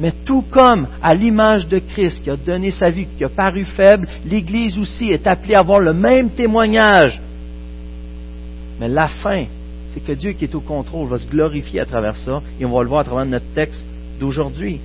Mais 0.00 0.12
tout 0.24 0.44
comme 0.50 0.88
à 1.02 1.14
l'image 1.14 1.66
de 1.66 1.78
Christ 1.78 2.22
qui 2.22 2.30
a 2.30 2.36
donné 2.36 2.70
sa 2.70 2.90
vie, 2.90 3.06
qui 3.16 3.24
a 3.24 3.28
paru 3.28 3.64
faible, 3.64 4.08
l'Église 4.24 4.78
aussi 4.78 5.10
est 5.10 5.26
appelée 5.26 5.54
à 5.54 5.60
avoir 5.60 5.80
le 5.80 5.92
même 5.92 6.30
témoignage. 6.30 7.20
Mais 8.80 8.88
la 8.88 9.08
fin, 9.08 9.44
c'est 9.92 10.04
que 10.04 10.12
Dieu 10.12 10.32
qui 10.32 10.44
est 10.44 10.54
au 10.54 10.60
contrôle 10.60 11.08
va 11.08 11.18
se 11.18 11.26
glorifier 11.26 11.80
à 11.80 11.84
travers 11.84 12.14
ça, 12.16 12.40
et 12.60 12.64
on 12.64 12.70
va 12.70 12.82
le 12.82 12.88
voir 12.88 13.00
à 13.00 13.04
travers 13.04 13.26
notre 13.26 13.52
texte 13.54 13.84
d'aujourd'hui. 14.20 14.80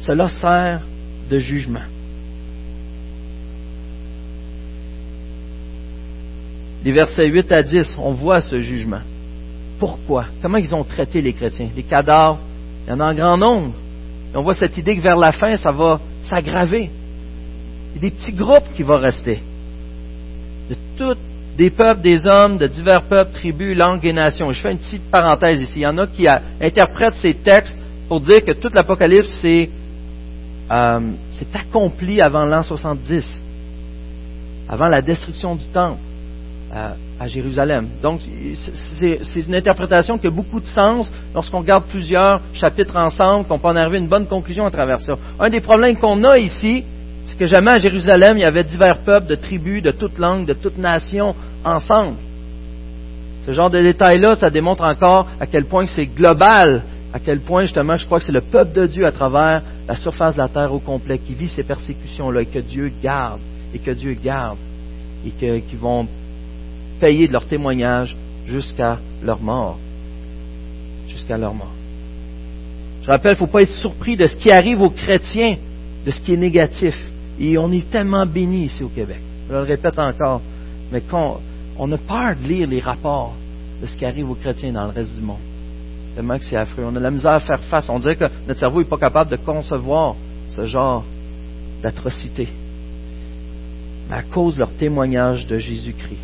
Cela 0.00 0.28
sert 0.28 0.80
de 1.30 1.38
jugement. 1.38 1.80
les 6.84 6.92
versets 6.92 7.26
8 7.26 7.52
à 7.52 7.62
10, 7.62 7.96
on 7.98 8.12
voit 8.12 8.40
ce 8.40 8.58
jugement. 8.58 9.00
Pourquoi? 9.78 10.26
Comment 10.42 10.58
ils 10.58 10.74
ont 10.74 10.84
traité 10.84 11.20
les 11.20 11.32
chrétiens? 11.32 11.68
Les 11.76 11.82
cadavres, 11.82 12.38
il 12.86 12.90
y 12.90 12.96
en 12.96 13.00
a 13.00 13.10
en 13.10 13.14
grand 13.14 13.36
nombre. 13.36 13.72
Et 14.32 14.36
on 14.36 14.42
voit 14.42 14.54
cette 14.54 14.76
idée 14.76 14.96
que 14.96 15.02
vers 15.02 15.16
la 15.16 15.32
fin, 15.32 15.56
ça 15.56 15.72
va 15.72 16.00
s'aggraver. 16.22 16.90
Il 17.94 18.02
y 18.02 18.06
a 18.06 18.10
des 18.10 18.16
petits 18.16 18.32
groupes 18.32 18.68
qui 18.74 18.82
vont 18.82 18.98
rester. 18.98 19.40
De 20.70 20.76
tous 20.96 21.16
des 21.56 21.70
peuples, 21.70 22.00
des 22.00 22.26
hommes, 22.26 22.56
de 22.56 22.66
divers 22.66 23.02
peuples, 23.02 23.32
tribus, 23.32 23.76
langues 23.76 24.06
et 24.06 24.12
nations. 24.12 24.52
Je 24.52 24.60
fais 24.60 24.72
une 24.72 24.78
petite 24.78 25.10
parenthèse 25.10 25.60
ici. 25.60 25.72
Il 25.76 25.82
y 25.82 25.86
en 25.86 25.98
a 25.98 26.06
qui 26.06 26.26
interprètent 26.60 27.14
ces 27.14 27.34
textes 27.34 27.76
pour 28.08 28.20
dire 28.20 28.42
que 28.44 28.52
toute 28.52 28.74
l'Apocalypse, 28.74 29.28
c'est 29.42 29.68
euh, 30.70 31.00
accompli 31.52 32.20
avant 32.20 32.44
l'an 32.44 32.62
70, 32.62 33.42
avant 34.68 34.86
la 34.86 35.02
destruction 35.02 35.56
du 35.56 35.66
temple 35.66 35.98
à, 36.72 37.26
Jérusalem. 37.26 37.88
Donc, 38.02 38.20
c'est 38.98 39.40
une 39.46 39.54
interprétation 39.54 40.16
qui 40.18 40.28
a 40.28 40.30
beaucoup 40.30 40.60
de 40.60 40.66
sens 40.66 41.10
lorsqu'on 41.34 41.58
regarde 41.58 41.84
plusieurs 41.84 42.40
chapitres 42.52 42.96
ensemble, 42.96 43.46
qu'on 43.46 43.58
peut 43.58 43.68
en 43.68 43.76
arriver 43.76 43.96
à 43.96 44.00
une 44.00 44.08
bonne 44.08 44.26
conclusion 44.26 44.64
à 44.64 44.70
travers 44.70 45.00
ça. 45.00 45.14
Un 45.38 45.50
des 45.50 45.60
problèmes 45.60 45.96
qu'on 45.96 46.22
a 46.24 46.38
ici, 46.38 46.84
c'est 47.24 47.36
que 47.36 47.44
jamais 47.44 47.72
à 47.72 47.78
Jérusalem, 47.78 48.38
il 48.38 48.42
y 48.42 48.44
avait 48.44 48.64
divers 48.64 49.02
peuples, 49.04 49.26
de 49.26 49.34
tribus, 49.34 49.82
de 49.82 49.90
toutes 49.90 50.18
langues, 50.18 50.46
de 50.46 50.54
toutes 50.54 50.78
nations 50.78 51.34
ensemble. 51.64 52.16
Ce 53.46 53.52
genre 53.52 53.70
de 53.70 53.80
détails-là, 53.80 54.36
ça 54.36 54.48
démontre 54.48 54.84
encore 54.84 55.26
à 55.40 55.46
quel 55.46 55.64
point 55.64 55.86
c'est 55.86 56.06
global, 56.06 56.82
à 57.12 57.18
quel 57.18 57.40
point 57.40 57.62
justement 57.62 57.96
je 57.96 58.06
crois 58.06 58.20
que 58.20 58.24
c'est 58.24 58.32
le 58.32 58.40
peuple 58.40 58.72
de 58.72 58.86
Dieu 58.86 59.06
à 59.06 59.12
travers 59.12 59.62
la 59.88 59.96
surface 59.96 60.34
de 60.34 60.38
la 60.38 60.48
terre 60.48 60.72
au 60.72 60.78
complet 60.78 61.18
qui 61.18 61.34
vit 61.34 61.48
ces 61.48 61.64
persécutions-là 61.64 62.42
et 62.42 62.46
que 62.46 62.60
Dieu 62.60 62.92
garde, 63.02 63.40
et 63.74 63.78
que 63.78 63.90
Dieu 63.90 64.14
garde, 64.14 64.58
et 65.26 65.30
qu'ils 65.30 65.78
vont 65.78 66.06
payer 67.00 67.26
de 67.26 67.32
leur 67.32 67.46
témoignage 67.46 68.16
jusqu'à 68.46 68.98
leur 69.22 69.40
mort. 69.40 69.78
Jusqu'à 71.08 71.36
leur 71.36 71.54
mort. 71.54 71.72
Je 73.02 73.10
rappelle, 73.10 73.32
il 73.32 73.34
ne 73.34 73.38
faut 73.38 73.46
pas 73.46 73.62
être 73.62 73.76
surpris 73.76 74.16
de 74.16 74.26
ce 74.26 74.36
qui 74.36 74.50
arrive 74.50 74.80
aux 74.80 74.90
chrétiens, 74.90 75.56
de 76.04 76.10
ce 76.10 76.20
qui 76.20 76.34
est 76.34 76.36
négatif. 76.36 76.94
Et 77.38 77.56
on 77.56 77.72
est 77.72 77.88
tellement 77.90 78.26
bénis 78.26 78.64
ici 78.64 78.84
au 78.84 78.88
Québec. 78.88 79.20
Je 79.48 79.54
le 79.54 79.62
répète 79.62 79.98
encore. 79.98 80.42
Mais 80.92 81.00
quand 81.00 81.40
on 81.78 81.90
a 81.92 81.96
peur 81.96 82.36
de 82.36 82.46
lire 82.46 82.68
les 82.68 82.80
rapports 82.80 83.34
de 83.80 83.86
ce 83.86 83.96
qui 83.96 84.04
arrive 84.04 84.30
aux 84.30 84.34
chrétiens 84.34 84.72
dans 84.72 84.84
le 84.84 84.90
reste 84.90 85.14
du 85.14 85.22
monde. 85.22 85.38
Tellement 86.14 86.38
que 86.38 86.44
c'est 86.44 86.56
affreux. 86.56 86.84
On 86.84 86.96
a 86.96 87.00
la 87.00 87.10
misère 87.10 87.32
à 87.32 87.40
faire 87.40 87.62
face. 87.64 87.88
On 87.88 87.98
dirait 87.98 88.16
que 88.16 88.24
notre 88.46 88.60
cerveau 88.60 88.80
n'est 88.80 88.88
pas 88.88 88.98
capable 88.98 89.30
de 89.30 89.36
concevoir 89.36 90.16
ce 90.50 90.64
genre 90.64 91.04
d'atrocité. 91.82 92.48
Mais 94.08 94.16
à 94.16 94.22
cause 94.22 94.54
de 94.54 94.60
leur 94.60 94.72
témoignage 94.72 95.46
de 95.46 95.56
Jésus-Christ, 95.56 96.18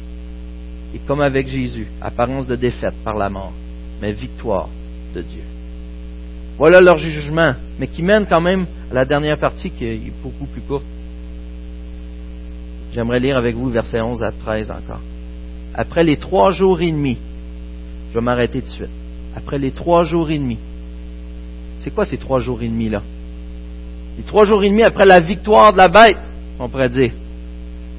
et 0.95 0.99
comme 1.07 1.21
avec 1.21 1.49
Jésus, 1.49 1.87
apparence 2.01 2.47
de 2.47 2.57
défaite 2.57 2.95
par 3.05 3.15
la 3.15 3.29
mort, 3.29 3.53
mais 4.01 4.13
victoire 4.13 4.69
de 5.15 5.23
Dieu. 5.23 5.43
Voilà 6.59 6.81
leur 6.81 6.97
jugement, 6.97 7.55
mais 7.79 7.87
qui 7.87 8.03
mène 8.03 8.27
quand 8.27 8.41
même 8.41 8.67
à 8.91 8.95
la 8.95 9.05
dernière 9.05 9.39
partie 9.39 9.71
qui 9.71 9.85
est 9.85 10.13
beaucoup 10.23 10.47
plus 10.47 10.63
courte. 10.63 10.85
J'aimerais 12.93 13.21
lire 13.21 13.37
avec 13.37 13.55
vous 13.55 13.69
versets 13.69 14.01
11 14.01 14.23
à 14.23 14.33
13 14.33 14.71
encore. 14.71 15.01
Après 15.75 16.03
les 16.03 16.17
trois 16.17 16.53
jours 16.53 16.81
et 16.81 16.91
demi, 16.91 17.19
je 18.11 18.19
vais 18.19 18.25
m'arrêter 18.25 18.63
de 18.63 18.67
suite. 18.67 18.89
Après 19.37 19.59
les 19.59 19.71
trois 19.71 20.03
jours 20.03 20.31
et 20.31 20.39
demi, 20.39 20.59
c'est 21.81 21.91
quoi 21.95 22.07
ces 22.07 22.17
trois 22.17 22.39
jours 22.41 22.63
et 22.63 22.69
demi 22.69 22.89
là? 22.89 23.03
Les 24.17 24.25
trois 24.25 24.45
jours 24.45 24.65
et 24.65 24.71
demi 24.71 24.83
après 24.83 25.05
la 25.05 25.21
victoire 25.21 25.73
de 25.73 25.79
la 25.79 25.89
bête, 25.89 26.17
on 26.59 26.69
pourrait 26.69 26.89
dire. 26.89 27.13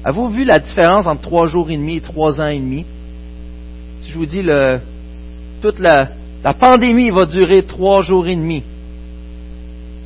Avez-vous 0.04 0.30
vu 0.30 0.44
la 0.44 0.58
différence 0.58 1.06
entre 1.06 1.22
trois 1.22 1.46
jours 1.46 1.70
et 1.70 1.76
demi 1.76 1.96
et 1.96 2.00
trois 2.00 2.40
ans 2.40 2.48
et 2.48 2.58
demi? 2.58 2.84
Si 4.02 4.10
je 4.10 4.18
vous 4.18 4.26
dis 4.26 4.42
le, 4.42 4.80
toute 5.62 5.78
la, 5.78 6.08
la 6.42 6.54
pandémie 6.54 7.10
va 7.10 7.24
durer 7.24 7.64
trois 7.64 8.02
jours 8.02 8.26
et 8.26 8.36
demi. 8.36 8.62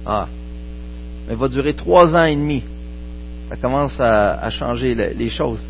Ah. 0.05 0.29
Elle 1.31 1.37
va 1.37 1.49
durer 1.49 1.75
trois 1.75 2.15
ans 2.15 2.25
et 2.25 2.37
demi. 2.37 2.63
Ça 3.49 3.57
commence 3.57 3.99
à, 4.01 4.51
changer 4.51 4.95
les 4.95 5.29
choses. 5.29 5.65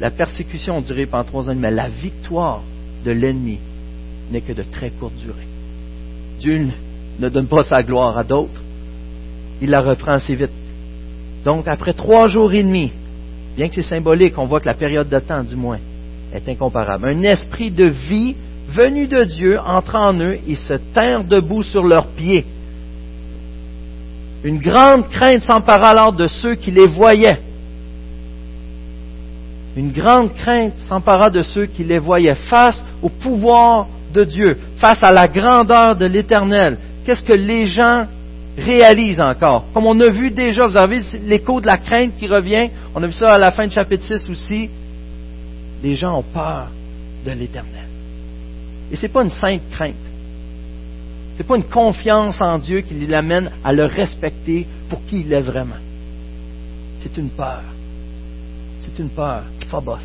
La 0.00 0.10
persécution 0.10 0.78
a 0.78 0.80
duré 0.82 1.06
pendant 1.06 1.24
trois 1.24 1.48
ans 1.48 1.52
et 1.52 1.54
demi, 1.54 1.62
mais 1.62 1.70
la 1.70 1.88
victoire 1.88 2.62
de 3.04 3.10
l'ennemi 3.10 3.58
n'est 4.32 4.40
que 4.40 4.52
de 4.52 4.62
très 4.62 4.90
courte 4.90 5.14
durée. 5.16 5.46
Dieu 6.40 6.68
ne 7.20 7.28
donne 7.28 7.46
pas 7.46 7.62
sa 7.62 7.82
gloire 7.82 8.18
à 8.18 8.24
d'autres. 8.24 8.60
Il 9.60 9.70
la 9.70 9.80
reprend 9.80 10.12
assez 10.12 10.34
vite. 10.34 10.50
Donc, 11.44 11.68
après 11.68 11.92
trois 11.92 12.26
jours 12.26 12.52
et 12.52 12.62
demi, 12.62 12.90
bien 13.56 13.68
que 13.68 13.74
c'est 13.74 13.82
symbolique, 13.82 14.38
on 14.38 14.46
voit 14.46 14.60
que 14.60 14.66
la 14.66 14.74
période 14.74 15.08
de 15.08 15.18
temps, 15.18 15.44
du 15.44 15.54
moins, 15.54 15.78
est 16.32 16.48
incomparable. 16.48 17.08
Un 17.08 17.22
esprit 17.22 17.70
de 17.70 17.84
vie 17.84 18.34
venu 18.68 19.06
de 19.06 19.24
Dieu 19.24 19.58
entre 19.60 19.96
en 19.96 20.18
eux 20.18 20.38
et 20.48 20.54
se 20.54 20.74
tinrent 20.94 21.24
debout 21.24 21.62
sur 21.62 21.84
leurs 21.84 22.08
pieds. 22.08 22.44
Une 24.44 24.58
grande 24.58 25.08
crainte 25.08 25.42
s'empara 25.42 25.90
alors 25.90 26.12
de 26.12 26.26
ceux 26.26 26.54
qui 26.54 26.70
les 26.70 26.86
voyaient. 26.86 27.40
Une 29.76 29.92
grande 29.92 30.32
crainte 30.34 30.74
s'empara 30.88 31.30
de 31.30 31.42
ceux 31.42 31.66
qui 31.66 31.84
les 31.84 31.98
voyaient 31.98 32.34
face 32.34 32.84
au 33.02 33.08
pouvoir 33.08 33.86
de 34.12 34.24
Dieu, 34.24 34.56
face 34.76 35.02
à 35.02 35.12
la 35.12 35.28
grandeur 35.28 35.96
de 35.96 36.06
l'Éternel. 36.06 36.78
Qu'est-ce 37.04 37.22
que 37.22 37.32
les 37.32 37.64
gens 37.64 38.06
réalise 38.56 39.20
encore? 39.20 39.64
Comme 39.72 39.86
on 39.86 39.98
a 40.00 40.08
vu 40.08 40.30
déjà, 40.30 40.66
vous 40.66 40.76
avez 40.76 41.00
l'écho 41.24 41.60
de 41.60 41.66
la 41.66 41.78
crainte 41.78 42.16
qui 42.18 42.26
revient. 42.26 42.70
On 42.94 43.02
a 43.02 43.06
vu 43.06 43.12
ça 43.12 43.34
à 43.34 43.38
la 43.38 43.50
fin 43.50 43.66
du 43.66 43.72
chapitre 43.72 44.04
6 44.04 44.28
aussi. 44.28 44.70
Les 45.82 45.94
gens 45.94 46.18
ont 46.18 46.22
peur 46.22 46.68
de 47.24 47.30
l'éternel. 47.32 47.86
Et 48.90 48.96
ce 48.96 49.02
n'est 49.02 49.12
pas 49.12 49.22
une 49.22 49.30
sainte 49.30 49.62
crainte. 49.70 49.94
Ce 51.34 51.42
n'est 51.42 51.48
pas 51.48 51.56
une 51.56 51.64
confiance 51.64 52.40
en 52.40 52.58
Dieu 52.58 52.82
qui 52.82 52.94
l'amène 53.06 53.50
à 53.64 53.72
le 53.72 53.86
respecter 53.86 54.66
pour 54.88 55.04
qui 55.06 55.20
il 55.20 55.32
est 55.32 55.40
vraiment. 55.40 55.80
C'est 57.00 57.16
une 57.16 57.30
peur. 57.30 57.62
C'est 58.82 59.02
une 59.02 59.10
peur. 59.10 59.42
Phobos. 59.68 59.98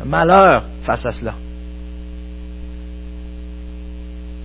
Un 0.00 0.04
malheur 0.04 0.64
face 0.84 1.06
à 1.06 1.12
cela. 1.12 1.34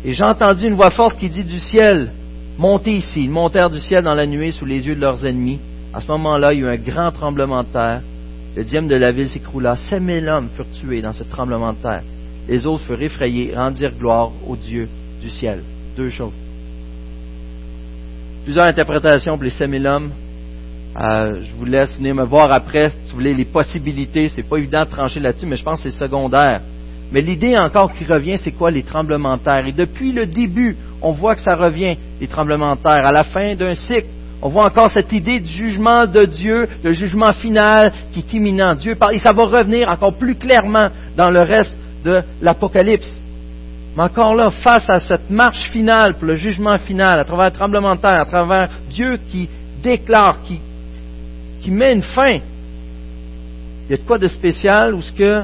Et 0.06 0.14
j'ai 0.14 0.24
entendu 0.24 0.68
une 0.68 0.74
voix 0.74 0.90
forte 0.90 1.18
qui 1.18 1.30
dit 1.30 1.44
du 1.44 1.60
ciel, 1.60 2.12
montez 2.58 2.96
ici. 2.96 3.24
Ils 3.24 3.30
montèrent 3.30 3.70
du 3.70 3.80
ciel 3.80 4.04
dans 4.04 4.16
la 4.16 4.26
nuée 4.26 4.52
sous 4.52 4.66
les 4.66 4.86
yeux 4.86 4.96
de 4.96 5.02
leurs 5.02 5.26
ennemis. 5.26 5.60
À 5.94 6.02
ce 6.02 6.08
moment-là, 6.12 6.54
il 6.54 6.60
y 6.60 6.62
eut 6.62 6.68
un 6.68 6.76
grand 6.76 7.12
tremblement 7.12 7.64
de 7.64 7.70
terre. 7.70 8.02
Le 8.56 8.64
dième 8.64 8.88
de 8.88 8.96
la 8.96 9.12
ville 9.12 9.30
s'écroula. 9.30 9.76
Sept 9.76 10.02
mille 10.02 10.28
hommes 10.28 10.50
furent 10.56 10.70
tués 10.80 11.02
dans 11.02 11.14
ce 11.14 11.24
tremblement 11.24 11.72
de 11.74 11.78
terre. 11.78 12.04
Les 12.48 12.68
autres 12.68 12.84
furent 12.84 13.02
effrayés, 13.02 13.54
rendirent 13.56 13.98
gloire 13.98 14.32
au 14.46 14.56
Dieu 14.56 14.90
du 15.22 15.30
ciel. 15.30 15.64
Deux 15.96 16.10
choses. 16.10 16.34
Plusieurs 18.44 18.66
interprétations 18.68 19.36
pour 19.36 19.44
les 19.44 19.50
sept 19.52 19.70
mille 19.70 19.88
hommes. 19.88 20.12
Euh, 21.00 21.42
je 21.42 21.56
vous 21.56 21.66
laisse 21.66 21.98
venir 21.98 22.14
me 22.14 22.26
voir 22.26 22.52
après, 22.52 22.92
si 23.04 23.12
vous 23.12 23.18
voulez, 23.18 23.34
les 23.34 23.46
possibilités. 23.46 24.28
C'est 24.30 24.44
pas 24.44 24.58
évident 24.58 24.84
de 24.84 24.90
trancher 24.90 25.22
là-dessus, 25.22 25.46
mais 25.46 25.56
je 25.56 25.64
pense 25.64 25.82
que 25.82 25.90
c'est 25.90 25.98
secondaire. 25.98 26.62
Mais 27.14 27.22
l'idée 27.22 27.56
encore 27.56 27.94
qui 27.94 28.06
revient, 28.06 28.40
c'est 28.40 28.52
quoi 28.52 28.72
les 28.72 28.82
tremblements 28.82 29.38
de 29.38 29.44
terre? 29.44 29.68
Et 29.68 29.72
depuis 29.72 30.12
le 30.12 30.26
début, 30.26 30.76
on 31.00 31.12
voit 31.12 31.36
que 31.36 31.42
ça 31.42 31.54
revient, 31.54 31.96
les 32.20 32.28
tremblements 32.28 32.76
de 32.76 32.82
terre. 32.82 33.06
À 33.06 33.12
la 33.12 33.24
fin 33.24 33.54
d'un 33.56 33.76
cycle, 33.76 34.08
on 34.42 34.50
voit 34.50 34.66
encore 34.66 34.90
cette 34.90 35.14
idée 35.14 35.40
du 35.40 35.48
jugement 35.48 36.08
de 36.08 36.26
Dieu, 36.26 36.68
le 36.84 36.92
jugement 36.92 37.32
final 37.32 37.94
qui 38.12 38.20
est 38.20 38.34
imminent. 38.34 38.74
Dieu 38.74 38.96
parle, 38.96 39.14
et 39.14 39.20
ça 39.20 39.32
va 39.32 39.46
revenir 39.46 39.90
encore 39.90 40.16
plus 40.16 40.36
clairement 40.36 40.90
dans 41.16 41.30
le 41.30 41.42
reste 41.42 41.78
de 42.04 42.24
l'Apocalypse. 42.42 43.14
Mais 43.96 44.04
encore 44.04 44.34
là, 44.34 44.50
face 44.50 44.90
à 44.90 44.98
cette 45.00 45.30
marche 45.30 45.70
finale 45.72 46.16
pour 46.16 46.26
le 46.26 46.36
jugement 46.36 46.80
final, 46.80 47.20
à 47.20 47.26
travers 47.26 47.46
le 47.46 47.52
tremblement 47.52 47.96
de 47.96 48.02
terre, 48.02 48.22
à 48.22 48.26
travers 48.26 48.70
Dieu 48.90 49.20
qui 49.30 49.48
déclare, 49.84 50.40
qui, 50.42 51.70
met 51.70 51.94
une 51.94 52.02
fin, 52.02 52.40
il 53.88 53.92
y 53.92 53.94
a 53.94 53.98
de 53.98 54.02
quoi 54.02 54.18
de 54.18 54.28
spécial 54.28 54.96
où 54.96 55.02
ce 55.02 55.12
que 55.12 55.44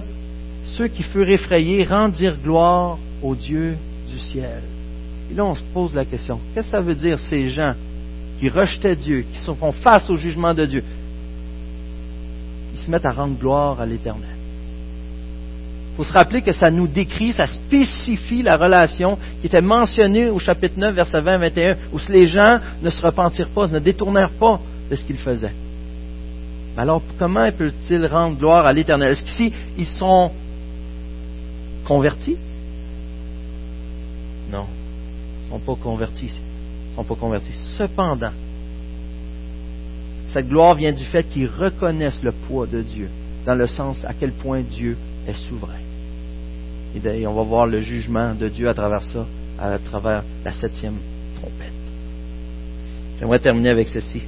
ceux 0.78 0.88
qui 0.88 1.04
furent 1.04 1.30
effrayés 1.30 1.84
rendirent 1.86 2.38
gloire 2.42 2.98
au 3.22 3.36
Dieu 3.36 3.76
du 4.10 4.20
ciel. 4.20 4.62
Et 5.32 5.36
là, 5.36 5.46
on 5.46 5.56
se 5.56 5.64
pose 5.74 5.94
la 5.94 6.06
question, 6.06 6.40
qu'est-ce 6.54 6.68
que 6.68 6.72
ça 6.72 6.82
veut 6.82 6.96
dire 6.96 7.20
ces 7.20 7.50
gens 7.50 7.74
qui 8.40 8.50
rejetaient 8.50 8.96
Dieu, 8.96 9.26
qui 9.32 9.38
se 9.40 9.52
font 9.52 9.72
face 9.72 10.10
au 10.10 10.16
jugement 10.16 10.54
de 10.54 10.66
Dieu? 10.66 10.84
Ils 12.74 12.80
se 12.80 12.90
mettent 12.90 13.06
à 13.06 13.12
rendre 13.12 13.38
gloire 13.38 13.80
à 13.80 13.86
l'Éternel. 13.86 14.30
Il 15.92 15.98
faut 15.98 16.04
se 16.04 16.14
rappeler 16.14 16.42
que 16.42 16.54
ça 16.54 16.72
nous 16.72 16.88
décrit, 16.88 17.34
ça 17.34 17.46
spécifie 17.46 18.42
la 18.42 18.56
relation 18.56 19.18
qui 19.42 19.48
était 19.48 19.62
mentionnée 19.62 20.30
au 20.30 20.40
chapitre 20.40 20.80
9, 20.80 20.96
verset 20.96 21.20
20 21.20 21.38
21, 21.38 21.76
où 21.92 22.00
les 22.10 22.26
gens 22.26 22.60
ne 22.82 22.90
se 22.90 23.02
repentirent 23.02 23.50
pas, 23.50 23.68
ne 23.68 23.80
détournèrent 23.80 24.32
pas 24.32 24.60
de 24.90 24.96
ce 24.96 25.04
qu'ils 25.04 25.18
faisaient. 25.18 25.54
Alors, 26.78 27.02
comment 27.18 27.52
peut-il 27.52 28.06
rendre 28.06 28.38
gloire 28.38 28.66
à 28.66 28.72
l'Éternel? 28.72 29.12
Est-ce 29.12 29.26
qu'ici, 29.26 29.52
ils 29.78 29.86
sont 29.86 30.32
convertis? 31.90 32.38
Non, 34.52 34.68
ils 35.42 35.46
ne 35.48 35.60
sont 35.60 35.66
pas 35.66 35.76
convertis. 35.76 36.32
Ils 36.92 36.96
sont 36.96 37.04
pas 37.04 37.16
convertis. 37.16 37.54
Cependant, 37.78 38.32
cette 40.28 40.48
gloire 40.48 40.76
vient 40.76 40.94
du 40.94 41.04
fait 41.04 41.24
qu'ils 41.24 41.48
reconnaissent 41.48 42.22
le 42.22 42.32
poids 42.32 42.68
de 42.68 42.84
Dieu, 42.84 43.10
dans 43.46 43.56
le 43.56 43.66
sens 43.66 43.98
à 44.06 44.14
quel 44.14 44.34
point 44.34 44.62
Dieu 44.62 44.96
est 45.28 45.34
souverain. 45.50 45.82
Et 46.96 47.26
on 47.26 47.34
va 47.34 47.44
voir 47.44 47.66
le 47.66 47.82
jugement 47.82 48.36
de 48.36 48.48
Dieu 48.50 48.70
à 48.70 48.74
travers 48.74 49.04
ça, 49.04 49.26
à 49.58 49.78
travers 49.80 50.24
la 50.46 50.52
septième 50.52 50.98
trompette. 51.36 51.74
J'aimerais 53.20 53.40
terminer 53.40 53.70
avec 53.70 53.88
ceci. 53.88 54.22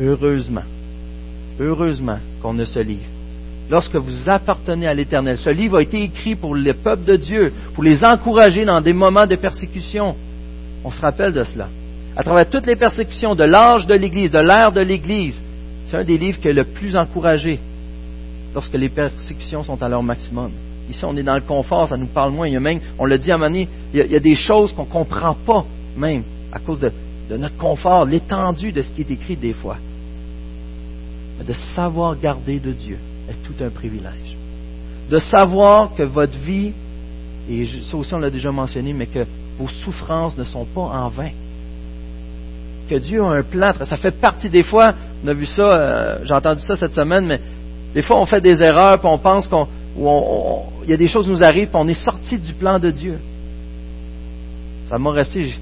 Heureusement, 0.00 0.66
heureusement 1.60 2.18
qu'on 2.42 2.58
a 2.58 2.66
ce 2.66 2.80
livre. 2.80 3.17
Lorsque 3.70 3.96
vous 3.96 4.28
appartenez 4.30 4.86
à 4.86 4.94
l'Éternel, 4.94 5.36
ce 5.36 5.50
livre 5.50 5.78
a 5.78 5.82
été 5.82 6.02
écrit 6.02 6.36
pour 6.36 6.54
le 6.54 6.72
peuple 6.72 7.04
de 7.04 7.16
Dieu, 7.16 7.52
pour 7.74 7.84
les 7.84 8.02
encourager 8.02 8.64
dans 8.64 8.80
des 8.80 8.94
moments 8.94 9.26
de 9.26 9.36
persécution. 9.36 10.14
On 10.84 10.90
se 10.90 11.00
rappelle 11.00 11.32
de 11.32 11.42
cela. 11.42 11.68
À 12.16 12.22
travers 12.22 12.48
toutes 12.48 12.66
les 12.66 12.76
persécutions 12.76 13.34
de 13.34 13.44
l'âge 13.44 13.86
de 13.86 13.94
l'Église, 13.94 14.30
de 14.30 14.38
l'ère 14.38 14.72
de 14.72 14.80
l'Église, 14.80 15.40
c'est 15.86 15.98
un 15.98 16.04
des 16.04 16.16
livres 16.16 16.40
qui 16.40 16.48
est 16.48 16.52
le 16.52 16.64
plus 16.64 16.96
encouragé 16.96 17.58
lorsque 18.54 18.74
les 18.74 18.88
persécutions 18.88 19.62
sont 19.62 19.82
à 19.82 19.88
leur 19.88 20.02
maximum. 20.02 20.50
Ici, 20.88 21.04
on 21.04 21.16
est 21.18 21.22
dans 21.22 21.34
le 21.34 21.42
confort, 21.42 21.88
ça 21.88 21.98
nous 21.98 22.06
parle 22.06 22.32
moins. 22.32 22.46
Il 22.46 22.54
y 22.54 22.56
a 22.56 22.60
même, 22.60 22.80
on 22.98 23.04
l'a 23.04 23.18
dit 23.18 23.30
à 23.30 23.36
un 23.36 23.54
il 23.54 23.68
y 23.92 24.16
a, 24.16 24.20
des 24.20 24.34
choses 24.34 24.72
qu'on 24.72 24.84
ne 24.84 24.90
comprend 24.90 25.34
pas, 25.34 25.66
même, 25.94 26.22
à 26.50 26.58
cause 26.58 26.80
de, 26.80 26.90
de 27.28 27.36
notre 27.36 27.58
confort, 27.58 28.06
l'étendue 28.06 28.72
de 28.72 28.80
ce 28.80 28.90
qui 28.90 29.02
est 29.02 29.10
écrit 29.10 29.36
des 29.36 29.52
fois 29.52 29.76
de 31.46 31.52
savoir 31.52 32.18
garder 32.18 32.58
de 32.58 32.72
Dieu 32.72 32.98
est 33.28 33.42
tout 33.44 33.62
un 33.62 33.70
privilège. 33.70 34.36
De 35.10 35.18
savoir 35.18 35.94
que 35.94 36.02
votre 36.02 36.36
vie, 36.38 36.72
et 37.48 37.66
ça 37.90 37.96
aussi 37.96 38.14
on 38.14 38.18
l'a 38.18 38.30
déjà 38.30 38.50
mentionné, 38.50 38.92
mais 38.92 39.06
que 39.06 39.24
vos 39.58 39.68
souffrances 39.68 40.36
ne 40.36 40.44
sont 40.44 40.64
pas 40.64 40.82
en 40.82 41.08
vain. 41.08 41.30
Que 42.88 42.96
Dieu 42.96 43.22
a 43.22 43.28
un 43.28 43.42
plan, 43.42 43.72
ça 43.82 43.96
fait 43.96 44.12
partie 44.12 44.48
des 44.48 44.62
fois, 44.62 44.94
on 45.24 45.28
a 45.28 45.32
vu 45.32 45.46
ça, 45.46 45.62
euh, 45.62 46.18
j'ai 46.24 46.34
entendu 46.34 46.60
ça 46.62 46.76
cette 46.76 46.94
semaine, 46.94 47.26
mais 47.26 47.40
des 47.94 48.02
fois 48.02 48.20
on 48.20 48.26
fait 48.26 48.40
des 48.40 48.62
erreurs, 48.62 48.98
puis 48.98 49.08
on 49.10 49.18
pense 49.18 49.46
qu'on, 49.46 49.66
il 50.84 50.90
y 50.90 50.92
a 50.92 50.96
des 50.96 51.08
choses 51.08 51.26
qui 51.26 51.32
nous 51.32 51.44
arrivent, 51.44 51.68
puis 51.68 51.78
on 51.78 51.88
est 51.88 52.04
sorti 52.04 52.38
du 52.38 52.52
plan 52.52 52.78
de 52.78 52.90
Dieu. 52.90 53.18
Ça 54.88 54.98
m'a 54.98 55.10
resté, 55.10 55.54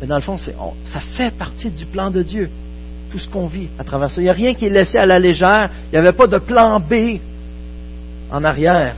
mais 0.00 0.06
dans 0.06 0.16
le 0.16 0.20
fond, 0.20 0.36
ça 0.36 1.00
fait 1.16 1.32
partie 1.36 1.70
du 1.70 1.86
plan 1.86 2.10
de 2.10 2.22
Dieu 2.22 2.50
tout 3.16 3.22
ce 3.22 3.30
qu'on 3.30 3.46
vit 3.46 3.68
à 3.78 3.84
travers 3.84 4.10
ça. 4.10 4.20
Il 4.20 4.24
n'y 4.24 4.30
a 4.30 4.34
rien 4.34 4.52
qui 4.52 4.66
est 4.66 4.70
laissé 4.70 4.98
à 4.98 5.06
la 5.06 5.18
légère. 5.18 5.70
Il 5.86 5.92
n'y 5.92 5.98
avait 6.06 6.12
pas 6.12 6.26
de 6.26 6.36
plan 6.36 6.78
B 6.78 7.18
en 8.30 8.44
arrière. 8.44 8.94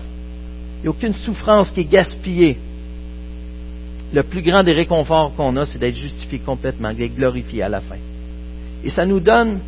Il 0.78 0.82
n'y 0.82 0.86
a 0.88 0.90
aucune 0.90 1.14
souffrance 1.14 1.70
qui 1.70 1.82
est 1.82 1.84
gaspillée. 1.84 2.58
Le 4.12 4.24
plus 4.24 4.42
grand 4.42 4.64
des 4.64 4.72
réconforts 4.72 5.34
qu'on 5.36 5.56
a, 5.56 5.64
c'est 5.66 5.78
d'être 5.78 5.94
justifié 5.94 6.40
complètement, 6.40 6.92
d'être 6.92 7.14
glorifié 7.14 7.62
à 7.62 7.68
la 7.68 7.80
fin. 7.80 7.98
Et 8.82 8.90
ça 8.90 9.06
nous 9.06 9.20
donne, 9.20 9.60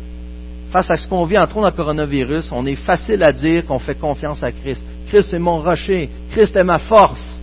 face 0.69 0.91
à 0.91 0.97
ce 0.97 1.07
qu'on 1.07 1.23
vit, 1.23 1.37
entre 1.37 1.55
autres 1.55 1.61
dans 1.61 1.67
le 1.67 1.83
coronavirus, 1.83 2.51
on 2.51 2.65
est 2.65 2.75
facile 2.75 3.23
à 3.23 3.31
dire 3.31 3.65
qu'on 3.65 3.79
fait 3.79 3.95
confiance 3.95 4.43
à 4.43 4.51
Christ. 4.51 4.83
Christ 5.07 5.33
est 5.33 5.39
mon 5.39 5.59
rocher. 5.59 6.09
Christ 6.31 6.57
est 6.57 6.63
ma 6.65 6.77
force. 6.77 7.41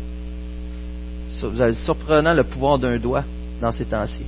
Vous 1.40 1.62
avez 1.62 1.72
surprenant 1.72 2.34
le 2.34 2.44
pouvoir 2.44 2.78
d'un 2.78 2.98
doigt 2.98 3.24
dans 3.62 3.72
ces 3.72 3.86
temps-ci 3.86 4.24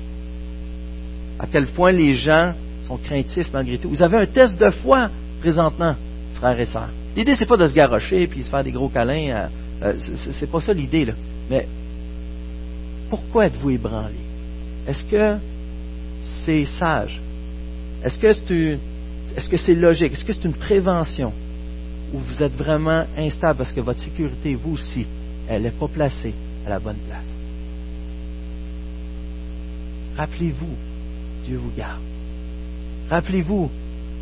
à 1.40 1.46
quel 1.50 1.68
point 1.68 1.90
les 1.90 2.12
gens 2.12 2.52
sont 2.90 2.96
craintifs 2.98 3.52
malgré 3.52 3.78
tout. 3.78 3.88
Vous 3.88 4.02
avez 4.02 4.16
un 4.18 4.26
test 4.26 4.58
de 4.58 4.70
foi 4.70 5.10
présentement, 5.40 5.94
frères 6.34 6.58
et 6.58 6.64
sœurs. 6.64 6.90
L'idée, 7.16 7.34
c'est 7.36 7.46
pas 7.46 7.56
de 7.56 7.66
se 7.66 7.72
garrocher 7.72 8.26
puis 8.26 8.42
se 8.42 8.48
faire 8.48 8.64
des 8.64 8.72
gros 8.72 8.88
câlins. 8.88 9.48
Euh, 9.82 9.94
c'est 10.38 10.50
pas 10.50 10.60
ça 10.60 10.72
l'idée, 10.72 11.04
là. 11.04 11.14
Mais 11.48 11.66
pourquoi 13.08 13.46
êtes-vous 13.46 13.70
ébranlé? 13.70 14.14
Est-ce 14.86 15.04
que 15.04 15.36
c'est 16.44 16.64
sage? 16.64 17.20
Est-ce 18.04 18.18
que 18.18 18.32
c'est 18.32 18.78
est-ce 19.36 19.48
que 19.48 19.56
c'est 19.56 19.74
logique? 19.74 20.12
Est-ce 20.12 20.24
que 20.24 20.32
c'est 20.32 20.44
une 20.44 20.54
prévention? 20.54 21.32
Ou 22.12 22.18
vous 22.18 22.42
êtes 22.42 22.54
vraiment 22.54 23.04
instable 23.16 23.58
parce 23.58 23.72
que 23.72 23.80
votre 23.80 24.00
sécurité, 24.00 24.56
vous 24.56 24.72
aussi, 24.72 25.06
elle 25.48 25.62
n'est 25.62 25.70
pas 25.70 25.86
placée 25.86 26.34
à 26.66 26.70
la 26.70 26.80
bonne 26.80 26.98
place? 27.08 27.28
Rappelez-vous 30.16 30.76
Dieu 31.46 31.56
vous 31.56 31.70
garde. 31.76 32.00
Rappelez-vous 33.10 33.68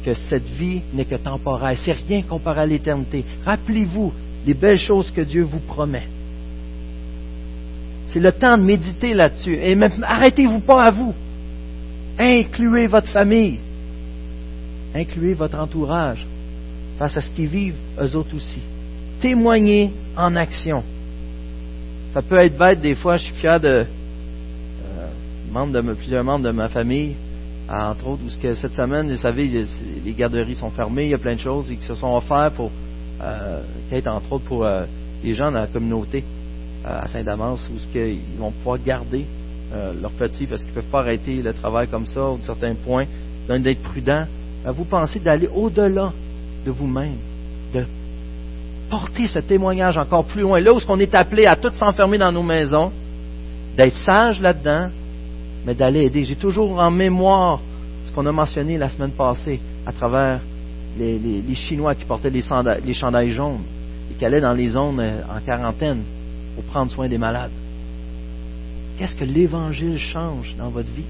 que 0.05 0.15
cette 0.15 0.47
vie 0.47 0.81
n'est 0.95 1.05
que 1.05 1.17
temporaire. 1.17 1.77
C'est 1.79 1.93
rien 1.93 2.23
comparé 2.23 2.61
à 2.61 2.67
l'éternité. 2.67 3.25
Rappelez-vous 3.45 4.13
les 4.47 4.55
belles 4.55 4.79
choses 4.79 5.11
que 5.11 5.21
Dieu 5.21 5.43
vous 5.43 5.61
promet. 5.61 6.09
C'est 8.09 8.21
le 8.21 8.33
temps 8.33 8.57
de 8.57 8.63
méditer 8.63 9.13
là-dessus. 9.13 9.55
Et 9.55 9.75
même, 9.75 9.93
arrêtez-vous 10.03 10.61
pas 10.61 10.85
à 10.85 10.91
vous. 10.91 11.15
Incluez 12.19 12.87
votre 12.87 13.09
famille. 13.09 13.59
Incluez 14.95 15.35
votre 15.35 15.59
entourage 15.59 16.27
face 16.99 17.17
à 17.17 17.21
ce 17.21 17.31
qu'ils 17.33 17.49
vivent, 17.49 17.77
eux 18.01 18.17
autres 18.17 18.35
aussi. 18.35 18.61
Témoignez 19.21 19.93
en 20.17 20.35
action. 20.35 20.83
Ça 22.15 22.23
peut 22.23 22.37
être 22.37 22.57
bête, 22.57 22.81
des 22.81 22.95
fois, 22.95 23.17
je 23.17 23.25
suis 23.25 23.35
fier 23.35 23.61
de, 23.61 23.85
de, 25.53 25.93
plusieurs 25.93 26.25
membres 26.25 26.45
de 26.45 26.51
ma 26.51 26.69
famille, 26.69 27.15
entre 27.69 28.07
autres, 28.07 28.23
parce 28.23 28.37
que 28.37 28.55
cette 28.55 28.73
semaine, 28.73 29.11
vous 29.11 29.17
savez, 29.17 29.67
les 30.05 30.13
garderies 30.15 30.55
sont 30.55 30.71
fermées, 30.71 31.05
il 31.05 31.11
y 31.11 31.15
a 31.15 31.19
plein 31.19 31.35
de 31.35 31.41
choses 31.41 31.69
qui 31.69 31.87
se 31.87 31.95
sont 31.95 32.15
offertes 32.15 32.55
pour, 32.55 32.71
euh, 33.23 33.61
entre 34.07 34.33
autres 34.33 34.45
pour 34.45 34.65
euh, 34.65 34.85
les 35.23 35.35
gens 35.35 35.53
dans 35.53 35.61
la 35.61 35.67
communauté 35.67 36.25
euh, 36.87 37.01
à 37.03 37.09
Saint-Damas, 37.09 37.69
où 37.75 37.79
ce 37.79 37.87
qu'ils 37.89 38.39
vont 38.39 38.53
pouvoir 38.53 38.79
garder 38.85 39.27
euh, 39.75 39.93
leurs 40.01 40.13
petits 40.13 40.47
parce 40.47 40.63
qu'ils 40.63 40.71
ne 40.71 40.77
peuvent 40.77 40.91
pas 40.91 41.01
arrêter 41.01 41.43
le 41.43 41.53
travail 41.53 41.89
comme 41.89 42.07
ça, 42.07 42.31
ou 42.31 42.39
de 42.39 42.43
certains 42.43 42.75
points, 42.75 43.07
d'être 43.49 43.83
prudent. 43.83 44.25
vous 44.67 44.85
pensez 44.85 45.19
d'aller 45.21 45.49
au-delà 45.55 46.13
de 46.65 46.71
vous-même, 46.71 47.17
de 47.75 47.85
porter 48.89 49.27
ce 49.27 49.41
témoignage 49.41 49.99
encore 49.99 50.25
plus 50.25 50.43
loin, 50.43 50.61
là 50.61 50.73
où 50.73 50.79
on 50.89 51.01
est 51.01 51.15
appelé 51.15 51.45
à 51.47 51.57
tout 51.57 51.73
s'enfermer 51.75 52.17
dans 52.19 52.33
nos 52.33 52.43
maisons, 52.43 52.93
d'être 53.77 53.97
sage 53.97 54.41
là-dedans, 54.41 54.89
mais 55.65 55.75
d'aller 55.75 56.05
aider. 56.05 56.25
J'ai 56.25 56.37
toujours 56.37 56.79
en 56.79 56.91
mémoire 56.91 57.61
ce 58.07 58.13
qu'on 58.13 58.27
a 58.27 58.33
mentionné 58.33 58.79
la 58.79 58.89
semaine 58.89 59.13
passée 59.13 59.61
à 59.87 59.93
travers 59.93 60.41
les, 60.99 61.55
Chinois 61.55 61.95
qui 61.95 62.05
portaient 62.05 62.31
les, 62.31 62.43
chandails 62.43 63.31
jaunes 63.31 63.63
et 64.11 64.15
qui 64.15 64.25
allaient 64.25 64.41
dans 64.41 64.53
les 64.53 64.69
zones 64.69 65.01
euh, 65.01 65.21
en 65.29 65.41
quarantaine 65.41 66.03
pour 66.55 66.65
prendre 66.65 66.91
soin 66.91 67.09
des 67.09 67.19
malades. 67.19 67.53
Qu'est-ce 68.99 69.15
que 69.15 69.25
l'Évangile 69.25 69.99
change 69.99 70.55
dans 70.59 70.71
votre 70.71 70.91
vie 70.91 71.05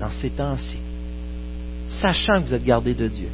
dans 0.00 0.10
ces 0.10 0.30
temps-ci? 0.30 0.78
Sachant 1.88 2.42
que 2.42 2.48
vous 2.48 2.54
êtes 2.54 2.64
gardé 2.64 2.94
de 2.94 3.06
Dieu, 3.06 3.28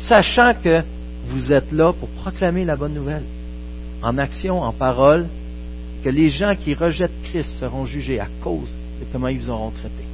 sachant 0.00 0.52
que 0.62 0.82
vous 1.26 1.52
êtes 1.52 1.72
là 1.72 1.92
pour 1.92 2.08
proclamer 2.10 2.64
la 2.64 2.76
bonne 2.76 2.94
nouvelle, 2.94 3.24
en 4.02 4.18
action, 4.18 4.60
en 4.60 4.72
parole, 4.72 5.26
que 6.04 6.08
les 6.08 6.30
gens 6.30 6.54
qui 6.54 6.74
rejettent 6.74 7.22
Christ 7.24 7.58
seront 7.58 7.84
jugés 7.84 8.20
à 8.20 8.28
cause 8.42 8.74
de 9.00 9.06
comment 9.12 9.28
ils 9.28 9.48
auront 9.50 9.70
traité, 9.70 10.04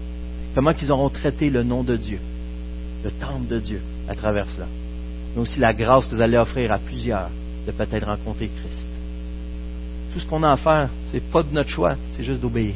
comment 0.55 0.72
ils 0.80 0.93
auront 0.93 1.09
traité 1.09 1.51
le 1.51 1.62
nom 1.62 1.82
de 1.82 1.97
Dieu, 1.97 2.18
le 3.03 3.11
temple 3.11 3.47
de 3.49 3.61
Dieu 3.61 3.80
à 4.09 4.14
travers 4.14 4.49
cela, 4.51 4.66
mais 5.35 5.43
aussi 5.43 5.61
la 5.61 5.72
grâce 5.72 6.07
que 6.07 6.14
vous 6.14 6.20
allez 6.20 6.37
offrir 6.37 6.72
à 6.72 6.78
plusieurs 6.78 7.30
de 7.66 7.72
peut-être 7.72 8.07
rencontrer 8.07 8.49
Christ. 8.49 8.87
Tout 10.12 10.20
ce 10.20 10.26
qu'on 10.26 10.43
a 10.43 10.53
à 10.53 10.57
faire, 10.57 10.91
c'est 11.11 11.22
pas 11.32 11.43
de 11.43 11.53
notre 11.53 11.70
choix, 11.70 11.97
c'est 12.16 12.22
juste 12.22 12.41
d'obéir. 12.41 12.74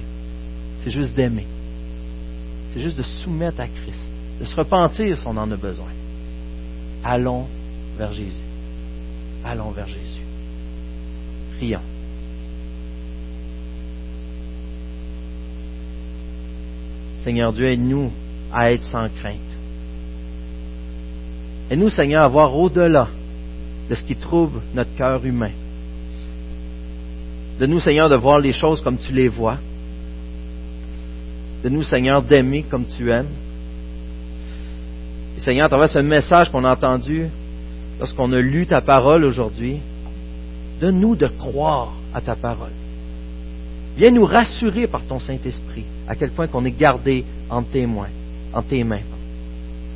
C'est 0.82 0.90
juste 0.90 1.14
d'aimer. 1.14 1.46
C'est 2.72 2.80
juste 2.80 2.98
de 2.98 3.02
soumettre 3.02 3.60
à 3.60 3.66
Christ, 3.66 4.10
de 4.40 4.44
se 4.44 4.56
repentir 4.56 5.16
si 5.16 5.26
on 5.26 5.36
en 5.36 5.50
a 5.50 5.56
besoin. 5.56 5.88
Allons 7.04 7.46
vers 7.96 8.12
Jésus. 8.12 8.32
Allons 9.44 9.70
vers 9.70 9.88
Jésus. 9.88 10.22
Prions. 11.56 11.80
Seigneur 17.28 17.52
Dieu, 17.52 17.66
aide-nous 17.66 18.10
à 18.50 18.72
être 18.72 18.84
sans 18.84 19.06
crainte. 19.10 19.36
Aide-nous, 21.70 21.90
Seigneur, 21.90 22.24
à 22.24 22.28
voir 22.28 22.56
au-delà 22.56 23.08
de 23.90 23.94
ce 23.94 24.02
qui 24.02 24.16
trouve 24.16 24.62
notre 24.72 24.94
cœur 24.96 25.22
humain. 25.26 25.50
De 27.60 27.66
nous, 27.66 27.80
Seigneur, 27.80 28.08
de 28.08 28.16
voir 28.16 28.40
les 28.40 28.54
choses 28.54 28.80
comme 28.80 28.96
tu 28.96 29.12
les 29.12 29.28
vois. 29.28 29.58
De 31.62 31.68
nous, 31.68 31.82
Seigneur, 31.82 32.22
d'aimer 32.22 32.62
comme 32.62 32.86
tu 32.86 33.10
aimes. 33.10 33.34
Et 35.36 35.40
Seigneur, 35.40 35.66
à 35.66 35.68
travers 35.68 35.90
ce 35.90 35.98
message 35.98 36.50
qu'on 36.50 36.64
a 36.64 36.72
entendu 36.72 37.28
lorsqu'on 37.98 38.32
a 38.32 38.40
lu 38.40 38.66
ta 38.66 38.80
parole 38.80 39.22
aujourd'hui, 39.24 39.80
donne-nous 40.80 41.14
de 41.14 41.26
croire 41.26 41.92
à 42.14 42.22
ta 42.22 42.36
parole. 42.36 42.77
Viens 43.98 44.12
nous 44.12 44.24
rassurer 44.24 44.86
par 44.86 45.04
ton 45.04 45.18
Saint-Esprit 45.18 45.84
à 46.06 46.14
quel 46.14 46.30
point 46.30 46.46
qu'on 46.46 46.64
est 46.64 46.78
gardé 46.78 47.24
en 47.50 47.64
témoin, 47.64 48.06
en 48.54 48.62
tes 48.62 48.84
mains. 48.84 49.02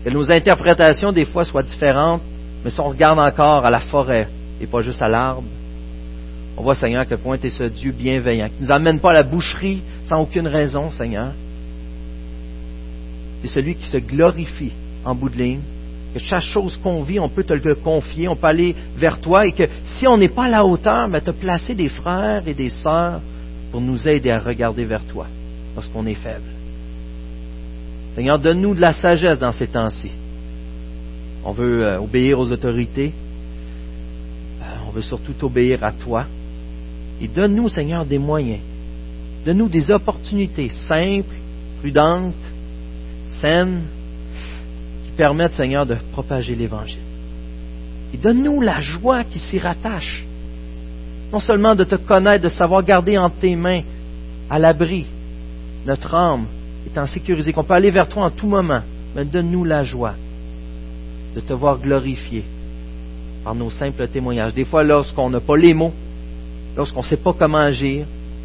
Que 0.04 0.10
nos 0.10 0.28
interprétations 0.28 1.12
des 1.12 1.24
fois 1.24 1.44
soient 1.44 1.62
différentes, 1.62 2.20
mais 2.64 2.70
si 2.70 2.80
on 2.80 2.88
regarde 2.88 3.20
encore 3.20 3.64
à 3.64 3.70
la 3.70 3.78
forêt 3.78 4.26
et 4.60 4.66
pas 4.66 4.82
juste 4.82 5.00
à 5.00 5.08
l'arbre, 5.08 5.44
on 6.56 6.64
voit, 6.64 6.74
Seigneur, 6.74 7.02
à 7.02 7.04
quel 7.06 7.18
point 7.18 7.38
tu 7.38 7.46
es 7.46 7.50
ce 7.50 7.62
Dieu 7.62 7.92
bienveillant, 7.92 8.48
qui 8.48 8.60
ne 8.60 8.66
nous 8.66 8.72
amène 8.72 8.98
pas 8.98 9.10
à 9.10 9.14
la 9.14 9.22
boucherie 9.22 9.82
sans 10.06 10.20
aucune 10.22 10.48
raison, 10.48 10.90
Seigneur. 10.90 11.30
C'est 13.42 13.48
celui 13.48 13.76
qui 13.76 13.86
se 13.86 13.98
glorifie 13.98 14.72
en 15.04 15.14
bout 15.14 15.28
de 15.28 15.38
ligne, 15.38 15.60
que 16.12 16.18
chaque 16.18 16.42
chose 16.42 16.76
qu'on 16.82 17.02
vit, 17.02 17.20
on 17.20 17.28
peut 17.28 17.44
te 17.44 17.54
le 17.54 17.76
confier, 17.76 18.26
on 18.26 18.34
peut 18.34 18.48
aller 18.48 18.74
vers 18.96 19.20
toi, 19.20 19.46
et 19.46 19.52
que 19.52 19.68
si 19.84 20.08
on 20.08 20.18
n'est 20.18 20.28
pas 20.28 20.46
à 20.46 20.50
la 20.50 20.64
hauteur, 20.64 21.06
mais 21.08 21.20
tu 21.20 21.30
as 21.30 21.34
placé 21.34 21.76
des 21.76 21.88
frères 21.88 22.42
et 22.48 22.54
des 22.54 22.68
sœurs 22.68 23.20
pour 23.72 23.80
nous 23.80 24.06
aider 24.06 24.30
à 24.30 24.38
regarder 24.38 24.84
vers 24.84 25.04
toi 25.06 25.26
lorsqu'on 25.74 26.06
est 26.06 26.14
faible. 26.14 26.44
Seigneur, 28.14 28.38
donne-nous 28.38 28.74
de 28.74 28.80
la 28.80 28.92
sagesse 28.92 29.38
dans 29.38 29.52
ces 29.52 29.66
temps-ci. 29.66 30.10
On 31.44 31.52
veut 31.52 31.82
euh, 31.82 31.98
obéir 31.98 32.38
aux 32.38 32.52
autorités. 32.52 33.12
Euh, 34.60 34.64
on 34.86 34.90
veut 34.90 35.00
surtout 35.00 35.34
obéir 35.42 35.82
à 35.82 35.92
toi. 35.92 36.26
Et 37.20 37.26
donne-nous, 37.26 37.70
Seigneur, 37.70 38.04
des 38.04 38.18
moyens. 38.18 38.60
Donne-nous 39.46 39.70
des 39.70 39.90
opportunités 39.90 40.68
simples, 40.68 41.34
prudentes, 41.80 42.34
saines, 43.40 43.84
qui 45.06 45.12
permettent, 45.16 45.52
Seigneur, 45.52 45.86
de 45.86 45.96
propager 46.12 46.54
l'Évangile. 46.54 47.00
Et 48.12 48.18
donne-nous 48.18 48.60
la 48.60 48.80
joie 48.80 49.24
qui 49.24 49.38
s'y 49.38 49.58
rattache. 49.58 50.26
Non 51.32 51.40
seulement 51.40 51.74
de 51.74 51.84
te 51.84 51.94
connaître, 51.94 52.44
de 52.44 52.48
savoir 52.48 52.82
garder 52.82 53.16
entre 53.16 53.36
tes 53.36 53.56
mains, 53.56 53.82
à 54.50 54.58
l'abri, 54.58 55.06
notre 55.86 56.14
âme 56.14 56.46
étant 56.86 57.06
sécurisée, 57.06 57.52
qu'on 57.52 57.64
peut 57.64 57.74
aller 57.74 57.90
vers 57.90 58.08
toi 58.08 58.26
en 58.26 58.30
tout 58.30 58.46
moment, 58.46 58.82
mais 59.14 59.24
donne-nous 59.24 59.64
la 59.64 59.82
joie 59.82 60.14
de 61.34 61.40
te 61.40 61.52
voir 61.54 61.78
glorifié 61.78 62.44
par 63.44 63.54
nos 63.54 63.70
simples 63.70 64.06
témoignages. 64.08 64.52
Des 64.52 64.64
fois, 64.64 64.84
lorsqu'on 64.84 65.30
n'a 65.30 65.40
pas 65.40 65.56
les 65.56 65.72
mots, 65.72 65.92
lorsqu'on 66.76 67.00
ne 67.00 67.06
sait 67.06 67.16
pas 67.16 67.32
comment 67.32 67.58
agir, 67.58 68.04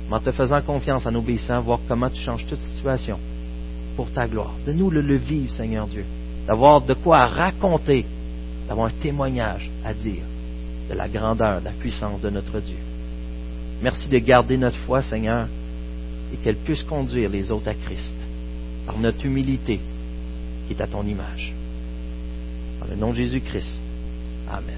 mais 0.09 0.15
en 0.15 0.19
te 0.19 0.31
faisant 0.31 0.61
confiance, 0.61 1.05
en 1.05 1.13
obéissant, 1.13 1.59
voir 1.59 1.79
comment 1.89 2.09
tu 2.09 2.21
changes 2.21 2.45
toute 2.47 2.61
situation 2.61 3.19
pour 3.97 4.09
ta 4.11 4.27
gloire. 4.27 4.53
Donne-nous 4.65 4.89
le, 4.89 5.01
le 5.01 5.15
vivre, 5.15 5.51
Seigneur 5.51 5.88
Dieu, 5.88 6.05
d'avoir 6.47 6.81
de 6.81 6.93
quoi 6.93 7.25
raconter, 7.25 8.05
d'avoir 8.69 8.88
un 8.88 9.01
témoignage 9.01 9.69
à 9.83 9.93
dire 9.93 10.23
de 10.89 10.93
la 10.93 11.07
grandeur, 11.07 11.59
de 11.59 11.65
la 11.65 11.71
puissance 11.71 12.21
de 12.21 12.29
notre 12.29 12.59
Dieu. 12.59 12.77
Merci 13.81 14.07
de 14.09 14.17
garder 14.17 14.57
notre 14.57 14.79
foi, 14.79 15.01
Seigneur, 15.01 15.47
et 16.33 16.38
qu'elle 16.38 16.57
puisse 16.57 16.83
conduire 16.83 17.29
les 17.29 17.51
autres 17.51 17.69
à 17.69 17.73
Christ 17.73 18.15
par 18.85 18.97
notre 18.97 19.25
humilité 19.25 19.79
qui 20.67 20.73
est 20.73 20.81
à 20.81 20.88
ton 20.88 21.05
image. 21.05 21.53
Dans 22.79 22.88
le 22.88 22.95
nom 22.95 23.11
de 23.11 23.17
Jésus-Christ. 23.17 23.81
Amen. 24.49 24.76